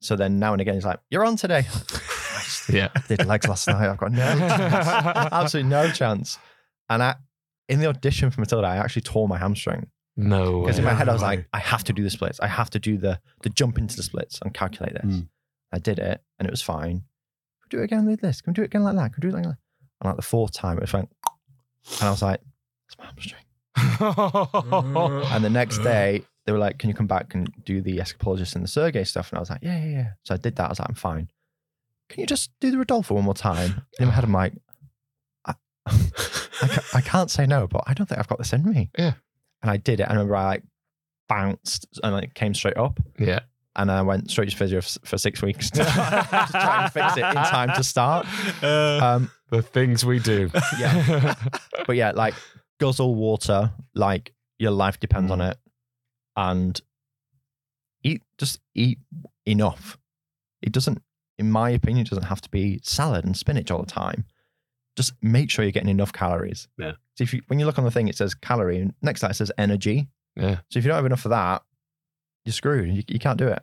So 0.00 0.14
then 0.16 0.38
now 0.38 0.52
and 0.52 0.60
again, 0.60 0.74
he's 0.74 0.84
like, 0.84 1.00
"You're 1.10 1.24
on 1.24 1.36
today." 1.36 1.64
Christ, 1.68 2.68
Yeah. 2.72 2.88
I 2.94 3.00
did 3.08 3.24
legs 3.26 3.48
last 3.48 3.66
night. 3.66 3.88
I've 3.88 3.96
got 3.98 4.12
no 4.12 4.18
chance. 4.38 5.28
absolutely 5.32 5.70
no 5.70 5.90
chance. 5.90 6.38
And 6.90 7.02
I, 7.02 7.14
in 7.68 7.80
the 7.80 7.86
audition 7.86 8.30
for 8.30 8.40
Matilda, 8.40 8.66
I 8.68 8.76
actually 8.76 9.02
tore 9.02 9.26
my 9.26 9.38
hamstring 9.38 9.86
No. 10.16 10.60
because 10.62 10.78
in 10.78 10.84
my 10.84 10.92
head 10.92 11.08
I 11.08 11.12
was 11.14 11.22
like, 11.22 11.48
I 11.54 11.58
have 11.60 11.82
to 11.84 11.92
do 11.94 12.02
the 12.02 12.10
splits. 12.10 12.38
I 12.40 12.46
have 12.48 12.68
to 12.70 12.78
do 12.78 12.98
the 12.98 13.18
the 13.42 13.48
jump 13.48 13.78
into 13.78 13.96
the 13.96 14.02
splits 14.02 14.38
and 14.42 14.52
calculate 14.52 14.92
this. 14.94 15.16
Mm. 15.16 15.28
I 15.72 15.78
did 15.78 15.98
it, 15.98 16.20
and 16.38 16.46
it 16.46 16.50
was 16.50 16.62
fine. 16.62 17.04
Do 17.74 17.80
it 17.80 17.84
again 17.84 18.06
like 18.06 18.20
this? 18.20 18.40
Can 18.40 18.52
we 18.52 18.54
do 18.54 18.62
it 18.62 18.66
again 18.66 18.84
like 18.84 18.94
that? 18.94 19.12
Can 19.12 19.20
we 19.20 19.30
do 19.30 19.36
it 19.36 19.38
like 19.40 19.44
that? 19.46 19.58
And 20.00 20.08
like 20.10 20.16
the 20.16 20.22
fourth 20.22 20.52
time, 20.52 20.76
it 20.78 20.82
was 20.82 20.92
went, 20.92 21.08
and 22.00 22.08
I 22.08 22.10
was 22.10 22.22
like, 22.22 22.40
"It's 22.86 22.96
my 22.98 23.06
hamstring." 23.06 23.42
And 25.34 25.44
the 25.44 25.50
next 25.50 25.78
day, 25.78 26.22
they 26.46 26.52
were 26.52 26.58
like, 26.58 26.78
"Can 26.78 26.88
you 26.88 26.94
come 26.94 27.08
back 27.08 27.34
and 27.34 27.52
do 27.64 27.80
the 27.80 27.98
escapologist 27.98 28.54
and 28.54 28.62
the 28.62 28.68
Sergei 28.68 29.02
stuff?" 29.02 29.30
And 29.30 29.38
I 29.38 29.40
was 29.40 29.50
like, 29.50 29.60
"Yeah, 29.62 29.78
yeah, 29.84 29.90
yeah." 29.90 30.08
So 30.24 30.34
I 30.34 30.36
did 30.36 30.54
that. 30.56 30.66
I 30.66 30.68
was 30.68 30.78
like, 30.78 30.88
"I'm 30.88 30.94
fine." 30.94 31.28
Can 32.08 32.20
you 32.20 32.26
just 32.26 32.50
do 32.60 32.70
the 32.70 32.76
Rudolpho 32.76 33.12
one 33.12 33.24
more 33.24 33.34
time? 33.34 33.82
In 33.98 34.06
my 34.06 34.12
head, 34.14 34.24
I'm 34.24 34.32
like, 34.32 34.52
I, 35.44 35.54
I, 35.86 36.68
ca- 36.68 36.84
I 36.94 37.00
can't 37.00 37.30
say 37.30 37.46
no, 37.46 37.66
but 37.66 37.82
I 37.86 37.94
don't 37.94 38.06
think 38.06 38.18
I've 38.20 38.28
got 38.28 38.38
this 38.38 38.52
in 38.52 38.62
me. 38.64 38.90
Yeah. 38.96 39.14
And 39.62 39.70
I 39.70 39.78
did 39.78 40.00
it. 40.00 40.04
I 40.04 40.12
remember 40.12 40.36
I 40.36 40.44
like 40.44 40.62
bounced 41.28 41.86
and 42.02 42.12
like 42.12 42.34
came 42.34 42.54
straight 42.54 42.76
up, 42.76 43.00
yeah. 43.18 43.40
And 43.76 43.90
I 43.90 44.02
went 44.02 44.30
straight 44.30 44.50
to 44.50 44.56
physio 44.56 44.80
for 44.80 45.18
six 45.18 45.42
weeks 45.42 45.70
to 45.72 45.84
try 45.84 46.82
and 46.84 46.92
fix 46.92 47.16
it 47.16 47.24
in 47.24 47.34
time 47.34 47.70
to 47.76 47.82
start. 47.84 48.26
Uh, 48.62 49.00
Um, 49.02 49.30
The 49.50 49.62
things 49.62 50.04
we 50.04 50.18
do. 50.18 50.50
Yeah. 50.78 51.34
but 51.86 51.96
yeah, 51.96 52.12
like 52.12 52.34
guzzle 52.80 53.14
water, 53.14 53.72
like 53.94 54.32
your 54.58 54.70
life 54.72 54.98
depends 55.00 55.30
on 55.30 55.40
it, 55.40 55.56
and 56.36 56.80
eat 58.02 58.22
just 58.38 58.60
eat 58.74 58.98
enough. 59.46 59.98
It 60.62 60.72
doesn't, 60.72 61.02
in 61.38 61.50
my 61.50 61.70
opinion, 61.70 62.06
it 62.06 62.10
doesn't 62.10 62.24
have 62.24 62.40
to 62.42 62.50
be 62.50 62.80
salad 62.82 63.24
and 63.24 63.36
spinach 63.36 63.70
all 63.70 63.80
the 63.80 63.86
time. 63.90 64.24
Just 64.96 65.12
make 65.22 65.50
sure 65.50 65.64
you're 65.64 65.72
getting 65.72 65.88
enough 65.90 66.12
calories. 66.12 66.68
Yeah. 66.78 66.92
So 67.16 67.22
if 67.24 67.34
you 67.34 67.42
when 67.48 67.58
you 67.58 67.66
look 67.66 67.78
on 67.78 67.84
the 67.84 67.90
thing, 67.90 68.08
it 68.08 68.16
says 68.16 68.34
calorie, 68.34 68.78
and 68.80 68.94
next 69.02 69.20
to 69.20 69.26
that 69.26 69.32
it 69.32 69.34
says 69.34 69.52
energy. 69.58 70.08
yeah. 70.36 70.56
So 70.70 70.78
if 70.78 70.84
you 70.84 70.88
don't 70.88 70.96
have 70.96 71.06
enough 71.06 71.24
of 71.24 71.30
that, 71.30 71.62
you're 72.44 72.52
screwed. 72.52 72.88
You, 72.88 73.02
you 73.08 73.18
can't 73.18 73.38
do 73.38 73.48
it. 73.48 73.62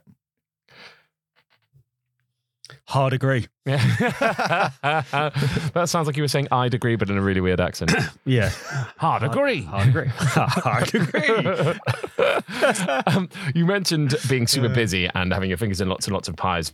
hard 2.86 3.12
agree. 3.12 3.46
Yeah. 3.64 3.78
that 4.82 5.84
sounds 5.88 6.06
like 6.06 6.16
you 6.16 6.22
were 6.22 6.28
saying 6.28 6.48
I'd 6.52 6.74
agree, 6.74 6.96
but 6.96 7.08
in 7.10 7.16
a 7.16 7.22
really 7.22 7.40
weird 7.40 7.60
accent. 7.60 7.92
Yeah. 8.24 8.50
Hard 8.98 9.22
agree. 9.24 9.62
Hard 9.62 9.88
agree. 9.88 10.06
hard 10.14 10.94
agree. 10.94 11.80
um, 13.16 13.28
you 13.54 13.66
mentioned 13.66 14.14
being 14.28 14.46
super 14.46 14.68
busy 14.68 15.08
and 15.14 15.32
having 15.32 15.48
your 15.48 15.58
fingers 15.58 15.80
in 15.80 15.88
lots 15.88 16.06
and 16.06 16.14
lots 16.14 16.28
of 16.28 16.36
pies. 16.36 16.72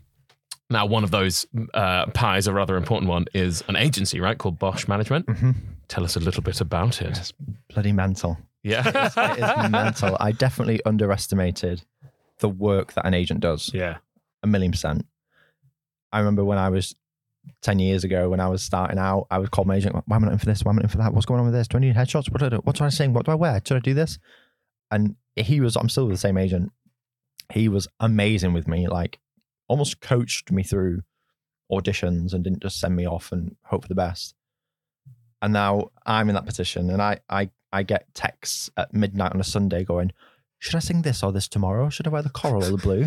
Now, 0.71 0.85
one 0.85 1.05
of 1.05 1.11
those 1.11 1.47
uh, 1.73 2.07
pies, 2.07 2.47
a 2.47 2.53
rather 2.53 2.77
important 2.77 3.09
one, 3.09 3.25
is 3.33 3.65
an 3.69 3.77
agency, 3.77 4.21
right, 4.21 4.37
called 4.37 4.59
Bosh 4.59 4.87
Management. 4.87 5.27
Mhm. 5.27 5.55
Tell 5.89 6.05
us 6.05 6.17
a 6.17 6.21
little 6.21 6.43
bit 6.43 6.61
about 6.61 7.01
it. 7.01 7.17
It's 7.17 7.33
bloody 7.73 7.93
mental. 7.93 8.37
Yeah. 8.63 8.87
It 8.87 9.39
is 9.39 9.71
mental. 9.71 10.17
I 10.21 10.33
definitely 10.33 10.85
underestimated 10.85 11.83
the 12.39 12.49
work 12.49 12.93
that 12.95 13.07
an 13.07 13.15
agent 13.15 13.41
does. 13.41 13.71
Yeah. 13.73 13.99
a 14.43 14.47
million 14.47 14.73
percent. 14.73 15.07
I 16.13 16.19
remember 16.19 16.45
when 16.45 16.59
I 16.59 16.71
was 16.71 16.95
10 17.63 17.79
years 17.79 18.05
ago 18.05 18.29
when 18.29 18.41
I 18.41 18.49
was 18.49 18.63
starting 18.63 18.99
out, 18.99 19.27
I 19.31 19.39
would 19.39 19.51
call 19.51 19.65
my 19.65 19.77
agent, 19.77 19.95
why 20.07 20.17
am 20.17 20.25
I 20.25 20.27
not 20.27 20.33
in 20.33 20.39
for 20.39 20.47
this? 20.47 20.65
Why 20.65 20.71
am 20.71 20.79
I 20.79 20.83
not 20.83 20.85
in 20.85 20.91
for 20.91 20.99
that? 20.99 21.13
What's 21.15 21.27
going 21.27 21.41
on 21.41 21.47
with 21.47 21.55
this? 21.55 21.69
Do 21.69 21.77
I 21.77 21.81
need 21.81 21.95
headshots? 21.95 22.31
What 22.31 22.41
do 22.41 22.47
I 22.47 22.49
do? 22.51 22.57
What 22.59 22.77
do 22.77 22.85
I 22.85 22.89
sing? 22.89 23.13
What 23.13 23.27
do 23.27 23.33
I 23.33 23.37
wear? 23.37 23.61
Should 23.65 23.77
I 23.77 23.81
do 23.81 23.95
this? 23.95 24.19
And 24.91 25.17
he 25.37 25.61
was, 25.61 25.77
I'm 25.77 25.89
still 25.89 26.07
with 26.07 26.15
the 26.15 26.21
same 26.21 26.39
agent. 26.39 26.73
He 27.53 27.69
was 27.69 27.89
amazing 28.01 28.53
with 28.53 28.69
me, 28.69 28.89
like 28.89 29.19
almost 29.69 30.01
coached 30.01 30.51
me 30.51 30.63
through 30.63 31.03
auditions 31.71 32.33
and 32.33 32.45
didn't 32.45 32.63
just 32.63 32.81
send 32.81 32.97
me 32.97 33.07
off 33.07 33.33
and 33.33 33.57
hope 33.65 33.83
for 33.83 33.89
the 33.89 33.95
best. 33.95 34.35
And 35.41 35.53
now 35.53 35.91
I'm 36.05 36.29
in 36.29 36.35
that 36.35 36.47
position 36.47 36.91
and 36.91 37.01
I, 37.01 37.21
I, 37.29 37.51
I 37.73 37.83
get 37.83 38.13
texts 38.15 38.71
at 38.77 38.93
midnight 38.93 39.33
on 39.33 39.41
a 39.41 39.45
Sunday 39.45 39.85
going, 39.85 40.13
should 40.59 40.75
I 40.75 40.81
sing 40.81 41.03
this 41.03 41.23
or 41.23 41.33
this 41.33 41.49
tomorrow? 41.49 41.89
Should 41.91 42.07
I 42.07 42.11
wear 42.11 42.23
the 42.23 42.31
coral 42.31 42.65
or 42.65 42.71
the 42.71 42.77
blue? 42.77 43.03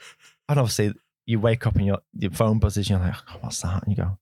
and 0.48 0.58
obviously 0.58 0.92
you 1.26 1.38
wake 1.40 1.66
up 1.66 1.76
and 1.76 1.86
your 1.86 1.98
your 2.14 2.30
phone 2.30 2.58
buzzes 2.58 2.88
and 2.90 2.98
you're 2.98 3.08
like, 3.08 3.16
oh, 3.30 3.38
what's 3.40 3.60
that? 3.62 3.82
And 3.84 3.96
you 3.96 4.02
go, 4.02 4.18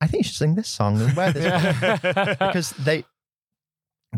I 0.00 0.06
think 0.06 0.20
you 0.24 0.24
should 0.28 0.36
sing 0.36 0.54
this 0.54 0.68
song 0.68 1.00
and 1.00 1.16
wear 1.16 1.32
this 1.32 2.00
because 2.38 2.70
they 2.72 3.04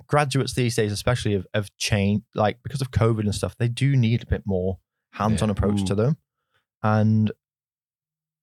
graduates 0.09 0.55
these 0.55 0.75
days, 0.77 0.93
especially 0.93 1.35
of, 1.35 1.47
of 1.55 1.75
change, 1.77 2.23
like 2.35 2.59
because 2.63 2.81
of 2.81 2.91
COVID 2.91 3.21
and 3.21 3.35
stuff, 3.35 3.57
they 3.59 3.69
do 3.69 3.97
need 3.97 4.23
a 4.23 4.27
bit 4.27 4.43
more 4.45 4.79
hands-on 5.13 5.49
Yeah. 5.49 5.53
approach 5.53 5.77
Mm. 5.83 5.87
to 5.87 5.95
them. 5.95 6.17
And 6.83 7.33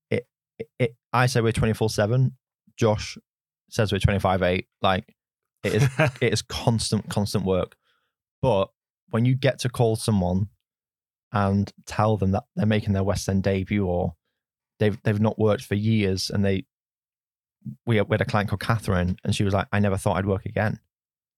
it, 0.09 0.27
it, 0.57 0.67
it 0.79 0.95
I 1.11 1.25
say 1.27 1.41
we're 1.41 1.51
twenty 1.51 1.73
four 1.73 1.89
seven. 1.89 2.37
Josh 2.77 3.17
says 3.69 3.91
we're 3.91 3.99
twenty 3.99 4.19
five 4.19 4.41
eight. 4.41 4.67
Like 4.81 5.13
it 5.63 5.73
is 5.75 5.89
it 6.21 6.33
is 6.33 6.41
constant, 6.41 7.09
constant 7.09 7.45
work. 7.45 7.75
But 8.41 8.69
when 9.09 9.25
you 9.25 9.35
get 9.35 9.59
to 9.59 9.69
call 9.69 9.95
someone 9.95 10.49
and 11.31 11.71
tell 11.85 12.17
them 12.17 12.31
that 12.31 12.43
they're 12.55 12.65
making 12.65 12.93
their 12.93 13.03
West 13.03 13.27
End 13.29 13.43
debut 13.43 13.85
or 13.85 14.15
they've 14.79 14.97
they've 15.03 15.21
not 15.21 15.39
worked 15.39 15.63
for 15.63 15.75
years 15.75 16.29
and 16.29 16.43
they 16.43 16.65
we 17.85 17.95
had, 17.97 18.09
we 18.09 18.13
had 18.15 18.21
a 18.21 18.25
client 18.25 18.49
called 18.49 18.59
Catherine 18.61 19.15
and 19.23 19.33
she 19.33 19.43
was 19.43 19.53
like, 19.53 19.67
I 19.71 19.79
never 19.79 19.95
thought 19.97 20.17
I'd 20.17 20.25
work 20.25 20.45
again. 20.45 20.79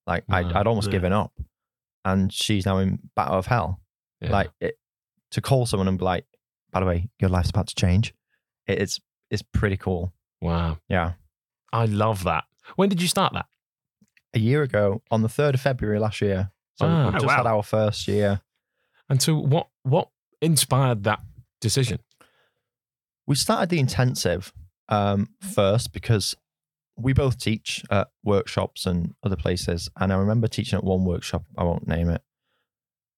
Like 0.08 0.24
I'd, 0.30 0.52
I'd 0.54 0.68
almost 0.68 0.88
Yeah. 0.88 0.94
given 0.94 1.14
up. 1.14 1.32
And 2.04 2.32
she's 2.34 2.66
now 2.66 2.78
in 2.80 3.00
Bat 3.16 3.28
Out 3.28 3.34
of 3.38 3.46
Hell. 3.48 3.80
Yeah. 4.22 4.32
Like 4.32 4.52
it, 4.60 4.76
to 5.32 5.42
call 5.42 5.66
someone 5.66 5.88
and 5.88 5.98
be 6.00 6.06
like, 6.06 6.26
by 6.72 6.80
the 6.80 6.86
way, 6.86 7.10
your 7.20 7.30
life's 7.30 7.50
about 7.52 7.68
to 7.68 7.76
change. 7.76 8.14
It, 8.68 8.80
it's 8.82 9.00
it's 9.30 9.42
pretty 9.44 9.78
cool. 9.78 10.14
wow. 10.42 10.78
Yeah. 10.90 11.14
I 11.74 11.86
love 11.86 12.24
that. 12.24 12.46
When 12.76 12.90
did 12.90 13.02
you 13.02 13.08
start 13.08 13.34
that? 13.34 13.46
A 14.36 14.39
year 14.39 14.62
ago, 14.63 15.02
on 15.10 15.21
the 15.21 15.30
third 15.30 15.56
of 15.56 15.62
February 15.62 15.98
last 16.00 16.21
year. 16.21 16.52
So 16.78 16.86
Ah. 16.86 17.04
we 17.04 17.08
Oh, 17.10 17.12
just 17.13 17.26
wow. 17.26 17.38
had 17.38 17.48
our 17.48 17.63
first 17.63 18.08
year. 18.08 18.41
And 19.10 19.21
so 19.21 19.36
what 19.38 19.69
what 19.84 20.10
inspired 20.41 21.04
that 21.06 21.21
decision? 21.62 22.00
We 23.28 23.36
started 23.36 23.69
the 23.69 23.80
intensive 23.80 24.54
um, 24.89 25.30
first 25.41 25.93
because 25.93 26.36
we 26.98 27.13
both 27.13 27.38
teach 27.39 27.84
at 27.89 28.10
workshops 28.24 28.86
and 28.86 29.13
other 29.24 29.36
places. 29.36 29.89
And 30.00 30.12
I 30.13 30.17
remember 30.17 30.48
teaching 30.48 30.78
at 30.78 30.84
one 30.84 31.06
workshop, 31.06 31.43
I 31.58 31.63
won't 31.63 31.88
name 31.88 32.10
it. 32.10 32.21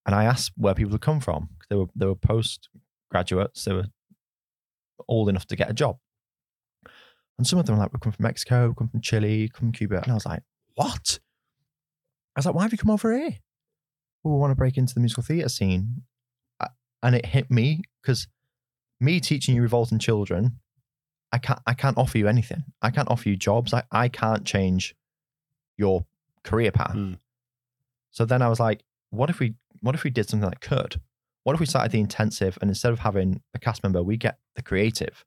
And 0.06 0.14
I 0.14 0.24
asked 0.24 0.52
where 0.56 0.74
people 0.74 0.92
had 0.92 1.00
come 1.02 1.20
from. 1.20 1.50
They 1.68 1.76
were 1.76 1.86
they 1.96 2.06
were 2.06 2.14
postgraduates, 2.14 3.64
they 3.64 3.72
were 3.74 3.86
old 5.08 5.28
enough 5.28 5.46
to 5.46 5.56
get 5.56 5.70
a 5.70 5.74
job. 5.74 5.98
And 7.38 7.46
some 7.46 7.58
of 7.58 7.66
them 7.66 7.76
were 7.76 7.82
like, 7.82 7.92
we 7.92 7.98
come 8.00 8.12
from 8.12 8.22
Mexico, 8.24 8.68
we 8.68 8.74
come 8.74 8.88
from 8.88 9.00
Chile, 9.00 9.48
come 9.48 9.68
from 9.68 9.72
Cuba. 9.72 10.02
And 10.02 10.10
I 10.10 10.14
was 10.14 10.26
like, 10.26 10.42
what? 10.78 11.18
I 12.36 12.38
was 12.38 12.46
like, 12.46 12.54
why 12.54 12.62
have 12.62 12.72
you 12.72 12.78
come 12.78 12.90
over 12.90 13.16
here? 13.16 13.34
Well, 14.22 14.34
we 14.34 14.40
want 14.40 14.52
to 14.52 14.56
break 14.56 14.76
into 14.76 14.94
the 14.94 15.00
musical 15.00 15.24
theatre 15.24 15.48
scene. 15.48 16.02
And 17.02 17.14
it 17.14 17.26
hit 17.26 17.50
me 17.50 17.82
because 18.02 18.26
me 19.00 19.20
teaching 19.20 19.54
you 19.54 19.62
revolting 19.62 19.98
children, 19.98 20.58
I 21.32 21.38
can't 21.38 21.60
I 21.66 21.74
can't 21.74 21.96
offer 21.96 22.18
you 22.18 22.26
anything. 22.26 22.64
I 22.82 22.90
can't 22.90 23.08
offer 23.08 23.28
you 23.28 23.36
jobs. 23.36 23.72
I, 23.72 23.84
I 23.92 24.08
can't 24.08 24.44
change 24.44 24.96
your 25.76 26.06
career 26.42 26.72
path. 26.72 26.96
Mm. 26.96 27.18
So 28.10 28.24
then 28.24 28.42
I 28.42 28.48
was 28.48 28.58
like, 28.58 28.82
what 29.10 29.30
if 29.30 29.38
we 29.38 29.54
what 29.80 29.94
if 29.94 30.02
we 30.02 30.10
did 30.10 30.28
something 30.28 30.48
that 30.48 30.60
could? 30.60 31.00
What 31.44 31.54
if 31.54 31.60
we 31.60 31.66
started 31.66 31.92
the 31.92 32.00
intensive 32.00 32.58
and 32.60 32.68
instead 32.68 32.92
of 32.92 32.98
having 32.98 33.42
a 33.54 33.58
cast 33.60 33.82
member, 33.84 34.02
we 34.02 34.16
get 34.16 34.38
the 34.56 34.62
creative. 34.62 35.24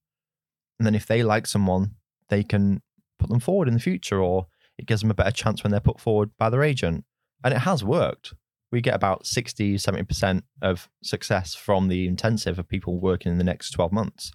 And 0.78 0.86
then 0.86 0.94
if 0.94 1.06
they 1.06 1.24
like 1.24 1.48
someone, 1.48 1.96
they 2.28 2.44
can 2.44 2.82
put 3.18 3.30
them 3.30 3.40
forward 3.40 3.68
in 3.70 3.74
the 3.76 3.80
future 3.80 4.20
or 4.20 4.48
it 4.82 4.88
gives 4.88 5.02
them 5.02 5.12
a 5.12 5.16
better 5.16 5.32
chance 5.32 5.64
when 5.64 5.72
they're 5.72 5.80
put 5.80 6.00
forward 6.00 6.32
by 6.40 6.50
their 6.50 6.64
agent. 6.64 7.06
And 7.44 7.54
it 7.54 7.60
has 7.60 7.84
worked. 7.84 8.34
We 8.72 8.82
get 8.82 8.96
about 8.96 9.28
60, 9.28 9.76
70% 9.76 10.42
of 10.62 10.90
success 11.04 11.54
from 11.54 11.88
the 11.88 12.08
intensive 12.08 12.58
of 12.58 12.68
people 12.68 13.00
working 13.00 13.32
in 13.32 13.38
the 13.38 13.44
next 13.44 13.72
12 13.72 13.92
months. 13.92 14.32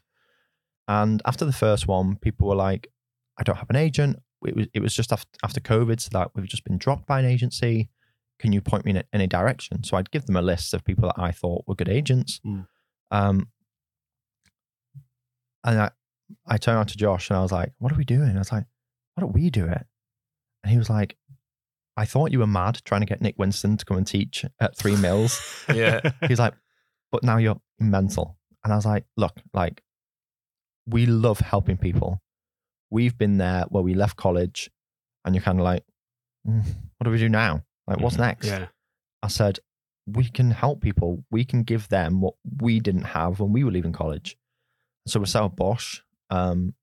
And 0.86 1.20
after 1.26 1.44
the 1.44 1.52
first 1.52 1.88
one, 1.88 2.16
people 2.16 2.48
were 2.48 2.54
like, 2.54 2.88
I 3.38 3.42
don't 3.42 3.56
have 3.56 3.70
an 3.70 3.76
agent. 3.76 4.18
It 4.46 4.54
was, 4.54 4.66
it 4.72 4.80
was 4.80 4.94
just 4.94 5.12
after, 5.12 5.28
after 5.42 5.60
COVID, 5.60 6.00
so 6.00 6.10
that 6.12 6.30
we've 6.34 6.46
just 6.46 6.64
been 6.64 6.78
dropped 6.78 7.06
by 7.06 7.18
an 7.18 7.26
agency. 7.26 7.88
Can 8.38 8.52
you 8.52 8.60
point 8.60 8.84
me 8.84 8.92
in 8.92 9.02
any 9.12 9.26
direction? 9.26 9.82
So 9.82 9.96
I'd 9.96 10.10
give 10.10 10.26
them 10.26 10.36
a 10.36 10.42
list 10.42 10.74
of 10.74 10.84
people 10.84 11.08
that 11.08 11.20
I 11.20 11.32
thought 11.32 11.64
were 11.66 11.74
good 11.74 11.88
agents. 11.88 12.40
Mm. 12.46 12.66
Um, 13.10 13.48
and 15.64 15.80
I, 15.80 15.90
I 16.46 16.58
turned 16.58 16.76
around 16.76 16.88
to 16.88 16.98
Josh 16.98 17.30
and 17.30 17.38
I 17.38 17.42
was 17.42 17.52
like, 17.52 17.72
What 17.78 17.92
are 17.92 17.96
we 17.96 18.04
doing? 18.04 18.36
I 18.36 18.38
was 18.38 18.52
like, 18.52 18.64
Why 19.14 19.22
don't 19.22 19.32
we 19.32 19.50
do 19.50 19.64
it? 19.66 19.86
And 20.66 20.72
he 20.72 20.78
was 20.78 20.90
like, 20.90 21.16
I 21.96 22.04
thought 22.06 22.32
you 22.32 22.40
were 22.40 22.46
mad 22.48 22.80
trying 22.84 23.02
to 23.02 23.06
get 23.06 23.20
Nick 23.20 23.36
Winston 23.38 23.76
to 23.76 23.84
come 23.84 23.96
and 23.96 24.04
teach 24.06 24.44
at 24.58 24.76
Three 24.76 24.96
Mills. 24.96 25.40
Yeah. 25.72 26.00
He's 26.26 26.40
like, 26.40 26.54
but 27.12 27.22
now 27.22 27.36
you're 27.36 27.60
mental. 27.78 28.36
And 28.64 28.72
I 28.72 28.76
was 28.76 28.84
like, 28.84 29.04
look, 29.16 29.36
like, 29.54 29.84
we 30.84 31.06
love 31.06 31.38
helping 31.38 31.76
people. 31.76 32.20
We've 32.90 33.16
been 33.16 33.38
there 33.38 33.66
where 33.68 33.82
we 33.84 33.94
left 33.94 34.16
college, 34.16 34.68
and 35.24 35.36
you're 35.36 35.42
kind 35.42 35.60
of 35.60 35.64
like, 35.64 35.84
"Mm, 36.44 36.64
what 36.98 37.04
do 37.04 37.10
we 37.12 37.18
do 37.18 37.28
now? 37.28 37.62
Like, 37.86 38.00
what's 38.00 38.16
Mhm. 38.16 38.20
next? 38.20 38.46
yeah. 38.48 38.66
I 39.22 39.28
said, 39.28 39.60
we 40.04 40.28
can 40.28 40.50
help 40.50 40.80
people. 40.80 41.24
We 41.30 41.44
can 41.44 41.62
give 41.62 41.88
them 41.90 42.20
what 42.20 42.34
we 42.60 42.80
didn't 42.80 43.04
have 43.04 43.38
when 43.38 43.52
we 43.52 43.62
were 43.62 43.70
leaving 43.70 43.92
college. 43.92 44.36
So 45.06 45.20
we 45.20 45.32
up 45.32 45.54
Bosh. 45.54 46.02
Um, 46.30 46.74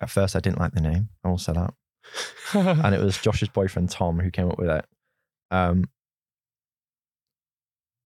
at 0.00 0.10
first, 0.10 0.36
I 0.36 0.40
didn't 0.40 0.58
like 0.60 0.72
the 0.74 0.82
name. 0.82 1.08
I 1.24 1.28
will 1.28 1.38
say 1.38 1.54
that 1.54 1.72
and 2.54 2.94
it 2.94 3.00
was 3.00 3.18
Josh's 3.18 3.48
boyfriend 3.48 3.90
Tom 3.90 4.18
who 4.18 4.30
came 4.30 4.48
up 4.50 4.58
with 4.58 4.70
it. 4.70 4.84
Um, 5.50 5.84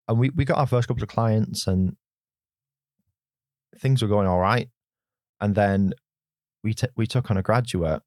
and 0.08 0.18
we 0.18 0.30
we 0.30 0.44
got 0.44 0.58
our 0.58 0.66
first 0.66 0.88
couple 0.88 1.02
of 1.02 1.08
clients, 1.08 1.66
and 1.66 1.96
things 3.78 4.02
were 4.02 4.08
going 4.08 4.26
all 4.26 4.40
right. 4.40 4.68
And 5.40 5.54
then 5.54 5.92
we 6.64 6.74
t- 6.74 6.88
we 6.96 7.06
took 7.06 7.30
on 7.30 7.36
a 7.36 7.42
graduate, 7.42 8.02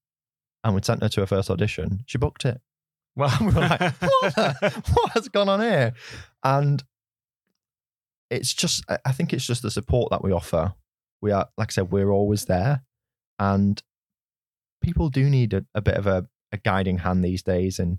and 0.63 0.75
we 0.75 0.81
sent 0.83 1.01
her 1.01 1.09
to 1.09 1.21
her 1.21 1.25
first 1.27 1.49
audition. 1.49 1.99
She 2.05 2.17
booked 2.17 2.45
it. 2.45 2.59
well, 3.15 3.35
we 3.41 3.47
were 3.47 3.61
like, 3.61 3.79
what, 4.01 4.33
what 4.93 5.11
has 5.13 5.29
gone 5.29 5.47
on 5.47 5.61
here? 5.61 5.93
And 6.43 6.83
it's 8.31 8.51
just, 8.53 8.83
I- 8.89 8.97
I 9.05 9.11
think 9.11 9.33
it's 9.33 9.45
just 9.45 9.61
the 9.61 9.69
support 9.69 10.09
that 10.09 10.23
we 10.23 10.31
offer. 10.31 10.73
We 11.21 11.31
are, 11.31 11.47
like 11.55 11.69
I 11.69 11.73
said, 11.73 11.91
we're 11.91 12.09
always 12.09 12.45
there. 12.45 12.81
And 13.37 13.79
people 14.83 15.09
do 15.09 15.29
need 15.29 15.53
a, 15.53 15.65
a 15.73 15.81
bit 15.81 15.95
of 15.95 16.05
a, 16.05 16.27
a 16.51 16.57
guiding 16.57 16.99
hand 16.99 17.23
these 17.23 17.41
days 17.41 17.79
and 17.79 17.97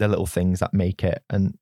the 0.00 0.08
little 0.08 0.26
things 0.26 0.58
that 0.60 0.74
make 0.74 1.04
it. 1.04 1.22
And 1.30 1.56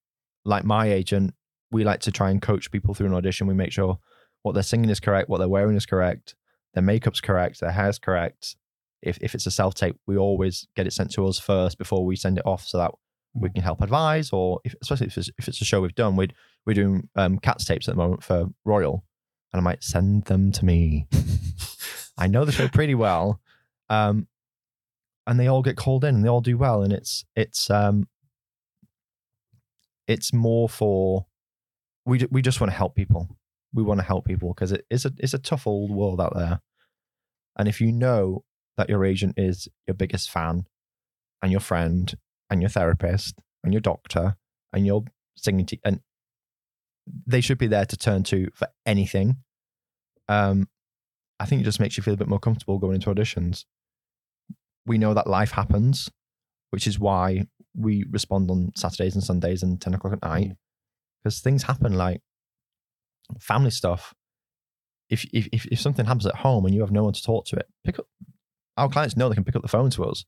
like 0.45 0.65
my 0.65 0.91
agent, 0.91 1.35
we 1.71 1.85
like 1.85 2.01
to 2.01 2.13
try 2.13 2.31
and 2.31 2.41
coach 2.41 2.71
people 2.71 2.95
through 2.95 3.09
an 3.09 3.15
audition. 3.15 3.47
We 3.47 3.55
make 3.55 3.73
sure 3.73 3.99
what 4.43 4.55
they're 4.55 4.63
singing 4.63 4.91
is 4.91 5.01
correct, 5.01 5.29
what 5.29 5.39
they're 5.39 5.49
wearing 5.49 5.77
is 5.77 5.87
correct, 5.87 6.35
their 6.75 6.83
makeup's 6.83 7.21
correct, 7.21 7.61
their 7.61 7.73
hair's 7.73 7.99
correct. 7.99 8.57
If, 9.03 9.19
if 9.21 9.35
it's 9.35 9.47
a 9.47 9.51
self 9.51 9.75
tape, 9.75 9.97
we 10.07 10.17
always 10.17 10.67
get 10.77 10.87
it 10.87 10.93
sent 10.93 11.13
to 11.13 11.27
us 11.27 11.39
first 11.39 11.77
before 11.77 12.05
we 12.05 12.17
send 12.17 12.39
it 12.39 12.47
off 12.47 12.67
so 12.67 12.79
that 12.79 12.93
we 13.35 13.51
can 13.51 13.63
help 13.63 13.81
advise. 13.81 14.31
Or 14.33 14.61
if, 14.65 14.75
especially 14.81 15.09
if 15.09 15.19
it's, 15.19 15.31
if 15.39 15.49
it's 15.49 15.61
a 15.61 15.65
show 15.65 15.81
we've 15.81 15.95
done, 15.95 16.17
we'd, 16.17 16.35
we're 16.67 16.75
doing 16.75 17.09
um, 17.17 17.39
cats 17.39 17.65
tapes 17.65 17.89
at 17.89 17.95
the 17.95 18.01
moment 18.01 18.23
for 18.23 18.47
Royal, 18.65 19.05
and 19.53 19.61
I 19.61 19.63
might 19.63 19.83
send 19.83 20.25
them 20.25 20.53
to 20.53 20.65
me. 20.65 21.07
I 22.19 22.27
know 22.29 22.45
the 22.45 22.53
show 22.53 22.69
pretty 22.69 22.95
well, 22.95 23.41
um, 23.93 24.27
and 25.27 25.39
they 25.39 25.49
all 25.49 25.61
get 25.63 25.77
called 25.77 26.03
in 26.03 26.15
and 26.15 26.25
they 26.25 26.29
all 26.29 26.41
do 26.41 26.57
well, 26.57 26.83
and 26.83 26.95
it's 26.95 27.27
it's 27.37 27.69
um, 27.69 28.09
it's 30.09 30.33
more 30.33 30.67
for 30.69 31.27
we 32.07 32.27
we 32.31 32.41
just 32.41 32.59
want 32.59 32.73
to 32.73 32.77
help 32.77 32.95
people. 32.95 33.29
We 33.75 33.83
want 33.83 34.01
to 34.01 34.07
help 34.07 34.25
people 34.25 34.55
because 34.55 34.73
it 34.73 34.87
is 34.89 35.05
a 35.05 35.13
it's 35.19 35.35
a 35.35 35.39
tough 35.39 35.67
old 35.67 35.91
world 35.91 36.23
out 36.23 36.35
there, 36.35 36.63
and 37.59 37.69
if 37.69 37.83
you 37.83 37.93
know 37.93 38.45
that 38.79 38.89
your 38.89 39.05
agent 39.05 39.35
is 39.37 39.69
your 39.87 39.95
biggest 39.95 40.31
fan, 40.31 40.65
and 41.43 41.53
your 41.53 41.61
friend, 41.61 42.15
and 42.49 42.63
your 42.63 42.71
therapist, 42.71 43.41
and 43.63 43.75
your 43.75 43.83
doctor, 43.83 44.37
and 44.73 44.87
your 44.87 45.05
singing 45.37 45.67
te- 45.67 45.81
and 45.85 46.01
they 47.27 47.43
should 47.43 47.59
be 47.59 47.67
there 47.67 47.85
to 47.85 47.97
turn 47.97 48.23
to 48.23 48.49
for 48.55 48.69
anything. 48.87 49.37
Um, 50.29 50.69
I 51.39 51.45
think 51.45 51.61
it 51.61 51.65
just 51.65 51.81
makes 51.81 51.99
you 51.99 52.03
feel 52.03 52.15
a 52.15 52.17
bit 52.17 52.29
more 52.29 52.39
comfortable 52.39 52.79
going 52.79 52.95
into 52.95 53.13
auditions. 53.13 53.65
We 54.87 54.99
know 54.99 55.15
that 55.15 55.27
life 55.27 55.53
happens, 55.53 56.11
which 56.71 56.87
is 56.87 56.99
why 56.99 57.45
we 57.75 58.05
respond 58.11 58.51
on 58.51 58.73
Saturdays 58.77 59.15
and 59.15 59.23
Sundays 59.25 59.63
and 59.63 59.81
10 59.81 59.95
o'clock 59.95 60.13
at 60.15 60.23
night 60.23 60.53
because 61.23 61.41
things 61.41 61.63
happen 61.63 61.93
like 61.95 62.21
family 63.41 63.71
stuff. 63.71 64.13
if, 65.09 65.25
if 65.33 65.49
if 65.53 65.67
if 65.67 65.81
something 65.81 66.07
happens 66.07 66.27
at 66.27 66.37
home 66.37 66.65
and 66.67 66.75
you 66.75 66.81
have 66.81 66.91
no 66.91 67.05
one 67.05 67.13
to 67.13 67.23
talk 67.23 67.47
to 67.47 67.57
it, 67.57 67.67
pick 67.85 67.99
up. 67.99 68.07
Our 68.77 68.89
clients 68.89 69.17
know 69.17 69.29
they 69.29 69.35
can 69.35 69.45
pick 69.45 69.57
up 69.57 69.63
the 69.63 69.69
phone 69.69 69.91
to 69.91 70.05
us. 70.05 70.25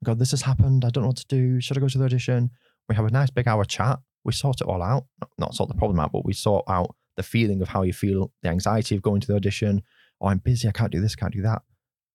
and 0.00 0.06
Go, 0.06 0.14
this 0.14 0.30
has 0.30 0.42
happened. 0.42 0.84
I 0.84 0.90
don't 0.90 1.02
know 1.02 1.08
what 1.08 1.16
to 1.18 1.26
do. 1.28 1.60
Should 1.60 1.76
I 1.76 1.80
go 1.80 1.88
to 1.88 1.98
the 1.98 2.04
audition? 2.04 2.50
We 2.88 2.94
have 2.94 3.04
a 3.04 3.10
nice 3.10 3.30
big 3.30 3.48
hour 3.48 3.64
chat. 3.64 3.98
We 4.24 4.32
sort 4.32 4.60
it 4.60 4.66
all 4.66 4.82
out. 4.82 5.06
Not- 5.20 5.30
Not 5.38 5.54
sort 5.54 5.68
the 5.68 5.74
problem 5.74 5.98
out, 6.00 6.12
but 6.12 6.24
we 6.24 6.32
sort 6.32 6.64
out 6.68 6.94
the 7.16 7.22
feeling 7.24 7.60
of 7.60 7.68
how 7.68 7.82
you 7.82 7.92
feel, 7.92 8.32
the 8.42 8.48
anxiety 8.48 8.94
of 8.94 9.02
going 9.02 9.20
to 9.20 9.26
the 9.26 9.34
audition. 9.34 9.82
Oh, 10.20 10.28
I'm 10.28 10.38
busy. 10.38 10.68
I 10.68 10.72
can't 10.72 10.92
do 10.92 11.00
this. 11.00 11.14
I 11.18 11.20
can't 11.20 11.32
do 11.34 11.42
that. 11.42 11.62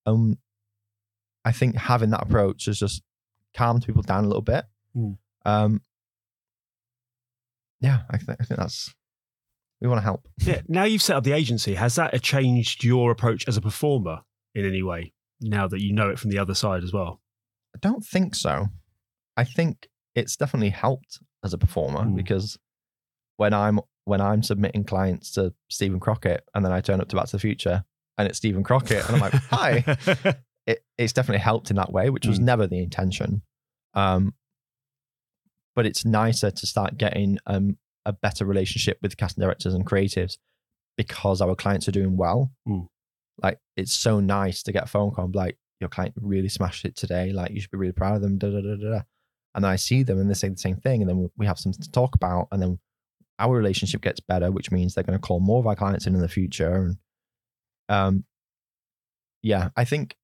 Um, 0.05 0.37
I 1.45 1.51
think 1.51 1.77
having 1.77 2.09
that 2.09 2.23
approach 2.23 2.65
has 2.65 2.77
just 2.79 3.01
calmed 3.55 3.85
people 3.85 4.01
down 4.01 4.25
a 4.25 4.27
little 4.27 4.41
bit. 4.41 4.65
Mm. 4.97 5.17
Um, 5.45 5.81
yeah, 7.79 7.99
I, 8.09 8.17
th- 8.17 8.37
I 8.39 8.43
think 8.43 8.59
that's 8.59 8.93
we 9.81 9.87
want 9.87 9.99
to 9.99 10.03
help. 10.03 10.27
Yeah. 10.39 10.61
Now 10.67 10.83
you've 10.85 11.01
set 11.01 11.15
up 11.17 11.23
the 11.23 11.33
agency, 11.33 11.75
has 11.75 11.95
that 11.95 12.19
changed 12.21 12.83
your 12.83 13.11
approach 13.11 13.47
as 13.47 13.57
a 13.57 13.61
performer 13.61 14.21
in 14.55 14.65
any 14.65 14.81
way? 14.81 15.13
Now 15.41 15.67
that 15.67 15.81
you 15.81 15.93
know 15.93 16.09
it 16.09 16.17
from 16.19 16.31
the 16.31 16.39
other 16.39 16.55
side 16.55 16.83
as 16.83 16.91
well. 16.93 17.21
I 17.75 17.79
don't 17.81 18.03
think 18.03 18.35
so. 18.35 18.67
I 19.37 19.43
think 19.43 19.87
it's 20.15 20.35
definitely 20.37 20.69
helped 20.69 21.19
as 21.43 21.53
a 21.53 21.57
performer 21.57 21.99
Mm. 22.01 22.15
because 22.15 22.57
when 23.37 23.53
I'm 23.53 23.79
when 24.05 24.21
I'm 24.21 24.41
submitting 24.43 24.83
clients 24.85 25.31
to 25.33 25.53
Stephen 25.69 25.99
Crockett 25.99 26.43
and 26.53 26.63
then 26.63 26.71
I 26.71 26.79
turn 26.79 27.01
up 27.01 27.09
to 27.09 27.15
Back 27.15 27.25
to 27.25 27.31
the 27.33 27.39
Future 27.39 27.83
and 28.17 28.27
it's 28.27 28.37
Stephen 28.37 28.63
Crockett 28.63 29.05
and 29.05 29.15
I'm 29.15 29.21
like, 29.21 29.33
hi, 29.33 29.83
it, 30.67 30.83
it's 30.97 31.13
definitely 31.13 31.41
helped 31.41 31.69
in 31.69 31.75
that 31.75 31.91
way, 31.91 32.09
which 32.09 32.25
was 32.27 32.39
Mm. 32.39 32.43
never 32.43 32.67
the 32.67 32.79
intention. 32.79 33.41
Um, 33.93 34.33
but 35.75 35.85
it's 35.85 36.05
nicer 36.05 36.51
to 36.51 36.65
start 36.67 36.97
getting 36.97 37.37
um, 37.45 37.77
a 38.05 38.13
better 38.13 38.45
relationship 38.45 38.97
with 39.01 39.17
casting 39.17 39.41
directors 39.41 39.73
and 39.73 39.85
creatives 39.85 40.37
because 40.97 41.41
our 41.41 41.55
clients 41.55 41.87
are 41.87 41.91
doing 41.91 42.15
well. 42.17 42.51
Mm. 42.67 42.87
Like 43.43 43.59
it's 43.75 43.93
so 43.93 44.19
nice 44.19 44.63
to 44.63 44.71
get 44.71 44.83
a 44.83 44.87
phone 44.87 45.11
call 45.11 45.25
and 45.25 45.33
be 45.33 45.39
like, 45.39 45.57
your 45.81 45.89
client 45.89 46.13
really 46.21 46.47
smashed 46.49 46.85
it 46.85 46.95
today. 46.95 47.33
Like 47.33 47.51
you 47.51 47.59
should 47.59 47.71
be 47.71 47.77
really 47.77 47.91
proud 47.91 48.15
of 48.15 48.21
them. 48.21 48.37
Da, 48.37 48.49
da, 48.49 48.61
da, 48.61 48.75
da. 48.75 49.01
And 49.53 49.63
then 49.63 49.71
I 49.71 49.75
see 49.75 50.03
them 50.03 50.19
and 50.19 50.29
they 50.29 50.33
say 50.33 50.49
the 50.49 50.57
same 50.57 50.77
thing, 50.77 51.01
and 51.01 51.09
then 51.09 51.17
we- 51.17 51.29
we 51.37 51.45
have 51.45 51.59
something 51.59 51.81
to 51.81 51.91
talk 51.91 52.15
about, 52.15 52.47
and 52.51 52.61
then 52.61 52.79
our 53.39 53.53
relationship 53.55 54.01
gets 54.01 54.19
better, 54.21 54.51
which 54.51 54.71
means 54.71 54.93
they're 54.93 55.03
going 55.03 55.19
to 55.19 55.27
call 55.27 55.39
more 55.41 55.59
of 55.59 55.67
our 55.67 55.75
clients 55.75 56.07
in 56.07 56.15
in 56.15 56.21
the 56.21 56.27
future. 56.29 56.73
And 56.85 56.97
um, 57.89 58.25
yeah, 59.41 59.69
I 59.75 59.83
think 59.85 60.15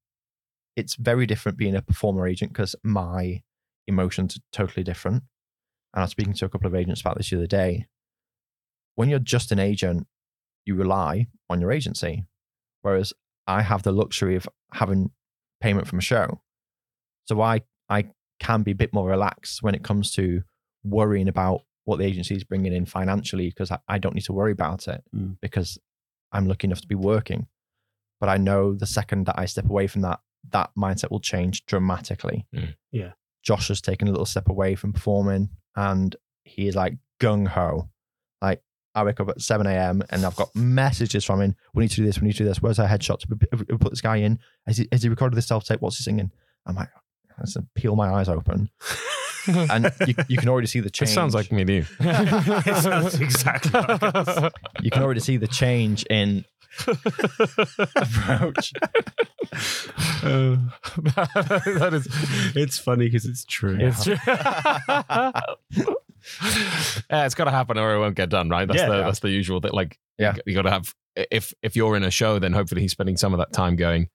it's 0.75 0.95
very 0.95 1.25
different 1.25 1.57
being 1.57 1.75
a 1.75 1.81
performer 1.81 2.27
agent 2.27 2.53
because 2.53 2.75
my 2.83 3.43
emotions 3.87 4.37
are 4.37 4.41
totally 4.51 4.83
different. 4.83 5.23
And 5.93 6.01
I 6.01 6.03
was 6.03 6.11
speaking 6.11 6.33
to 6.33 6.45
a 6.45 6.49
couple 6.49 6.67
of 6.67 6.75
agents 6.75 7.01
about 7.01 7.17
this 7.17 7.29
the 7.29 7.37
other 7.37 7.47
day. 7.47 7.87
When 8.95 9.09
you're 9.09 9.19
just 9.19 9.51
an 9.51 9.59
agent, 9.59 10.07
you 10.65 10.75
rely 10.75 11.27
on 11.49 11.59
your 11.59 11.71
agency, 11.71 12.25
whereas 12.81 13.13
I 13.47 13.61
have 13.63 13.83
the 13.83 13.91
luxury 13.91 14.35
of 14.35 14.47
having 14.73 15.11
payment 15.59 15.87
from 15.87 15.99
a 15.99 16.03
show. 16.03 16.41
So 17.25 17.41
I 17.41 17.61
I 17.89 18.05
can 18.39 18.63
be 18.63 18.71
a 18.71 18.75
bit 18.75 18.93
more 18.93 19.09
relaxed 19.09 19.61
when 19.61 19.75
it 19.75 19.83
comes 19.83 20.11
to 20.13 20.43
worrying 20.83 21.27
about 21.27 21.61
what 21.85 21.97
the 21.97 22.05
agency 22.05 22.35
is 22.35 22.43
bringing 22.43 22.73
in 22.73 22.85
financially 22.85 23.49
because 23.49 23.71
I, 23.71 23.79
I 23.87 23.97
don't 23.97 24.15
need 24.15 24.25
to 24.25 24.33
worry 24.33 24.51
about 24.51 24.87
it 24.87 25.03
Mm. 25.15 25.37
because 25.41 25.77
I'm 26.31 26.47
lucky 26.47 26.67
enough 26.67 26.81
to 26.81 26.87
be 26.87 26.95
working. 26.95 27.47
But 28.19 28.29
I 28.29 28.37
know 28.37 28.73
the 28.73 28.85
second 28.85 29.25
that 29.25 29.37
I 29.37 29.45
step 29.45 29.69
away 29.69 29.87
from 29.87 30.01
that, 30.03 30.19
that 30.49 30.71
mindset 30.77 31.11
will 31.11 31.19
change 31.19 31.65
dramatically. 31.65 32.45
Mm. 32.55 32.75
Yeah. 32.91 33.11
Josh 33.43 33.69
has 33.69 33.81
taken 33.81 34.07
a 34.07 34.11
little 34.11 34.25
step 34.25 34.49
away 34.49 34.75
from 34.75 34.93
performing 34.93 35.49
and 35.75 36.15
he 36.43 36.67
is 36.67 36.75
like 36.75 36.97
gung 37.19 37.47
ho. 37.47 37.89
Like 38.41 38.61
I 38.93 39.03
wake 39.03 39.19
up 39.19 39.29
at 39.29 39.41
7 39.41 39.65
a.m. 39.67 40.03
and 40.09 40.25
I've 40.25 40.35
got 40.35 40.53
messages 40.55 41.23
from 41.23 41.41
him. 41.41 41.55
We 41.73 41.83
need 41.83 41.89
to 41.91 41.95
do 41.97 42.05
this. 42.05 42.19
We 42.19 42.27
need 42.27 42.33
to 42.33 42.39
do 42.39 42.45
this. 42.45 42.61
Where's 42.61 42.79
our 42.79 42.87
headshot? 42.87 43.19
To 43.19 43.27
p- 43.35 43.47
p- 43.57 43.77
put 43.77 43.91
this 43.91 44.01
guy 44.01 44.17
in. 44.17 44.39
Has 44.67 44.77
he, 44.77 44.87
has 44.91 45.01
he 45.03 45.09
recorded 45.09 45.35
this 45.37 45.47
self 45.47 45.63
tape? 45.63 45.81
What's 45.81 45.97
he 45.97 46.03
singing? 46.03 46.31
I'm 46.65 46.75
like, 46.75 46.89
I 47.37 47.41
just 47.45 47.57
peel 47.75 47.95
my 47.95 48.09
eyes 48.11 48.29
open. 48.29 48.69
And 49.47 49.91
you, 50.05 50.13
you 50.27 50.37
can 50.37 50.49
already 50.49 50.67
see 50.67 50.81
the 50.81 50.85
It 50.89 50.93
change. 50.93 51.09
sounds 51.09 51.33
like 51.33 51.51
me 51.51 51.65
to 51.65 51.73
you. 51.73 51.85
It 51.99 52.75
sounds 52.83 53.19
exactly 53.19 53.71
like 53.71 54.03
us. 54.03 54.51
you 54.83 54.91
can 54.91 55.01
already 55.01 55.19
see 55.19 55.37
the 55.37 55.47
change 55.47 56.05
in 56.11 56.45
approach. 57.95 58.73
Uh, 60.23 60.57
that 61.15 61.91
is 61.93 62.07
it's 62.55 62.77
funny 62.77 63.05
because 63.05 63.25
it's 63.25 63.43
true. 63.45 63.77
it's 63.79 64.03
true. 64.03 64.15
yeah, 67.09 67.25
it's 67.25 67.35
got 67.35 67.45
to 67.45 67.51
happen 67.51 67.77
or 67.77 67.95
it 67.95 67.99
won't 67.99 68.15
get 68.15 68.29
done, 68.29 68.49
right? 68.49 68.67
That's 68.67 68.79
Yeah, 68.79 68.89
the 68.89 68.95
yeah. 68.97 69.01
that's 69.03 69.19
the 69.19 69.29
usual 69.29 69.59
thing. 69.59 69.71
Like, 69.73 69.97
Yeah. 70.17 70.35
you 70.45 70.53
got 70.53 70.63
to 70.63 70.71
have 70.71 70.93
if 71.15 71.53
if 71.61 71.75
you're 71.75 71.95
in 71.95 72.03
a 72.03 72.11
show, 72.11 72.39
then 72.39 72.53
hopefully 72.53 72.81
he's 72.81 72.91
spending 72.91 73.17
some 73.17 73.33
of 73.33 73.39
that 73.39 73.51
time 73.53 73.75
going. 73.75 74.09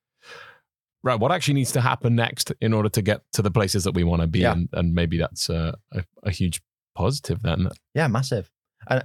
Right, 1.03 1.21
what 1.21 1.31
actually 1.31 1.55
needs 1.55 1.71
to 1.73 1.81
happen 1.81 2.17
next 2.17 2.53
in 2.61 2.73
order 2.73 2.89
to 2.89 3.01
get 3.03 3.21
to 3.35 3.43
the 3.43 3.51
places 3.51 3.85
that 3.85 3.93
we 3.93 4.03
want 4.03 4.23
to 4.23 4.27
be, 4.27 4.41
Yeah. 4.41 4.53
and, 4.53 4.69
and 4.73 4.93
maybe 4.93 5.19
that's 5.19 5.49
a, 5.49 5.77
a, 5.93 6.05
a 6.25 6.31
huge 6.33 6.61
positive 6.97 7.43
then. 7.43 7.69
Yeah, 7.95 8.09
massive. 8.09 8.51
And 8.89 9.05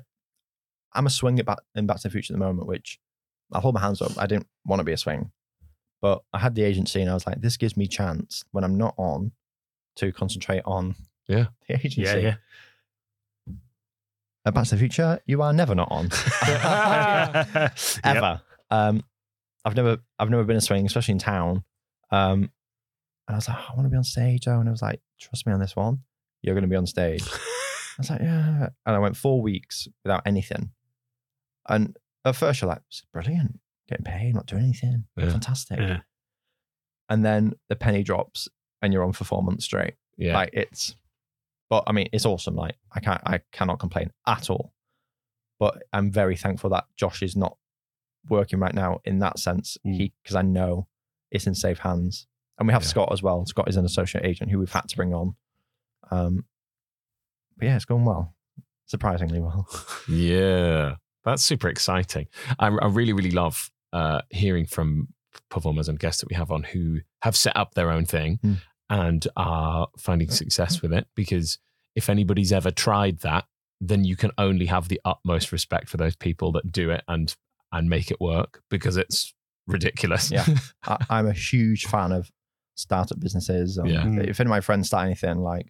I'm 0.93 1.05
a 1.05 1.11
swing 1.11 1.37
at 1.39 1.45
back 1.45 1.59
in 1.75 1.85
Back 1.85 1.97
to 1.97 2.03
the 2.03 2.09
Future 2.09 2.33
at 2.33 2.39
the 2.39 2.43
moment, 2.45 2.67
which 2.67 2.97
I 3.53 3.59
hold 3.59 3.75
my 3.75 3.81
hands 3.81 4.01
up. 4.01 4.11
I 4.17 4.25
didn't 4.27 4.47
want 4.65 4.79
to 4.79 4.83
be 4.83 4.93
a 4.93 4.97
swing, 4.97 5.31
but 6.01 6.21
I 6.33 6.39
had 6.39 6.55
the 6.55 6.63
agency, 6.63 7.01
and 7.01 7.09
I 7.09 7.13
was 7.13 7.25
like, 7.27 7.41
this 7.41 7.57
gives 7.57 7.75
me 7.77 7.87
chance 7.87 8.43
when 8.51 8.63
I'm 8.63 8.77
not 8.77 8.93
on 8.97 9.31
to 9.97 10.11
concentrate 10.11 10.61
on 10.65 10.95
Yeah. 11.27 11.47
the 11.67 11.75
agency. 11.75 12.01
Yeah, 12.01 12.15
yeah. 12.15 12.35
At 14.45 14.53
Back 14.55 14.63
to 14.65 14.71
the 14.71 14.77
Future, 14.79 15.19
you 15.27 15.41
are 15.43 15.53
never 15.53 15.75
not 15.75 15.89
on 15.91 16.05
Yep. 16.47 17.73
ever. 18.03 18.41
Um, 18.71 19.03
I've 19.63 19.75
never, 19.75 19.97
I've 20.17 20.29
never 20.31 20.43
been 20.43 20.57
a 20.57 20.61
swing, 20.61 20.85
especially 20.87 21.11
in 21.13 21.19
town. 21.19 21.63
Um, 22.09 22.49
and 23.27 23.35
I 23.35 23.35
was 23.35 23.47
like, 23.47 23.57
"Oh, 23.59 23.65
I 23.71 23.75
want 23.75 23.85
to 23.85 23.89
be 23.91 23.97
on 23.97 24.03
stage, 24.03 24.45
though. 24.45 24.59
And 24.59 24.67
I 24.67 24.71
was 24.71 24.81
like, 24.81 24.99
trust 25.19 25.45
me 25.45 25.53
on 25.53 25.59
this 25.59 25.75
one, 25.75 25.99
you're 26.41 26.55
going 26.55 26.63
to 26.63 26.67
be 26.67 26.75
on 26.75 26.87
stage. 26.87 27.21
I 27.31 27.37
was 27.99 28.09
like, 28.09 28.21
yeah. 28.21 28.69
And 28.85 28.95
I 28.95 28.99
went 28.99 29.15
four 29.15 29.41
weeks 29.43 29.87
without 30.03 30.23
anything. 30.25 30.71
And 31.69 31.95
at 32.25 32.35
first, 32.35 32.61
you're 32.61 32.69
like, 32.69 32.81
is 32.91 33.03
brilliant. 33.13 33.59
Getting 33.87 34.05
paid, 34.05 34.35
not 34.35 34.45
doing 34.45 34.63
anything. 34.63 35.05
Yeah. 35.17 35.29
Fantastic. 35.31 35.79
Yeah. 35.79 35.99
And 37.09 37.25
then 37.25 37.53
the 37.67 37.75
penny 37.75 38.03
drops 38.03 38.47
and 38.81 38.93
you're 38.93 39.03
on 39.03 39.11
for 39.13 39.23
four 39.25 39.43
months 39.43 39.65
straight. 39.65 39.95
Yeah, 40.17 40.33
Like 40.33 40.51
it's, 40.53 40.95
but 41.69 41.83
I 41.87 41.91
mean, 41.91 42.07
it's 42.13 42.25
awesome. 42.25 42.55
Like 42.55 42.75
I 42.91 42.99
can't, 42.99 43.21
I 43.25 43.41
cannot 43.51 43.79
complain 43.79 44.11
at 44.27 44.49
all. 44.49 44.73
But 45.59 45.83
I'm 45.93 46.11
very 46.11 46.35
thankful 46.35 46.69
that 46.71 46.85
Josh 46.95 47.21
is 47.21 47.35
not 47.35 47.57
working 48.29 48.59
right 48.59 48.73
now 48.73 48.99
in 49.05 49.19
that 49.19 49.39
sense. 49.39 49.77
Mm. 49.85 49.95
He, 49.95 50.13
because 50.23 50.35
I 50.35 50.41
know 50.41 50.87
it's 51.31 51.47
in 51.47 51.55
safe 51.55 51.79
hands. 51.79 52.27
And 52.59 52.67
we 52.67 52.73
have 52.73 52.83
Yeah. 52.83 52.87
Scott 52.89 53.09
as 53.11 53.23
well. 53.23 53.45
Scott 53.45 53.67
is 53.67 53.77
an 53.77 53.85
associate 53.85 54.25
agent 54.25 54.51
who 54.51 54.59
we've 54.59 54.71
had 54.71 54.87
to 54.89 54.95
bring 54.95 55.13
on. 55.13 55.35
Um, 56.11 56.45
but 57.57 57.65
yeah, 57.65 57.75
it's 57.75 57.85
going 57.85 58.05
well, 58.05 58.35
surprisingly 58.85 59.39
well. 59.39 59.67
Yeah, 60.09 60.95
that's 61.25 61.43
super 61.43 61.67
exciting. 61.67 62.27
I, 62.59 62.67
I 62.67 62.87
really, 62.87 63.13
really 63.13 63.31
love 63.31 63.69
uh, 63.93 64.21
hearing 64.29 64.65
from 64.65 65.09
performers 65.49 65.87
and 65.89 65.99
guests 65.99 66.21
that 66.21 66.29
we 66.29 66.35
have 66.35 66.51
on 66.51 66.63
who 66.63 66.99
have 67.21 67.35
set 67.35 67.55
up 67.55 67.73
their 67.73 67.91
own 67.91 68.05
thing 68.05 68.39
Mm. 68.43 68.57
and 68.89 69.27
are 69.37 69.87
finding 69.97 70.29
success 70.29 70.81
with 70.81 70.91
it. 70.93 71.07
Because 71.15 71.57
if 71.95 72.09
anybody's 72.09 72.51
ever 72.51 72.71
tried 72.71 73.19
that, 73.19 73.45
then 73.79 74.03
you 74.03 74.15
can 74.15 74.31
only 74.37 74.65
have 74.67 74.87
the 74.89 74.99
utmost 75.05 75.51
respect 75.51 75.89
for 75.89 75.97
those 75.97 76.15
people 76.15 76.51
that 76.53 76.71
do 76.71 76.89
it 76.91 77.03
and 77.07 77.35
and 77.73 77.89
make 77.89 78.11
it 78.11 78.19
work 78.19 78.61
because 78.69 78.97
it's 78.97 79.33
ridiculous. 79.67 80.29
Yeah. 80.31 80.45
I, 80.85 80.97
I'm 81.09 81.27
a 81.27 81.33
huge 81.33 81.85
fan 81.85 82.11
of 82.11 82.29
startup 82.75 83.19
businesses. 83.19 83.77
Um, 83.79 83.85
Yeah. 83.87 84.03
Mm. 84.03 84.27
If 84.27 84.39
any 84.39 84.47
of 84.47 84.51
my 84.51 84.61
friends 84.61 84.87
start 84.87 85.05
anything, 85.05 85.39
like 85.39 85.67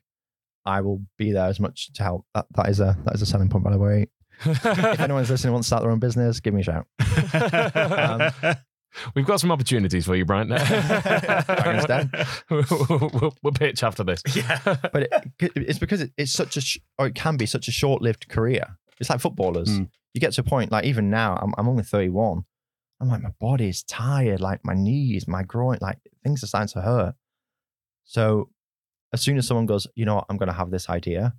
I 0.65 0.81
will 0.81 1.01
be 1.17 1.31
there 1.31 1.45
as 1.47 1.59
much 1.59 1.91
to 1.93 2.03
help. 2.03 2.25
That, 2.35 2.45
that 2.55 2.69
is 2.69 2.79
a 2.79 2.97
that 3.05 3.15
is 3.15 3.21
a 3.21 3.25
selling 3.25 3.49
point, 3.49 3.63
by 3.63 3.71
the 3.71 3.77
way. 3.79 4.07
If 4.45 4.99
anyone's 4.99 5.29
listening 5.29 5.49
and 5.49 5.53
wants 5.53 5.67
to 5.67 5.69
start 5.69 5.83
their 5.83 5.91
own 5.91 5.99
business, 5.99 6.39
give 6.39 6.53
me 6.53 6.61
a 6.61 6.63
shout. 6.63 6.87
Um, 7.75 8.55
We've 9.15 9.25
got 9.25 9.39
some 9.39 9.51
opportunities 9.51 10.05
for 10.05 10.15
you, 10.15 10.25
Bryan. 10.25 10.51
understand. 10.51 12.09
we'll, 12.49 12.65
we'll, 12.89 13.35
we'll 13.41 13.53
pitch 13.53 13.83
after 13.83 14.03
this. 14.03 14.21
yeah. 14.35 14.59
But 14.91 15.03
it, 15.03 15.51
it's 15.55 15.79
because 15.79 16.01
it, 16.01 16.11
it's 16.17 16.33
such 16.33 16.57
a 16.57 16.61
sh- 16.61 16.79
or 16.99 17.07
it 17.07 17.15
can 17.15 17.37
be 17.37 17.45
such 17.45 17.67
a 17.67 17.71
short-lived 17.71 18.27
career. 18.27 18.77
It's 18.99 19.09
like 19.09 19.21
footballers. 19.21 19.69
Mm. 19.69 19.89
You 20.13 20.19
get 20.19 20.33
to 20.33 20.41
a 20.41 20.43
point, 20.43 20.71
like 20.71 20.85
even 20.85 21.09
now, 21.09 21.37
I'm, 21.41 21.53
I'm 21.57 21.69
only 21.69 21.83
31. 21.83 22.43
I'm 22.99 23.07
like, 23.07 23.21
my 23.21 23.31
body 23.39 23.69
is 23.69 23.81
tired, 23.83 24.41
like 24.41 24.59
my 24.63 24.73
knees, 24.73 25.27
my 25.27 25.43
groin, 25.43 25.77
like 25.81 25.97
things 26.23 26.43
are 26.43 26.47
starting 26.47 26.67
to 26.73 26.81
hurt. 26.81 27.15
So 28.03 28.49
as 29.13 29.21
soon 29.21 29.37
as 29.37 29.47
someone 29.47 29.65
goes, 29.65 29.87
you 29.95 30.05
know 30.05 30.15
what, 30.15 30.25
I'm 30.29 30.37
going 30.37 30.47
to 30.47 30.53
have 30.53 30.69
this 30.69 30.89
idea, 30.89 31.33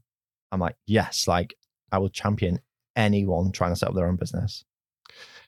I'm 0.51 0.61
like, 0.61 0.77
yes, 0.87 1.29
like 1.29 1.55
I 1.93 1.99
will 1.99 2.09
champion 2.09 2.61
anyone 2.97 3.53
trying 3.53 3.73
to 3.73 3.77
set 3.77 3.89
up 3.89 3.95
their 3.95 4.07
own 4.07 4.17
business. 4.17 4.65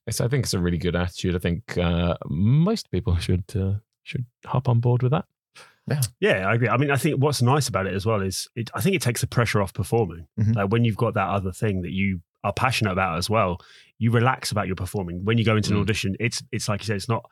It's, 0.07 0.21
I 0.21 0.29
think 0.29 0.45
it's 0.45 0.55
a 0.55 0.59
really 0.59 0.79
good 0.79 0.97
attitude. 0.97 1.35
I 1.35 1.39
think 1.39 1.79
uh, 1.79 2.17
most 2.29 2.91
people 2.91 3.17
should 3.17 3.45
uh, 3.57 3.75
should 4.03 4.27
hop 4.45 4.69
on 4.69 4.81
board 4.81 5.03
with 5.03 5.13
that. 5.13 5.25
Yeah, 5.87 6.01
yeah, 6.21 6.49
I 6.49 6.55
agree. 6.55 6.69
I 6.69 6.77
mean, 6.79 6.91
I 6.91 6.97
think 6.97 7.23
what's 7.23 7.43
nice 7.43 7.69
about 7.69 7.87
it 7.87 7.93
as 7.95 8.07
well 8.07 8.23
is 8.23 8.49
it, 8.57 8.71
I 8.75 8.81
think 8.81 8.97
it 8.97 9.03
takes 9.03 9.21
the 9.21 9.27
pressure 9.27 9.61
off 9.63 9.73
performing. 9.75 10.27
Mhm. 10.41 10.57
Like 10.57 10.73
when 10.73 10.85
you've 10.85 10.97
got 10.97 11.15
that 11.15 11.29
other 11.29 11.53
thing 11.53 11.83
that 11.83 11.93
you 11.93 12.21
are 12.43 12.53
passionate 12.53 12.93
about 12.93 13.17
as 13.19 13.29
well. 13.31 13.59
You 13.99 14.11
relax 14.11 14.51
about 14.51 14.67
your 14.67 14.77
performing 14.77 15.25
when 15.25 15.39
you 15.39 15.45
go 15.45 15.57
into 15.57 15.71
an 15.73 15.79
Mm. 15.79 15.83
audition. 15.83 16.17
It's 16.21 16.43
it's 16.53 16.69
like 16.69 16.81
you 16.83 16.87
said, 16.87 16.97
it's 16.97 17.09
not. 17.09 17.25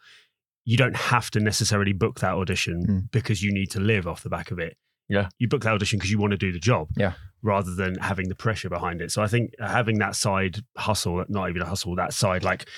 You 0.64 0.76
don't 0.76 0.96
have 0.96 1.30
to 1.32 1.40
necessarily 1.40 1.92
book 1.92 2.20
that 2.20 2.34
audition 2.34 2.86
Mm. 2.86 3.10
because 3.10 3.42
you 3.42 3.52
need 3.52 3.70
to 3.72 3.80
live 3.80 4.06
off 4.06 4.22
the 4.22 4.30
back 4.30 4.50
of 4.50 4.58
it. 4.58 4.76
Yeah. 5.08 5.28
you 5.38 5.48
book 5.48 5.62
that 5.64 5.72
audition 5.74 5.98
because 5.98 6.10
you 6.10 6.18
want 6.18 6.30
to 6.30 6.38
do 6.38 6.52
the 6.52 6.58
job. 6.60 6.88
Yeah. 6.96 7.12
Rather 7.42 7.74
than 7.74 7.96
having 7.98 8.28
the 8.28 8.34
pressure 8.34 8.68
behind 8.68 9.00
it. 9.02 9.10
So 9.10 9.22
I 9.22 9.26
think 9.26 9.54
having 9.58 9.98
that 9.98 10.14
side 10.16 10.58
hustle, 10.76 11.24
not 11.28 11.48
even 11.50 11.62
a 11.62 11.66
hustle, 11.66 11.96
that 11.96 12.12
side 12.12 12.44
like 12.44 12.68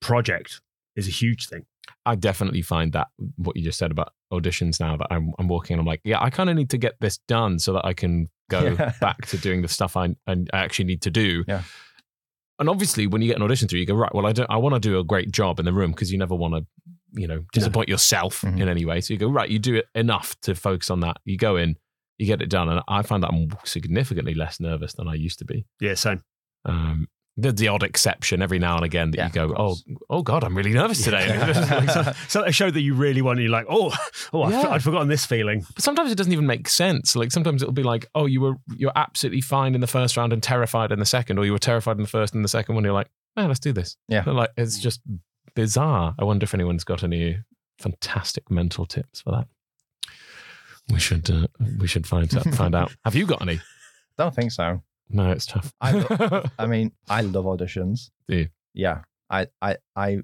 project 0.00 0.60
is 0.96 1.06
a 1.06 1.10
huge 1.10 1.48
thing. 1.48 1.64
I 2.04 2.14
definitely 2.14 2.62
find 2.62 2.92
that 2.92 3.08
what 3.36 3.56
you 3.56 3.62
just 3.62 3.78
said 3.78 3.90
about 3.90 4.12
auditions 4.32 4.80
now 4.80 4.96
that 4.96 5.06
I'm, 5.10 5.32
I'm 5.38 5.48
walking 5.48 5.74
and 5.74 5.80
I'm 5.80 5.86
like, 5.86 6.00
yeah, 6.04 6.20
I 6.22 6.30
kind 6.30 6.50
of 6.50 6.56
need 6.56 6.70
to 6.70 6.78
get 6.78 6.94
this 7.00 7.18
done 7.28 7.58
so 7.58 7.72
that 7.74 7.84
I 7.84 7.92
can 7.94 8.28
go 8.50 8.62
Yeah. 8.78 8.92
back 9.00 9.26
to 9.26 9.38
doing 9.38 9.62
the 9.62 9.68
stuff 9.68 9.96
I, 9.96 10.14
and 10.26 10.50
I 10.52 10.58
actually 10.58 10.86
need 10.86 11.02
to 11.02 11.10
do. 11.10 11.44
Yeah. 11.46 11.62
And 12.58 12.68
obviously, 12.68 13.06
when 13.06 13.22
you 13.22 13.28
get 13.28 13.36
an 13.36 13.42
audition 13.42 13.68
through, 13.68 13.78
you 13.78 13.86
go 13.86 13.94
right. 13.94 14.12
Well, 14.12 14.26
I 14.26 14.32
don't. 14.32 14.50
I 14.50 14.56
want 14.56 14.74
to 14.74 14.80
do 14.80 14.98
a 14.98 15.04
great 15.04 15.30
job 15.30 15.60
in 15.60 15.64
the 15.64 15.72
room 15.72 15.92
because 15.92 16.10
you 16.10 16.18
never 16.18 16.34
want 16.34 16.54
to, 16.54 16.66
you 17.12 17.28
know, 17.28 17.44
disappoint 17.52 17.88
yourself 17.88 18.40
Mhm. 18.40 18.60
in 18.62 18.68
any 18.68 18.84
way. 18.84 19.00
So 19.00 19.14
you 19.14 19.18
go 19.20 19.28
right. 19.30 19.48
You 19.48 19.60
do 19.60 19.76
it 19.76 19.86
enough 19.94 20.34
to 20.40 20.56
focus 20.56 20.90
on 20.90 20.98
that. 21.00 21.18
You 21.24 21.36
go 21.36 21.54
in, 21.56 21.76
you 22.18 22.26
get 22.26 22.42
it 22.42 22.50
done, 22.50 22.68
and 22.68 22.82
I 22.88 23.02
find 23.02 23.22
that 23.22 23.28
I'm 23.28 23.48
significantly 23.64 24.34
less 24.34 24.60
nervous 24.60 24.92
than 24.94 25.08
I 25.08 25.14
used 25.14 25.38
to 25.38 25.44
be. 25.44 25.66
Yeah, 25.80 25.94
same. 25.94 26.22
Um, 26.64 27.08
there's 27.36 27.54
the 27.54 27.68
odd 27.68 27.84
exception 27.84 28.42
every 28.42 28.58
now 28.58 28.74
and 28.74 28.84
again 28.84 29.12
that 29.12 29.16
Yeah, 29.16 29.26
you 29.26 29.32
go, 29.32 29.54
oh, 29.56 29.76
oh 30.10 30.22
God, 30.22 30.42
I'm 30.42 30.56
really 30.56 30.72
nervous 30.72 31.04
today. 31.04 31.28
so, 31.92 32.12
so 32.26 32.42
a 32.42 32.50
show 32.50 32.68
that 32.68 32.80
you 32.80 32.94
really 32.94 33.22
want, 33.22 33.38
and 33.38 33.44
you're 33.44 33.52
like, 33.52 33.66
oh, 33.70 33.94
oh, 34.32 34.42
I'd, 34.42 34.52
Yeah. 34.52 34.68
I'd 34.70 34.82
forgotten 34.82 35.06
this 35.06 35.24
feeling. 35.24 35.64
But 35.74 35.84
sometimes 35.84 36.10
it 36.10 36.16
doesn't 36.16 36.32
even 36.32 36.46
make 36.46 36.68
sense. 36.68 37.14
Like 37.14 37.30
sometimes 37.30 37.62
it'll 37.62 37.72
be 37.72 37.84
like, 37.84 38.08
oh, 38.16 38.26
you 38.26 38.40
were 38.40 38.54
you're 38.76 38.92
absolutely 38.96 39.40
fine 39.40 39.76
in 39.76 39.80
the 39.80 39.86
first 39.86 40.16
round 40.16 40.32
and 40.32 40.42
terrified 40.42 40.90
in 40.90 40.98
the 40.98 41.06
second, 41.06 41.38
or 41.38 41.44
you 41.44 41.52
were 41.52 41.58
terrified 41.60 41.96
in 41.96 42.02
the 42.02 42.08
first 42.08 42.34
and 42.34 42.42
the 42.42 42.48
second 42.48 42.74
one. 42.74 42.82
You're 42.82 42.92
like, 42.92 43.08
oh, 43.36 43.46
let's 43.46 43.60
do 43.60 43.72
this. 43.72 43.96
Yeah. 44.08 44.24
And 44.26 44.34
like 44.36 44.50
it's 44.56 44.80
just 44.80 45.00
bizarre. 45.54 46.16
I 46.18 46.24
wonder 46.24 46.42
if 46.42 46.54
anyone's 46.54 46.84
got 46.84 47.04
any 47.04 47.38
fantastic 47.78 48.50
mental 48.50 48.84
tips 48.84 49.20
for 49.20 49.30
that. 49.30 49.46
We 50.90 50.98
should 50.98 51.30
uh, 51.30 51.46
we 51.78 51.86
should 51.86 52.06
find 52.06 52.34
out, 52.34 52.54
find 52.54 52.74
out. 52.74 52.94
Have 53.04 53.14
you 53.14 53.26
got 53.26 53.42
any? 53.42 53.60
Don't 54.16 54.34
think 54.34 54.52
so. 54.52 54.82
No, 55.10 55.30
it's 55.30 55.46
tough. 55.46 55.72
I 55.80 56.44
I 56.58 56.66
mean, 56.66 56.92
I 57.08 57.22
love 57.22 57.44
auditions. 57.44 58.10
Do 58.26 58.36
you? 58.36 58.48
Yeah. 58.74 59.02
I, 59.30 59.46
I, 59.60 59.76
I 59.94 60.18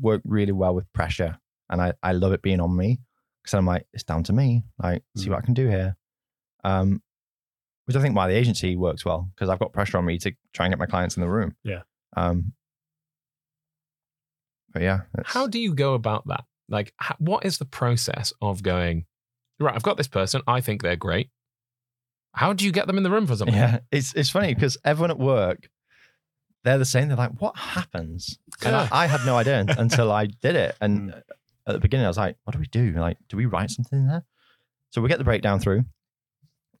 work 0.00 0.22
really 0.24 0.52
well 0.52 0.74
with 0.74 0.92
pressure 0.92 1.38
and 1.70 1.80
I, 1.80 1.94
I 2.02 2.12
love 2.12 2.32
it 2.32 2.42
being 2.42 2.60
on 2.60 2.76
me 2.76 3.00
because 3.42 3.54
I'm 3.54 3.66
like, 3.66 3.86
it's 3.92 4.04
down 4.04 4.24
to 4.24 4.32
me. 4.32 4.64
Like, 4.80 5.02
see 5.16 5.30
what 5.30 5.38
I 5.38 5.42
can 5.42 5.54
do 5.54 5.68
here. 5.68 5.96
Um, 6.64 7.02
which 7.86 7.96
I 7.96 8.00
think 8.00 8.14
why 8.14 8.28
the 8.28 8.34
agency 8.34 8.76
works 8.76 9.04
well 9.04 9.30
because 9.34 9.48
I've 9.48 9.58
got 9.58 9.72
pressure 9.72 9.98
on 9.98 10.04
me 10.04 10.18
to 10.18 10.32
try 10.52 10.66
and 10.66 10.72
get 10.72 10.78
my 10.78 10.86
clients 10.86 11.16
in 11.16 11.22
the 11.22 11.28
room. 11.28 11.56
Yeah. 11.64 11.82
Um, 12.16 12.52
but 14.72 14.82
yeah. 14.82 15.00
How 15.24 15.46
do 15.46 15.58
you 15.58 15.74
go 15.74 15.94
about 15.94 16.26
that? 16.26 16.44
Like, 16.68 16.92
what 17.18 17.46
is 17.46 17.58
the 17.58 17.64
process 17.64 18.32
of 18.42 18.62
going? 18.62 19.06
Right, 19.60 19.74
I've 19.74 19.82
got 19.82 19.96
this 19.96 20.08
person. 20.08 20.42
I 20.46 20.60
think 20.60 20.82
they're 20.82 20.96
great. 20.96 21.30
How 22.32 22.52
do 22.52 22.64
you 22.64 22.72
get 22.72 22.86
them 22.86 22.96
in 22.96 23.02
the 23.02 23.10
room 23.10 23.26
for 23.26 23.36
something? 23.36 23.56
Yeah, 23.56 23.80
it's 23.90 24.14
it's 24.14 24.30
funny 24.30 24.54
because 24.54 24.76
everyone 24.84 25.10
at 25.10 25.18
work, 25.18 25.68
they're 26.62 26.78
the 26.78 26.84
same. 26.84 27.08
They're 27.08 27.16
like, 27.16 27.40
"What 27.40 27.56
happens?" 27.56 28.38
And 28.64 28.76
I, 28.76 28.88
I 28.92 29.06
had 29.06 29.24
no 29.26 29.36
idea 29.36 29.64
until 29.78 30.12
I 30.12 30.26
did 30.26 30.54
it. 30.54 30.76
And 30.80 31.12
hmm. 31.12 31.18
at 31.66 31.72
the 31.72 31.80
beginning, 31.80 32.06
I 32.06 32.08
was 32.08 32.18
like, 32.18 32.36
"What 32.44 32.52
do 32.52 32.60
we 32.60 32.66
do? 32.66 32.92
Like, 32.92 33.16
do 33.28 33.36
we 33.36 33.46
write 33.46 33.70
something 33.70 34.00
in 34.00 34.06
there?" 34.06 34.24
So 34.90 35.02
we 35.02 35.08
get 35.08 35.18
the 35.18 35.24
breakdown 35.24 35.58
through, 35.58 35.84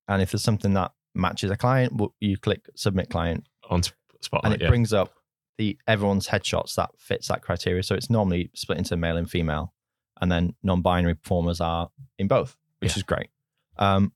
and 0.06 0.22
if 0.22 0.30
there's 0.30 0.44
something 0.44 0.74
that 0.74 0.92
matches 1.14 1.50
a 1.50 1.56
client, 1.56 1.96
well, 1.96 2.14
you 2.20 2.36
click 2.36 2.68
submit 2.76 3.10
client, 3.10 3.48
on 3.68 3.82
sp- 3.82 3.96
and 4.44 4.54
it 4.54 4.62
yeah. 4.62 4.68
brings 4.68 4.92
up 4.92 5.12
the 5.56 5.76
everyone's 5.88 6.28
headshots 6.28 6.74
that 6.76 6.90
fits 6.98 7.28
that 7.28 7.42
criteria. 7.42 7.82
So 7.82 7.94
it's 7.94 8.10
normally 8.10 8.50
split 8.54 8.78
into 8.78 8.96
male 8.96 9.16
and 9.16 9.28
female, 9.28 9.74
and 10.20 10.30
then 10.30 10.54
non-binary 10.62 11.16
performers 11.16 11.60
are 11.60 11.90
in 12.18 12.28
both, 12.28 12.56
which 12.80 12.92
Yeah. 12.92 12.96
is 12.98 13.02
great. 13.02 13.28
Um, 13.76 14.12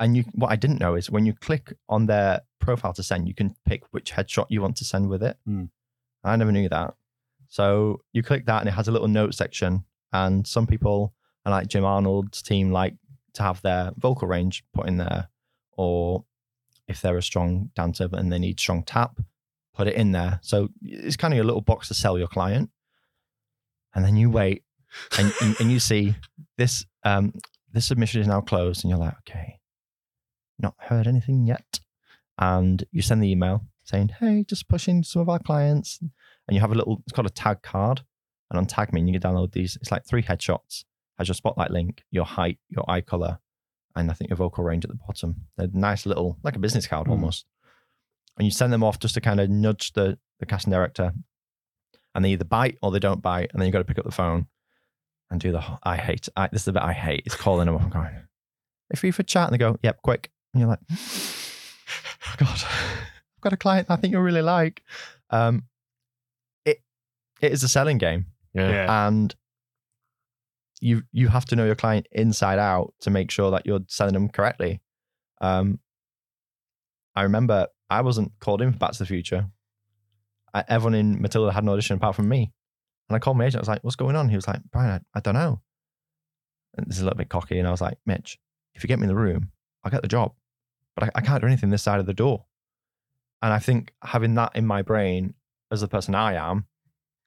and 0.00 0.16
you, 0.16 0.24
what 0.32 0.50
I 0.52 0.56
didn't 0.56 0.80
know 0.80 0.94
is 0.94 1.10
when 1.10 1.26
you 1.26 1.32
click 1.34 1.72
on 1.88 2.06
their 2.06 2.42
profile 2.60 2.92
to 2.92 3.02
send, 3.02 3.26
you 3.26 3.34
can 3.34 3.56
pick 3.66 3.82
which 3.92 4.12
headshot 4.12 4.46
you 4.48 4.62
want 4.62 4.76
to 4.76 4.84
send 4.84 5.08
with 5.08 5.22
it. 5.22 5.38
Hmm. 5.44 5.64
I 6.22 6.36
never 6.36 6.52
knew 6.52 6.68
that. 6.68 6.94
So 7.48 8.02
you 8.12 8.22
click 8.22 8.46
that, 8.46 8.60
and 8.60 8.68
it 8.68 8.72
has 8.72 8.88
a 8.88 8.92
little 8.92 9.08
note 9.08 9.34
section. 9.34 9.84
And 10.12 10.46
some 10.46 10.66
people, 10.66 11.14
and 11.44 11.52
like 11.52 11.68
Jim 11.68 11.84
Arnold's 11.84 12.42
team, 12.42 12.70
like 12.70 12.94
to 13.34 13.42
have 13.42 13.60
their 13.62 13.92
vocal 13.96 14.28
range 14.28 14.64
put 14.72 14.86
in 14.86 14.98
there, 14.98 15.28
or 15.72 16.24
if 16.86 17.00
they're 17.00 17.16
a 17.18 17.22
strong 17.22 17.70
dancer 17.74 18.08
and 18.12 18.32
they 18.32 18.38
need 18.38 18.60
strong 18.60 18.82
tap, 18.82 19.20
put 19.74 19.86
it 19.88 19.94
in 19.94 20.12
there. 20.12 20.38
So 20.42 20.68
it's 20.82 21.16
kind 21.16 21.34
of 21.34 21.40
a 21.40 21.44
little 21.44 21.60
box 21.60 21.88
to 21.88 21.94
sell 21.94 22.18
your 22.18 22.28
client. 22.28 22.70
And 23.94 24.04
then 24.04 24.16
you 24.16 24.30
wait 24.30 24.62
and, 25.18 25.32
and, 25.40 25.60
and 25.60 25.72
you 25.72 25.80
see 25.80 26.14
this 26.56 26.84
um, 27.04 27.32
this 27.72 27.86
submission 27.86 28.20
is 28.20 28.26
now 28.26 28.40
closed, 28.40 28.84
and 28.84 28.90
you're 28.90 28.98
like, 28.98 29.14
okay, 29.28 29.58
not 30.58 30.74
heard 30.78 31.06
anything 31.06 31.46
yet. 31.46 31.80
And 32.38 32.84
you 32.92 33.02
send 33.02 33.22
the 33.22 33.30
email 33.30 33.66
saying, 33.82 34.10
hey, 34.20 34.44
just 34.46 34.68
pushing 34.68 35.02
some 35.02 35.22
of 35.22 35.28
our 35.28 35.38
clients. 35.38 35.98
And 36.00 36.54
you 36.54 36.60
have 36.60 36.72
a 36.72 36.74
little, 36.74 37.02
it's 37.06 37.12
called 37.12 37.26
a 37.26 37.30
tag 37.30 37.62
card. 37.62 38.02
And 38.50 38.58
on 38.58 38.66
Tag 38.66 38.92
Me, 38.92 39.00
you 39.02 39.18
can 39.18 39.20
download 39.20 39.52
these. 39.52 39.76
It's 39.76 39.90
like 39.90 40.06
three 40.06 40.22
headshots, 40.22 40.84
has 41.18 41.28
your 41.28 41.34
spotlight 41.34 41.70
link, 41.70 42.04
your 42.10 42.24
height, 42.24 42.58
your 42.70 42.84
eye 42.88 43.00
color, 43.02 43.38
and 43.94 44.10
I 44.10 44.14
think 44.14 44.30
your 44.30 44.36
vocal 44.36 44.64
range 44.64 44.84
at 44.84 44.90
the 44.90 44.98
bottom. 45.06 45.46
They're 45.56 45.68
nice 45.72 46.06
little, 46.06 46.38
like 46.42 46.56
a 46.56 46.60
business 46.60 46.86
card 46.86 47.06
Mm. 47.06 47.10
almost. 47.10 47.44
And 48.38 48.46
you 48.46 48.50
send 48.50 48.72
them 48.72 48.84
off 48.84 48.98
just 49.00 49.14
to 49.14 49.20
kind 49.20 49.40
of 49.40 49.50
nudge 49.50 49.92
the, 49.92 50.18
the 50.38 50.46
casting 50.46 50.72
director. 50.72 51.12
And 52.14 52.24
they 52.24 52.30
either 52.30 52.44
bite 52.44 52.78
or 52.82 52.90
they 52.90 53.00
don't 53.00 53.20
bite. 53.20 53.50
And 53.52 53.60
then 53.60 53.66
you've 53.66 53.72
got 53.72 53.80
to 53.80 53.84
pick 53.84 53.98
up 53.98 54.04
the 54.04 54.12
phone 54.12 54.46
and 55.30 55.40
do 55.40 55.52
the, 55.52 55.62
I 55.82 55.96
hate, 55.96 56.28
I, 56.36 56.48
this 56.48 56.62
is 56.62 56.64
the 56.66 56.72
bit 56.72 56.82
I 56.82 56.92
hate, 56.92 57.24
is 57.26 57.34
calling 57.34 57.66
them 57.66 57.76
up 57.76 57.82
and 57.82 57.92
going, 57.92 58.16
if 58.90 59.04
you 59.04 59.12
for 59.12 59.22
chat, 59.22 59.48
and 59.48 59.54
they 59.54 59.58
go, 59.58 59.78
yep, 59.82 60.00
quick. 60.02 60.30
And 60.54 60.60
you're 60.60 60.68
like, 60.70 60.80
oh 60.90 62.34
God, 62.38 62.64
I've 62.64 63.40
got 63.42 63.52
a 63.52 63.56
client 63.56 63.88
I 63.90 63.96
think 63.96 64.12
you'll 64.12 64.22
really 64.22 64.42
like. 64.42 64.82
Um, 65.30 65.64
it 66.64 66.82
It 67.40 67.52
is 67.52 67.62
a 67.62 67.68
selling 67.68 67.98
game 67.98 68.26
yeah. 68.54 68.70
Yeah. 68.70 69.08
and 69.08 69.34
you 70.80 71.02
you 71.12 71.28
have 71.28 71.44
to 71.46 71.56
know 71.56 71.66
your 71.66 71.74
client 71.74 72.06
inside 72.12 72.58
out 72.58 72.94
to 73.00 73.10
make 73.10 73.30
sure 73.30 73.50
that 73.50 73.66
you're 73.66 73.80
selling 73.88 74.14
them 74.14 74.28
correctly. 74.28 74.80
Um, 75.40 75.80
I 77.14 77.22
remember 77.22 77.66
I 77.90 78.00
wasn't 78.02 78.32
called 78.40 78.62
in 78.62 78.72
for 78.72 78.78
Back 78.78 78.92
to 78.92 78.98
the 79.00 79.06
Future. 79.06 79.46
I, 80.54 80.64
everyone 80.68 80.94
in 80.94 81.20
Matilda 81.20 81.52
had 81.52 81.62
an 81.62 81.68
audition 81.68 81.96
apart 81.96 82.16
from 82.16 82.28
me, 82.28 82.52
and 83.08 83.16
I 83.16 83.18
called 83.18 83.38
my 83.38 83.44
agent. 83.44 83.58
I 83.58 83.62
was 83.62 83.68
like, 83.68 83.84
"What's 83.84 83.96
going 83.96 84.16
on?" 84.16 84.28
He 84.28 84.36
was 84.36 84.46
like, 84.46 84.60
"Bryan, 84.70 85.04
I, 85.14 85.18
I 85.18 85.20
don't 85.20 85.34
know." 85.34 85.60
And 86.76 86.86
this 86.86 86.96
is 86.96 87.02
a 87.02 87.04
little 87.04 87.18
bit 87.18 87.28
cocky, 87.28 87.58
and 87.58 87.66
I 87.66 87.70
was 87.70 87.80
like, 87.80 87.98
"Mitch, 88.06 88.38
if 88.74 88.82
you 88.82 88.88
get 88.88 88.98
me 88.98 89.04
in 89.04 89.08
the 89.08 89.16
room, 89.16 89.50
I'll 89.84 89.90
get 89.90 90.02
the 90.02 90.08
job, 90.08 90.34
but 90.94 91.04
I, 91.04 91.10
I 91.16 91.20
can't 91.20 91.40
do 91.40 91.46
anything 91.46 91.70
this 91.70 91.82
side 91.82 92.00
of 92.00 92.06
the 92.06 92.14
door." 92.14 92.44
And 93.42 93.52
I 93.52 93.58
think 93.58 93.92
having 94.02 94.34
that 94.34 94.56
in 94.56 94.66
my 94.66 94.82
brain 94.82 95.34
as 95.70 95.80
the 95.80 95.88
person 95.88 96.14
I 96.14 96.34
am, 96.34 96.66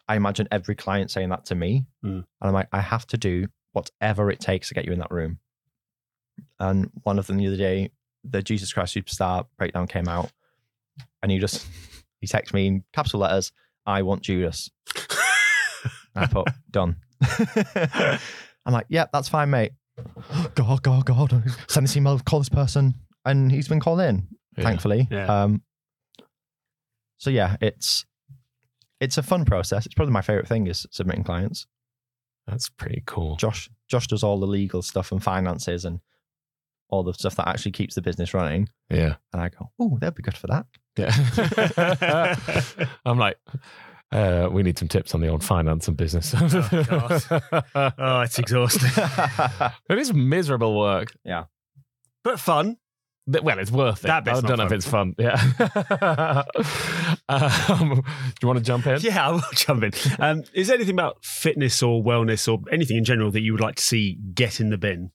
I 0.07 0.15
imagine 0.15 0.47
every 0.51 0.75
client 0.75 1.11
saying 1.11 1.29
that 1.29 1.45
to 1.45 1.55
me. 1.55 1.85
Mm. 2.03 2.15
And 2.17 2.25
I'm 2.41 2.53
like, 2.53 2.67
I 2.71 2.81
have 2.81 3.07
to 3.07 3.17
do 3.17 3.47
whatever 3.71 4.29
it 4.29 4.39
takes 4.39 4.67
to 4.67 4.73
get 4.73 4.85
you 4.85 4.91
in 4.91 4.99
that 4.99 5.11
room. 5.11 5.39
And 6.59 6.89
one 7.03 7.17
of 7.17 7.27
them 7.27 7.37
the 7.37 7.47
other 7.47 7.57
day, 7.57 7.91
the 8.23 8.41
Jesus 8.41 8.73
Christ 8.73 8.95
Superstar 8.95 9.45
breakdown 9.57 9.87
came 9.87 10.07
out. 10.07 10.31
And 11.23 11.31
he 11.31 11.39
just, 11.39 11.65
he 12.19 12.27
texted 12.27 12.53
me 12.53 12.67
in 12.67 12.83
capital 12.93 13.21
letters, 13.21 13.51
I 13.85 14.01
want 14.01 14.23
Judas. 14.23 14.69
I 16.15 16.27
put, 16.27 16.47
done. 16.71 16.95
I'm 18.65 18.73
like, 18.73 18.85
yeah, 18.89 19.05
that's 19.11 19.29
fine, 19.29 19.49
mate. 19.49 19.71
God, 20.55 20.81
God, 20.83 21.05
God. 21.05 21.43
Send 21.67 21.85
this 21.87 21.95
email, 21.97 22.19
call 22.19 22.39
this 22.39 22.49
person. 22.49 22.95
And 23.25 23.51
he's 23.51 23.67
been 23.67 23.79
called 23.79 23.99
in, 24.01 24.27
Yeah. 24.57 24.63
thankfully. 24.63 25.07
Yeah. 25.11 25.43
Um, 25.43 25.61
so 27.17 27.29
yeah, 27.29 27.55
it's 27.61 28.05
it's 28.99 29.17
a 29.17 29.23
fun 29.23 29.45
process. 29.45 29.85
It's 29.85 29.93
probably 29.95 30.13
my 30.13 30.21
favorite 30.23 30.47
thing 30.47 30.65
is 30.67 30.87
submitting 30.91 31.23
clients. 31.23 31.67
That's 32.47 32.69
pretty 32.69 33.03
cool. 33.05 33.35
Josh 33.35 33.69
Josh 33.87 34.07
does 34.07 34.23
all 34.23 34.39
the 34.39 34.47
legal 34.47 34.81
stuff 34.81 35.11
and 35.11 35.23
finances 35.23 35.85
and 35.85 35.99
all 36.89 37.03
the 37.03 37.13
stuff 37.13 37.35
that 37.35 37.47
actually 37.47 37.71
keeps 37.73 37.93
the 37.95 38.01
business 38.01 38.33
running. 38.33 38.67
Yeah. 38.89 39.15
And 39.33 39.41
I 39.41 39.49
go, 39.49 39.69
oh, 39.79 39.97
they'll 40.01 40.11
be 40.11 40.23
good 40.23 40.37
for 40.37 40.47
that. 40.47 40.65
Yeah. 40.97 42.35
I'm 43.05 43.17
like, 43.19 43.37
uh, 44.11 44.49
we 44.51 44.63
need 44.63 44.77
some 44.77 44.87
tips 44.87 45.13
on 45.15 45.21
the 45.21 45.27
old 45.27 45.43
finance 45.43 45.87
and 45.87 45.97
business. 45.97 46.33
oh, 46.35 48.21
it's 48.21 48.39
exhausting, 48.39 48.89
it 49.89 49.97
is 49.97 50.13
miserable 50.13 50.77
work. 50.77 51.13
Yeah. 51.23 51.45
But 52.23 52.39
fun. 52.39 52.77
Well, 53.27 53.59
it's 53.59 53.71
worth 53.71 54.03
it. 54.03 54.07
That 54.07 54.25
bit's 54.25 54.43
I 54.43 54.47
don't 54.47 54.57
know 54.57 54.65
if 54.65 54.71
it's 54.71 54.87
fun. 54.87 55.15
Yeah. 55.17 55.35
um, 57.29 58.03
do 58.03 58.35
you 58.41 58.47
want 58.47 58.57
to 58.57 58.63
jump 58.63 58.87
in? 58.87 58.99
Yeah, 58.99 59.27
I 59.27 59.31
will 59.31 59.41
jump 59.53 59.83
in. 59.83 59.93
Um, 60.19 60.43
is 60.53 60.67
there 60.67 60.75
anything 60.75 60.95
about 60.95 61.23
fitness 61.23 61.81
or 61.83 62.03
wellness 62.03 62.51
or 62.51 62.59
anything 62.71 62.97
in 62.97 63.03
general 63.03 63.31
that 63.31 63.41
you 63.41 63.53
would 63.53 63.61
like 63.61 63.75
to 63.75 63.83
see 63.83 64.17
get 64.33 64.59
in 64.59 64.71
the 64.71 64.77
bin? 64.77 65.11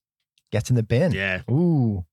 Get 0.53 0.71
in 0.71 0.77
the 0.77 0.83
bin. 0.85 1.13
Yeah. 1.13 1.43
Ooh. 1.51 2.07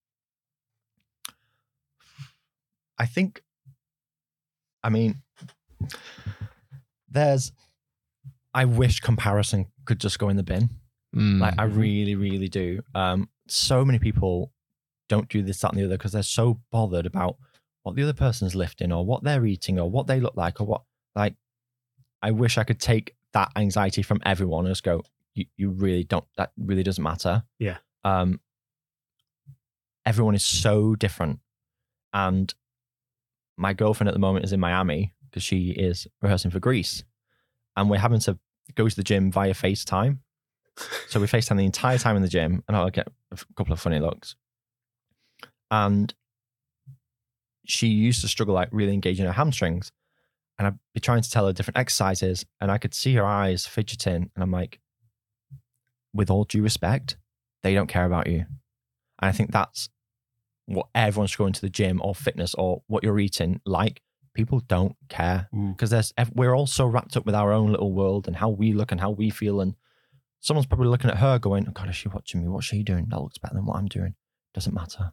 I 2.98 3.06
think 3.06 3.44
I 4.84 4.90
mean, 4.90 5.22
there's. 7.14 7.51
I 8.53 8.66
wish 8.66 8.99
comparison 8.99 9.66
could 9.86 9.99
just 9.99 10.20
go 10.20 10.30
in 10.30 10.38
the 10.38 10.43
bin. 10.43 10.70
Mm. 11.16 11.39
Like 11.39 11.55
I 11.57 11.64
really, 11.64 12.16
really 12.16 12.49
do. 12.49 12.82
Um, 12.93 13.30
so 13.47 13.84
many 13.84 13.99
people 13.99 14.51
don't 15.09 15.28
do 15.30 15.41
this, 15.41 15.59
that, 15.61 15.72
and 15.72 15.80
the 15.80 15.86
other 15.86 15.97
because 15.97 16.11
they're 16.11 16.24
so 16.24 16.59
bothered 16.72 17.05
about 17.05 17.38
what 17.84 17.95
the 17.95 18.03
other 18.03 18.14
person's 18.14 18.55
lifting 18.55 18.91
or 18.91 19.05
what 19.05 19.24
they're 19.24 19.45
eating 19.45 19.80
or 19.80 19.89
what 19.89 20.07
they 20.07 20.20
look 20.20 20.36
like 20.36 20.61
or 20.61 20.66
what 20.66 20.84
like. 21.16 21.36
I 22.22 22.32
wish 22.32 22.57
I 22.57 22.64
could 22.64 22.80
take 22.80 23.16
that 23.34 23.51
anxiety 23.55 24.01
from 24.01 24.22
everyone 24.26 24.66
and 24.66 24.72
just 24.72 24.84
go, 24.84 25.03
you, 25.34 25.45
you 25.57 25.72
really 25.72 26.03
don't. 26.03 26.26
That 26.38 26.51
really 26.57 26.84
doesn't 26.84 27.03
matter. 27.03 27.43
Yeah. 27.59 27.78
Um. 28.03 28.39
Everyone 30.05 30.36
is 30.36 30.43
so 30.43 30.95
different, 30.95 31.39
and 32.14 32.53
my 33.57 33.74
girlfriend 33.74 34.09
at 34.09 34.14
the 34.14 34.20
moment 34.20 34.45
is 34.45 34.53
in 34.53 34.59
Miami 34.59 35.14
because 35.34 35.44
she 35.44 35.72
is 35.72 36.08
rehearsing 36.22 36.52
for 36.52 36.60
Grease, 36.60 37.04
and 37.76 37.90
we're 37.90 37.98
having 37.98 38.20
to 38.20 38.38
go 38.76 38.88
to 38.88 38.96
the 38.96 39.04
gym 39.04 39.32
via 39.32 39.56
FaceTime. 39.56 40.20
So 41.08 41.20
we 41.20 41.26
FaceTime 41.26 41.58
the 41.58 41.66
entire 41.66 41.98
time 41.98 42.16
in 42.16 42.22
the 42.22 42.28
gym, 42.28 42.64
and 42.68 42.78
I'll 42.78 42.92
get 42.92 43.08
a 43.32 43.38
couple 43.58 43.74
of 43.74 43.80
funny 43.80 44.00
looks. 44.00 44.36
And 45.72 46.14
she 47.66 47.88
used 47.88 48.22
to 48.22 48.28
struggle 48.28 48.54
like 48.54 48.70
really 48.72 48.94
engaging 48.94 49.26
her 49.26 49.32
hamstrings, 49.32 49.92
and 50.60 50.68
I'd 50.68 50.80
be 50.94 51.00
trying 51.00 51.24
to 51.24 51.32
tell 51.32 51.48
her 51.48 51.54
different 51.54 51.80
exercises, 51.80 52.46
and 52.62 52.70
I 52.70 52.78
could 52.78 52.94
see 52.94 53.16
her 53.16 53.26
eyes 53.26 53.66
fidgeting, 53.66 54.30
and 54.36 54.44
I'm 54.44 54.52
like, 54.52 54.80
with 56.14 56.30
all 56.30 56.44
due 56.44 56.62
respect, 56.62 57.18
they 57.64 57.74
don't 57.74 57.88
care 57.88 58.06
about 58.06 58.28
you. 58.28 58.46
And 59.20 59.30
I 59.30 59.32
think 59.32 59.52
that's 59.52 59.90
what 60.68 60.88
everyone's 60.94 61.36
going 61.36 61.54
to 61.54 61.62
the 61.62 61.70
gym 61.70 62.00
or 62.04 62.14
fitness 62.14 62.54
or 62.54 62.84
what 62.86 63.04
you're 63.04 63.20
eating 63.20 63.62
like. 63.66 64.03
People 64.34 64.60
don't 64.62 64.96
care 65.10 65.48
Mm. 65.54 65.74
because 65.76 65.90
there's 65.92 66.12
we're 66.34 66.56
all 66.56 66.66
so 66.68 66.86
wrapped 66.88 67.16
up 67.18 67.26
with 67.26 67.36
our 67.36 67.52
own 67.52 67.72
little 67.72 67.92
world 67.94 68.28
and 68.28 68.36
how 68.36 68.50
we 68.50 68.74
look 68.74 68.92
and 68.92 69.00
how 69.00 69.12
we 69.12 69.30
feel 69.30 69.62
and 69.62 69.76
someone's 70.40 70.66
probably 70.66 70.88
looking 70.88 71.10
at 71.10 71.18
her 71.18 71.38
going, 71.40 71.66
oh 71.68 71.72
God, 71.72 71.90
is 71.90 71.96
she 71.96 72.10
watching 72.10 72.42
me? 72.42 72.48
What's 72.50 72.66
she 72.66 72.84
doing? 72.84 73.06
That 73.10 73.22
looks 73.22 73.38
better 73.38 73.54
than 73.56 73.66
what 73.66 73.78
I'm 73.78 73.88
doing. 73.88 74.16
Doesn't 74.54 74.74
matter. 74.74 75.12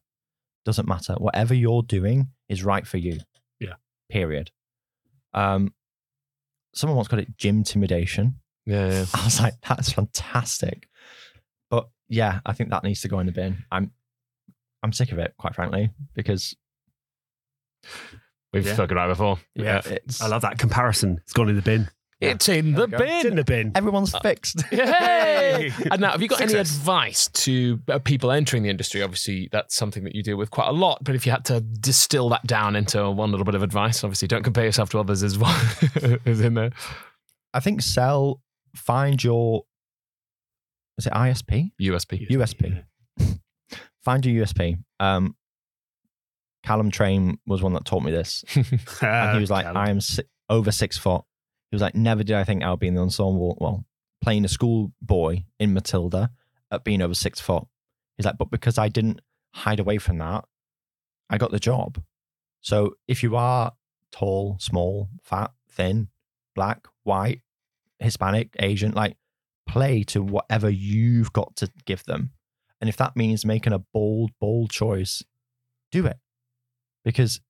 Doesn't 0.65 0.89
matter. 0.89 1.15
Whatever 1.15 1.55
you're 1.55 1.83
doing 1.83 2.29
is 2.49 2.65
right 2.65 2.87
for 2.87 2.97
you. 2.99 3.19
Yeah. 3.61 3.75
Period. 4.11 4.51
Um, 5.33 5.73
someone 6.75 6.97
once 6.97 7.09
called 7.09 7.23
it 7.23 7.37
gym 7.37 7.59
intimidation. 7.59 8.41
yeah, 8.67 8.91
yeah. 8.91 9.05
I 9.15 9.25
was 9.25 9.41
like, 9.41 9.55
that's 9.69 9.93
fantastic. 9.93 10.89
But 11.71 11.89
yeah, 12.09 12.41
I 12.45 12.53
think 12.53 12.71
that 12.71 12.83
needs 12.85 13.01
to 13.03 13.09
go 13.09 13.21
in 13.21 13.27
the 13.27 13.33
bin. 13.33 13.65
I'm 13.71 13.93
I'm 14.83 14.93
sick 14.93 15.13
of 15.13 15.19
it, 15.19 15.35
quite 15.39 15.55
frankly, 15.55 15.91
because 16.15 16.57
We've 18.53 18.67
Yeah. 18.67 18.75
spoken 18.75 18.97
about 18.97 19.09
it 19.11 19.13
before. 19.13 19.39
Yeah. 19.55 19.81
it's 19.85 20.21
I 20.21 20.27
love 20.27 20.43
that 20.43 20.59
comparison. 20.59 21.19
It's 21.23 21.33
gone 21.33 21.49
in 21.49 21.57
the 21.57 21.63
bin. 21.63 21.89
It's 22.21 22.51
in 22.51 22.73
the 22.75 22.87
There 22.87 22.99
we. 22.99 23.07
It's 23.07 23.25
in 23.25 23.31
bin. 23.31 23.37
the 23.37 23.45
bin. 23.45 23.73
everyone's 23.75 24.15
fixed. 24.19 24.63
Hey! 24.71 25.73
and 25.91 26.01
now, 26.03 26.11
have 26.13 26.21
you 26.21 26.29
got 26.29 26.41
any 26.43 26.51
Success. 26.53 26.77
advice 26.77 27.29
to 27.29 27.81
uh, 27.89 27.99
people 27.99 28.31
entering 28.31 28.63
the 28.63 28.69
industry? 28.69 29.03
Obviously, 29.03 29.49
that's 29.51 29.75
something 29.75 30.05
that 30.05 30.15
you 30.15 30.23
deal 30.23 30.37
with 30.37 30.51
quite 30.51 30.69
a 30.69 30.73
lot. 30.73 31.03
But 31.03 31.15
if 31.15 31.25
you 31.25 31.33
had 31.33 31.45
to 31.47 31.61
distill 31.61 32.29
that 32.31 32.47
down 32.47 32.77
into 32.77 33.11
one 33.11 33.31
little 33.31 33.45
bit 33.47 33.55
of 33.55 33.63
advice, 33.63 34.05
obviously, 34.05 34.29
don't 34.29 34.43
compare 34.43 34.65
yourself 34.67 34.91
to 34.91 34.99
others 34.99 35.23
as 35.23 35.39
well. 35.39 35.59
is 36.27 36.41
in 36.43 36.55
there. 36.55 36.71
I 37.55 37.61
think 37.61 37.81
sell, 37.83 38.43
find 38.77 39.23
your 39.25 39.65
is 40.99 41.07
it 41.07 41.13
ISP? 41.15 41.71
USP. 41.81 42.29
USP. 42.29 42.85
Find 44.05 44.27
your 44.27 44.45
USP. 44.45 44.77
Um, 44.99 45.35
Callum 46.63 46.91
Train 46.91 47.39
was 47.47 47.63
one 47.63 47.73
that 47.75 47.85
taught 47.85 48.03
me 48.03 48.11
this. 48.11 48.45
And 49.03 49.37
he 49.37 49.41
was 49.41 49.51
like, 49.51 49.67
I 49.67 49.91
am 49.91 50.01
si- 50.01 50.25
over 50.49 50.71
six 50.73 50.99
foot. 50.99 51.23
He 51.71 51.75
was 51.75 51.83
like, 51.83 51.95
never 51.95 52.23
did 52.23 52.37
I 52.37 52.45
think 52.45 52.63
I 52.63 52.71
would 52.71 52.81
be 52.81 52.89
in 52.89 52.95
the 52.95 53.03
ensemble. 53.03 53.57
Well, 53.61 53.85
playing 54.21 54.45
a 54.45 54.49
schoolboy 54.49 55.45
in 55.59 55.73
Matilda 55.73 56.31
at 56.71 56.85
being 56.85 57.01
over 57.03 57.15
six 57.15 57.41
foot. 57.41 57.65
He's 58.17 58.27
like, 58.27 58.39
but 58.39 58.51
because 58.51 58.77
I 58.77 58.89
didn't 58.89 59.21
hide 59.55 59.81
away 59.81 59.99
from 59.99 60.19
that, 60.19 60.45
I 61.31 61.39
got 61.39 61.51
the 61.53 61.61
job. 61.61 62.03
So 62.61 62.97
if 63.09 63.23
you 63.23 63.37
are 63.37 63.73
tall, 64.13 64.57
small, 64.61 65.09
fat, 65.23 65.53
thin, 65.71 66.09
black, 66.55 66.87
white, 67.05 67.41
Hispanic, 67.99 68.55
Asian, 68.59 68.93
like 68.93 69.17
play 69.67 70.03
to 70.05 70.23
whatever 70.23 70.69
you've 70.69 71.33
got 71.33 71.57
to 71.57 71.71
give 71.87 72.05
them. 72.05 72.33
And 72.81 72.89
if 72.89 72.97
that 72.97 73.17
means 73.17 73.45
making 73.45 73.73
a 73.73 73.79
bold, 73.79 74.33
bold 74.41 74.71
choice, 74.71 75.23
do 75.93 76.07
it. 76.07 76.19
Because 77.05 77.41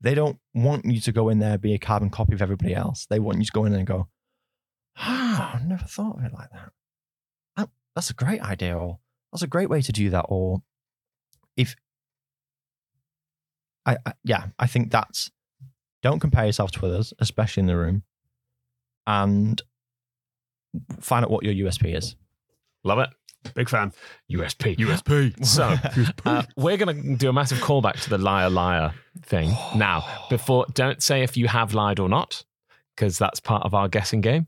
they 0.00 0.14
don't 0.14 0.38
want 0.54 0.84
you 0.84 1.00
to 1.00 1.12
go 1.12 1.28
in 1.28 1.38
there 1.38 1.52
and 1.52 1.60
be 1.60 1.74
a 1.74 1.78
carbon 1.78 2.10
copy 2.10 2.34
of 2.34 2.42
everybody 2.42 2.74
else. 2.74 3.06
They 3.08 3.20
want 3.20 3.38
you 3.38 3.44
to 3.44 3.52
go 3.52 3.64
in 3.64 3.72
there 3.72 3.78
and 3.78 3.86
go, 3.86 4.08
ah, 4.96 5.54
I 5.54 5.64
never 5.64 5.84
thought 5.84 6.18
of 6.18 6.24
it 6.24 6.32
like 6.32 6.50
that. 6.50 6.72
That- 7.56 7.70
That's 7.94 8.10
a 8.10 8.14
great 8.14 8.40
idea, 8.42 8.76
or 8.76 8.98
that's 9.32 9.42
a 9.42 9.46
great 9.46 9.70
way 9.70 9.80
to 9.82 9.92
do 9.92 10.10
that. 10.10 10.26
Or 10.28 10.62
if 11.56 11.76
I, 13.86 13.96
I 14.06 14.12
yeah, 14.24 14.46
I 14.58 14.66
think 14.66 14.90
that's 14.90 15.30
don't 16.02 16.20
compare 16.20 16.46
yourself 16.46 16.72
to 16.72 16.86
others, 16.86 17.12
especially 17.20 17.60
in 17.62 17.66
the 17.66 17.76
room, 17.76 18.02
and 19.06 19.62
find 21.00 21.24
out 21.24 21.30
what 21.30 21.44
your 21.44 21.66
USP 21.68 21.96
is. 21.96 22.16
Love 22.84 22.98
it. 22.98 23.10
Big 23.54 23.68
fan. 23.68 23.92
USP. 24.30 24.76
USP. 24.78 25.44
So 25.44 25.74
uh, 26.30 26.42
we're 26.56 26.76
going 26.76 27.02
to 27.02 27.16
do 27.16 27.28
a 27.28 27.32
massive 27.32 27.58
callback 27.58 28.00
to 28.02 28.10
the 28.10 28.18
liar 28.18 28.50
liar 28.50 28.92
thing 29.22 29.50
now. 29.76 30.04
Before, 30.30 30.66
don't 30.74 31.02
say 31.02 31.22
if 31.22 31.36
you 31.36 31.48
have 31.48 31.74
lied 31.74 31.98
or 31.98 32.08
not, 32.08 32.44
because 32.96 33.18
that's 33.18 33.40
part 33.40 33.64
of 33.64 33.74
our 33.74 33.88
guessing 33.88 34.20
game. 34.20 34.46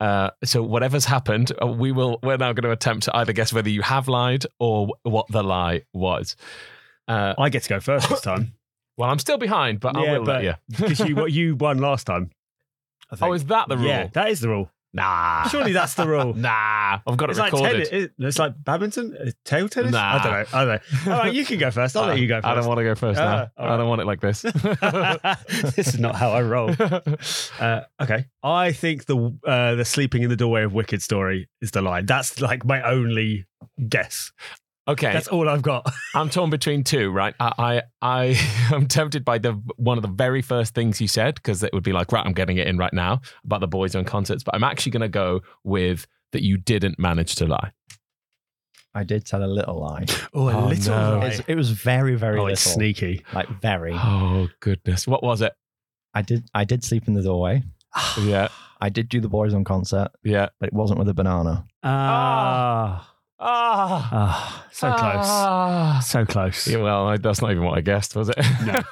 Uh, 0.00 0.30
so 0.44 0.62
whatever's 0.62 1.04
happened, 1.06 1.50
uh, 1.60 1.66
we 1.66 1.90
will. 1.90 2.20
We're 2.22 2.36
now 2.36 2.52
going 2.52 2.62
to 2.64 2.70
attempt 2.70 3.04
to 3.04 3.16
either 3.16 3.32
guess 3.32 3.52
whether 3.52 3.68
you 3.70 3.82
have 3.82 4.06
lied 4.08 4.44
or 4.60 4.88
what 5.02 5.26
the 5.28 5.42
lie 5.42 5.82
was. 5.92 6.36
Uh, 7.08 7.34
I 7.38 7.48
get 7.48 7.62
to 7.64 7.68
go 7.68 7.80
first 7.80 8.08
this 8.08 8.20
time 8.20 8.52
well, 8.98 9.08
I'm 9.10 9.18
still 9.18 9.38
behind, 9.38 9.80
but 9.80 9.96
I 9.96 10.04
Yeah, 10.04 10.18
will 10.18 10.24
but- 10.24 10.42
let 10.42 10.44
you. 10.44 10.54
because 10.68 11.00
you 11.00 11.16
what 11.16 11.32
you 11.32 11.56
won 11.56 11.78
last 11.78 12.06
time. 12.06 12.30
I 13.10 13.16
think. 13.16 13.28
Oh, 13.28 13.32
is 13.32 13.44
that 13.46 13.68
the 13.68 13.76
rule? 13.78 13.86
Yeah, 13.86 14.08
that 14.12 14.28
is 14.28 14.40
the 14.40 14.50
rule. 14.50 14.70
Nah. 14.94 15.46
Surely 15.48 15.72
that's 15.72 15.94
the 15.94 16.06
rule. 16.08 16.32
Nah. 16.48 16.98
I've 17.06 17.16
got 17.16 17.28
it 17.28 17.32
It's 17.32 17.38
like 17.38 17.52
recorded. 17.52 17.88
tennis. 17.88 17.88
it- 17.90 18.12
It's 18.18 18.38
like 18.38 18.54
badminton, 18.64 19.14
Uh, 19.20 19.30
table 19.44 19.68
tennis. 19.68 19.92
Nah. 19.92 20.14
I 20.14 20.22
don't 20.22 20.32
know. 20.32 20.44
I 20.58 20.64
don't 20.64 21.06
know. 21.06 21.12
All 21.12 21.18
right, 21.24 21.34
you 21.34 21.44
can 21.44 21.58
go 21.58 21.70
first. 21.70 21.96
I'll 21.96 22.06
let 22.06 22.18
you 22.18 22.26
go 22.26 22.36
first. 22.36 22.46
I 22.46 22.54
don't 22.54 22.66
want 22.66 22.78
to 22.78 22.84
go 22.84 22.94
first 22.94 23.20
Ah, 23.20 23.24
now. 23.58 23.64
all 23.64 23.72
I 23.72 23.76
don't 23.76 23.88
want 23.88 24.00
it 24.00 24.06
like 24.06 24.20
this. 24.20 24.42
this 25.76 25.88
is 25.94 25.98
not 25.98 26.14
how 26.16 26.30
I 26.30 26.42
roll. 26.42 26.74
Uh, 27.60 27.80
okay, 28.00 28.26
I 28.42 28.72
think 28.72 29.06
the 29.06 29.36
uh, 29.46 29.74
the 29.74 29.84
sleeping 29.84 30.22
in 30.22 30.30
the 30.30 30.36
doorway 30.36 30.62
of 30.64 30.72
Wicked 30.72 31.02
story 31.02 31.48
is 31.60 31.70
the 31.72 31.82
line. 31.82 32.06
That's 32.06 32.40
like 32.40 32.64
my 32.64 32.82
only 32.82 33.46
guess. 33.88 34.32
Okay. 34.88 35.12
That's 35.12 35.28
all 35.28 35.48
I've 35.48 35.62
got. 35.62 35.86
I'm 36.14 36.30
torn 36.30 36.48
between 36.50 36.82
two, 36.82 37.10
right? 37.10 37.34
I 37.38 37.52
I, 37.58 37.82
I 38.00 38.70
am 38.74 38.86
tempted 38.86 39.24
by 39.24 39.38
the 39.38 39.52
one 39.76 39.98
of 39.98 40.02
the 40.02 40.08
very 40.08 40.40
first 40.42 40.74
things 40.74 41.00
you 41.00 41.06
said 41.08 41.34
because 41.34 41.62
it 41.62 41.72
would 41.74 41.82
be 41.84 41.92
like, 41.92 42.10
right, 42.10 42.24
I'm 42.24 42.32
getting 42.32 42.56
it 42.56 42.66
in 42.66 42.78
right 42.78 42.92
now 42.92 43.20
about 43.44 43.60
the 43.60 43.68
Boyzone 43.68 44.06
concerts, 44.06 44.42
but 44.42 44.54
I'm 44.54 44.64
actually 44.64 44.92
going 44.92 45.02
to 45.02 45.08
go 45.08 45.40
with 45.62 46.06
that 46.32 46.42
you 46.42 46.56
didn't 46.56 46.98
manage 46.98 47.34
to 47.36 47.46
lie. 47.46 47.72
I 48.94 49.04
did 49.04 49.26
tell 49.26 49.44
a 49.44 49.46
little 49.46 49.78
lie. 49.80 50.06
Oh, 50.34 50.48
a 50.48 50.56
Oh, 50.56 50.66
little 50.66 50.94
no. 50.96 51.18
lie. 51.18 51.26
It's- 51.26 51.42
it 51.46 51.54
was 51.54 51.70
very, 51.70 52.14
very 52.16 52.38
oh, 52.38 52.44
little. 52.44 52.52
it's 52.54 52.62
sneaky. 52.62 53.24
Like 53.34 53.48
very. 53.60 53.92
Oh 53.94 54.48
goodness, 54.60 55.06
what 55.06 55.22
was 55.22 55.42
it? 55.42 55.52
I 56.14 56.22
did. 56.22 56.48
I 56.54 56.64
did 56.64 56.82
sleep 56.82 57.06
in 57.06 57.14
the 57.14 57.22
doorway. 57.22 57.62
Yeah, 58.20 58.48
I 58.80 58.88
did 58.90 59.08
do 59.08 59.20
the 59.20 59.28
Boyzone 59.28 59.64
concert, 59.64 60.08
yeah. 60.22 60.48
but 60.60 60.68
it 60.68 60.72
wasn't 60.72 60.98
with 60.98 61.08
a 61.08 61.14
banana. 61.14 61.66
Ah, 61.82 63.07
Ah, 63.40 64.08
ah, 64.12 64.66
so 64.72 64.88
close, 64.90 65.26
Ah. 65.28 66.00
so 66.04 66.24
close. 66.26 66.66
Yeah, 66.66 66.78
well, 66.78 67.06
I, 67.06 67.16
that's 67.18 67.40
not 67.40 67.52
even 67.52 67.62
what 67.62 67.78
I 67.78 67.80
guessed, 67.82 68.16
was 68.16 68.28
it? 68.30 68.36
No. 68.66 68.82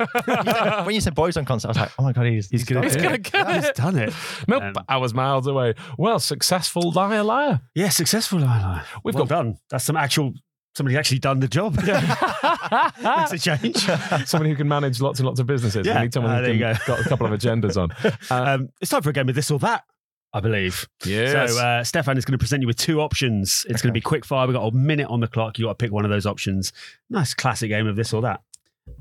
when 0.84 0.94
you 0.94 1.00
said 1.00 1.16
Boyzone 1.16 1.44
concert, 1.46 1.66
I 1.66 1.70
was 1.70 1.76
like, 1.78 1.90
oh 1.98 2.02
my 2.04 2.12
god, 2.12 2.26
he's 2.26 2.48
He's 2.48 2.62
gonna, 2.64 2.82
got 2.82 2.84
He's 2.84 2.96
it. 2.96 3.02
gonna 3.02 3.18
get 3.18 3.54
He's 3.56 3.64
it. 3.70 3.74
done 3.74 3.98
it. 3.98 4.14
Nope, 4.46 4.62
Um, 4.62 4.74
I 4.88 4.98
was 4.98 5.12
miles 5.14 5.48
away. 5.48 5.74
Well, 5.98 6.20
successful 6.20 6.92
liar, 6.92 7.24
liar. 7.24 7.60
Yeah, 7.74 7.88
successful 7.88 8.38
liar, 8.38 8.60
liar. 8.62 8.84
We've 9.04 9.16
well 9.16 9.24
got- 9.24 9.34
done. 9.36 9.56
That's 9.70 9.84
some 9.84 9.96
actual. 9.96 10.32
Somebody 10.76 10.98
actually 10.98 11.20
done 11.20 11.40
the 11.40 11.48
job. 11.48 11.74
Makes 11.76 13.32
a 13.32 13.38
change. 13.38 13.76
Somebody 14.28 14.50
who 14.50 14.56
can 14.56 14.68
manage 14.68 15.00
lots 15.00 15.18
and 15.20 15.26
lots 15.26 15.40
of 15.40 15.46
businesses. 15.46 15.86
Yeah, 15.86 15.96
We 15.96 16.02
need 16.02 16.12
someone 16.12 16.32
uh, 16.32 16.36
who 16.36 16.42
there 16.42 16.52
you 16.54 16.60
can, 16.60 16.78
got 16.86 17.00
a 17.00 17.08
couple 17.08 17.26
of 17.26 17.32
agendas 17.32 17.76
on. 17.78 17.90
um, 18.30 18.68
it's 18.82 18.90
time 18.90 19.00
for 19.00 19.08
a 19.08 19.12
game 19.14 19.26
of 19.28 19.34
this 19.34 19.50
or 19.50 19.58
that. 19.60 19.84
I 20.36 20.40
believe. 20.40 20.86
Yes. 21.04 21.52
So 21.54 21.58
uh, 21.58 21.82
Steffan 21.82 22.18
is 22.18 22.24
going 22.26 22.32
to 22.32 22.38
present 22.38 22.60
you 22.60 22.66
with 22.66 22.76
two 22.76 23.00
options. 23.00 23.64
It's 23.70 23.80
going 23.80 23.88
to 23.88 23.96
be 23.96 24.02
quick 24.02 24.24
fire. 24.24 24.46
We've 24.46 24.54
got 24.54 24.66
a 24.66 24.76
minute 24.76 25.08
on 25.08 25.20
the 25.20 25.28
clock. 25.28 25.58
You've 25.58 25.66
got 25.66 25.78
to 25.78 25.82
pick 25.84 25.92
one 25.92 26.04
of 26.04 26.10
those 26.10 26.26
options. 26.26 26.72
Nice 27.08 27.32
classic 27.32 27.70
game 27.70 27.86
of 27.86 27.96
this 27.96 28.12
or 28.12 28.20
that. 28.22 28.42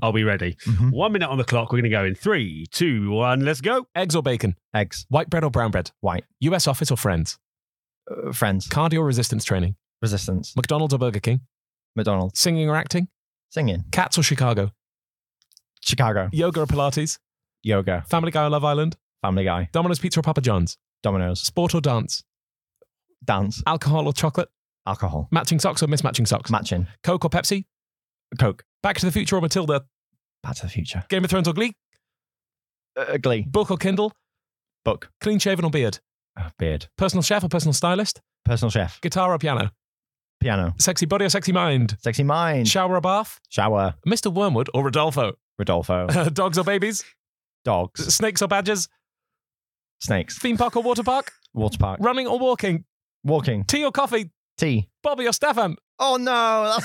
I'll 0.00 0.12
be 0.12 0.24
ready. 0.24 0.56
Mhm. 0.66 0.92
One 0.92 1.12
minute 1.12 1.28
on 1.28 1.36
the 1.38 1.44
clock. 1.44 1.70
We're 1.72 1.76
going 1.82 1.90
to 1.90 1.96
go 1.96 2.04
in 2.04 2.14
three, 2.14 2.66
two, 2.72 3.10
one. 3.10 3.44
Let's 3.44 3.60
go. 3.60 3.86
Eggs 3.94 4.16
or 4.16 4.22
bacon? 4.22 4.56
Eggs, 4.74 5.04
White 5.10 5.28
bread 5.30 5.44
or 5.44 5.50
brown 5.50 5.70
bread? 5.70 5.90
White. 6.00 6.24
US 6.40 6.66
office 6.66 6.90
or 6.90 6.96
friends? 6.96 7.38
uh, 8.10 8.32
friends, 8.32 8.66
Cardio 8.68 9.00
or 9.00 9.04
resistance 9.04 9.44
training? 9.44 9.76
resistance, 10.02 10.54
McDonald's 10.56 10.94
or 10.94 10.98
Burger 10.98 11.20
King? 11.20 11.40
McDonald's, 11.96 12.38
Singing 12.40 12.68
or 12.70 12.76
acting? 12.76 13.08
singing, 13.50 13.84
Cats 13.92 14.16
or 14.18 14.22
Chicago? 14.22 14.70
Chicago, 15.82 16.28
Yoga 16.32 16.60
or 16.62 16.66
Pilates? 16.66 17.18
Yoga. 17.62 18.04
Family 18.08 18.30
Guy 18.30 18.44
or 18.44 18.50
Love 18.50 18.64
Island? 18.64 18.96
Family 19.22 19.44
Guy. 19.44 19.68
Domino's 19.72 19.98
Pizza 19.98 20.20
or 20.20 20.22
Papa 20.22 20.40
John's? 20.40 20.78
Domino's. 21.06 21.40
Sport 21.40 21.72
or 21.72 21.80
dance? 21.80 22.24
Dance. 23.24 23.62
Alcohol 23.64 24.08
or 24.08 24.12
chocolate? 24.12 24.48
Alcohol. 24.88 25.28
Matching 25.30 25.60
socks 25.60 25.80
or 25.80 25.86
mismatching 25.86 26.26
socks? 26.26 26.50
Matching. 26.50 26.88
Coke 27.04 27.24
or 27.24 27.30
Pepsi? 27.30 27.64
Coke. 28.40 28.64
Back 28.82 28.96
to 28.98 29.06
the 29.06 29.12
Future 29.12 29.36
or 29.36 29.40
Matilda? 29.40 29.84
Back 30.42 30.56
to 30.56 30.62
the 30.62 30.68
Future. 30.68 31.04
Game 31.08 31.22
of 31.22 31.30
Thrones 31.30 31.46
or 31.46 31.52
Glee? 31.52 31.76
Uh, 32.96 33.18
Glee. 33.18 33.42
Book 33.42 33.70
or 33.70 33.76
Kindle? 33.76 34.10
Book. 34.84 35.08
Clean 35.20 35.38
shaven 35.38 35.64
or 35.64 35.70
beard? 35.70 36.00
Uh, 36.36 36.50
beard. 36.58 36.88
Personal 36.98 37.22
chef 37.22 37.44
or 37.44 37.48
personal 37.48 37.72
stylist? 37.72 38.20
Personal 38.44 38.70
chef. 38.70 39.00
Guitar 39.00 39.32
or 39.32 39.38
piano? 39.38 39.70
Piano. 40.40 40.74
Sexy 40.80 41.06
body 41.06 41.26
or 41.26 41.28
sexy 41.28 41.52
mind? 41.52 41.96
Sexy 42.00 42.24
mind. 42.24 42.66
Shower 42.66 42.96
or 42.96 43.00
bath? 43.00 43.38
Shower. 43.48 43.94
Mr. 44.04 44.34
Wormwood 44.34 44.70
or 44.74 44.82
Rudolpho? 44.90 45.34
Rudolpho. 45.60 46.34
Dogs 46.34 46.58
or 46.58 46.64
babies? 46.64 47.04
Dogs. 47.64 48.12
Snakes 48.12 48.42
or 48.42 48.48
badgers? 48.48 48.88
Snakes. 50.00 50.38
Theme 50.38 50.56
park 50.56 50.76
or 50.76 50.82
water 50.82 51.02
park? 51.02 51.32
Water 51.54 51.78
park. 51.78 51.98
Running 52.02 52.26
or 52.26 52.38
walking? 52.38 52.84
Walking. 53.24 53.64
Tea 53.64 53.84
or 53.84 53.92
coffee? 53.92 54.30
Tea. 54.58 54.88
Bobby 55.02 55.26
or 55.26 55.30
Steffan? 55.32 55.76
Oh 55.98 56.16
no. 56.16 56.76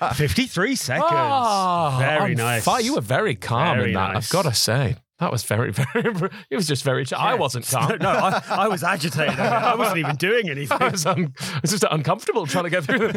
That's 0.00 0.16
53 0.18 0.76
seconds. 0.76 1.06
Ah, 1.10 1.96
Very 1.98 2.32
on 2.32 2.36
nice. 2.36 2.64
fire. 2.64 2.80
You 2.82 2.94
were 2.94 3.00
very 3.00 3.34
calm 3.34 3.76
Very 3.78 3.90
in 3.90 3.94
that, 3.94 4.12
nice. 4.14 4.26
I've 4.26 4.30
got 4.30 4.42
to 4.42 4.54
say. 4.54 4.96
That 5.24 5.32
was 5.32 5.42
very, 5.42 5.72
very. 5.92 6.30
It 6.50 6.56
was 6.56 6.66
just 6.66 6.84
very. 6.84 7.06
I 7.16 7.34
wasn't 7.34 7.66
calm. 7.70 7.96
no, 7.98 8.10
I, 8.10 8.42
I 8.50 8.68
was 8.68 8.84
agitated. 8.84 9.40
I 9.40 9.74
wasn't 9.74 9.98
even 9.98 10.16
doing 10.16 10.50
anything. 10.50 10.76
I 10.82 10.88
was, 10.90 11.06
un- 11.06 11.32
I 11.40 11.60
was 11.62 11.70
just 11.70 11.84
uncomfortable 11.90 12.46
trying 12.46 12.64
to 12.64 12.70
get 12.70 12.84
through. 12.84 13.08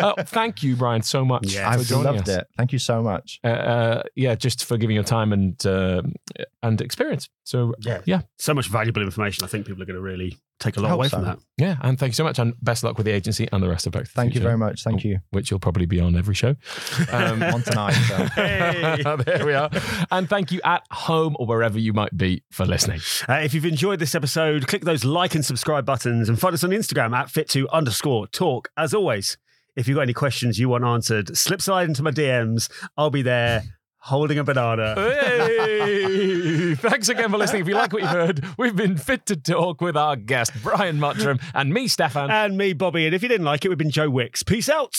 Uh, 0.00 0.22
thank 0.22 0.62
you, 0.62 0.76
Bryan, 0.76 1.02
so 1.02 1.24
much 1.24 1.52
Yeah, 1.52 1.72
for 1.72 1.80
I've 1.80 1.86
joining 1.86 2.04
loved 2.04 2.28
us. 2.28 2.36
it. 2.36 2.46
Thank 2.56 2.72
you 2.72 2.78
so 2.78 3.02
much. 3.02 3.40
Uh, 3.42 3.48
uh, 3.48 4.02
yeah, 4.14 4.36
just 4.36 4.64
for 4.64 4.76
giving 4.78 4.94
your 4.94 5.04
time 5.04 5.32
and 5.32 5.66
uh, 5.66 6.02
and 6.62 6.80
experience. 6.80 7.28
So 7.46 7.74
Yeah. 7.80 8.00
Yeah. 8.04 8.22
So 8.38 8.52
much 8.54 8.68
valuable 8.68 9.02
information. 9.02 9.44
I 9.44 9.46
think 9.46 9.66
people 9.66 9.80
are 9.82 9.86
going 9.86 9.96
to 9.96 10.02
really 10.02 10.36
take 10.58 10.76
a 10.76 10.80
lot 10.80 10.88
Hope 10.88 10.96
away 10.96 11.08
so. 11.08 11.18
from 11.18 11.26
that. 11.26 11.38
yeah, 11.58 11.76
and 11.82 11.98
thank 11.98 12.10
you 12.10 12.14
so 12.14 12.24
much, 12.24 12.38
and 12.38 12.54
best 12.62 12.82
luck 12.82 12.96
with 12.96 13.04
the 13.04 13.12
agency 13.12 13.46
and 13.52 13.62
the 13.62 13.68
rest 13.68 13.86
of 13.86 13.92
Back 13.92 14.04
to 14.04 14.08
the 14.08 14.14
Thank 14.14 14.34
you 14.34 14.40
very 14.40 14.58
much. 14.58 14.82
Thank 14.82 15.04
you. 15.04 15.20
Which 15.30 15.50
you'll 15.50 15.60
probably 15.60 15.86
be 15.86 16.00
on 16.00 16.16
every 16.16 16.34
show. 16.34 16.56
Um, 17.12 17.42
On 17.54 17.62
tonight. 17.62 17.92
So. 17.92 18.16
Hey. 18.34 19.02
there 19.24 19.46
we 19.46 19.54
are. 19.54 19.70
And 20.10 20.28
thank 20.28 20.50
you 20.50 20.60
at 20.64 20.82
home 20.90 21.36
or 21.38 21.46
wherever 21.46 21.78
you 21.78 21.92
might 21.92 22.16
be 22.16 22.42
for 22.50 22.66
listening. 22.66 23.00
Uh, 23.28 23.34
if 23.34 23.54
you've 23.54 23.64
enjoyed 23.64 24.00
this 24.00 24.14
episode, 24.14 24.66
click 24.66 24.84
those 24.84 25.04
like 25.04 25.34
and 25.34 25.44
subscribe 25.44 25.86
buttons 25.86 26.28
and 26.28 26.40
find 26.40 26.52
us 26.54 26.64
on 26.64 26.70
Instagram 26.70 27.14
at 27.14 27.28
fit2 27.28 27.70
underscore 27.70 28.26
talk. 28.26 28.70
As 28.76 28.92
always, 28.92 29.36
if 29.76 29.86
you've 29.86 29.96
got 29.96 30.02
any 30.02 30.14
questions 30.14 30.58
you 30.58 30.68
want 30.70 30.84
answered, 30.84 31.36
slip 31.36 31.62
slide 31.62 31.88
into 31.88 32.02
my 32.02 32.10
DMs. 32.10 32.68
I'll 32.96 33.10
be 33.10 33.22
there 33.22 33.62
holding 34.06 34.38
a 34.38 34.44
banana. 34.44 34.94
Hey! 34.94 36.74
Thanks 36.76 37.08
again 37.08 37.28
for 37.30 37.38
listening. 37.38 37.62
If 37.62 37.68
you 37.68 37.74
like 37.74 37.92
what 37.92 38.02
you've 38.02 38.10
heard, 38.10 38.44
we've 38.56 38.76
been 38.76 38.96
fit 38.96 39.26
to 39.26 39.36
talk 39.36 39.80
with 39.80 39.96
our 39.96 40.14
guest, 40.14 40.52
Bryan 40.62 40.98
Mottram, 40.98 41.40
and 41.54 41.74
me, 41.74 41.88
Steffan. 41.88 42.30
and 42.30 42.56
me, 42.56 42.72
Bobby. 42.72 43.06
And 43.06 43.14
if 43.14 43.22
you 43.22 43.28
didn't 43.28 43.46
like 43.46 43.64
it, 43.64 43.68
we've 43.68 43.78
been 43.78 43.90
Joe 43.90 44.08
Wicks. 44.08 44.42
Peace 44.44 44.68
out. 44.68 44.94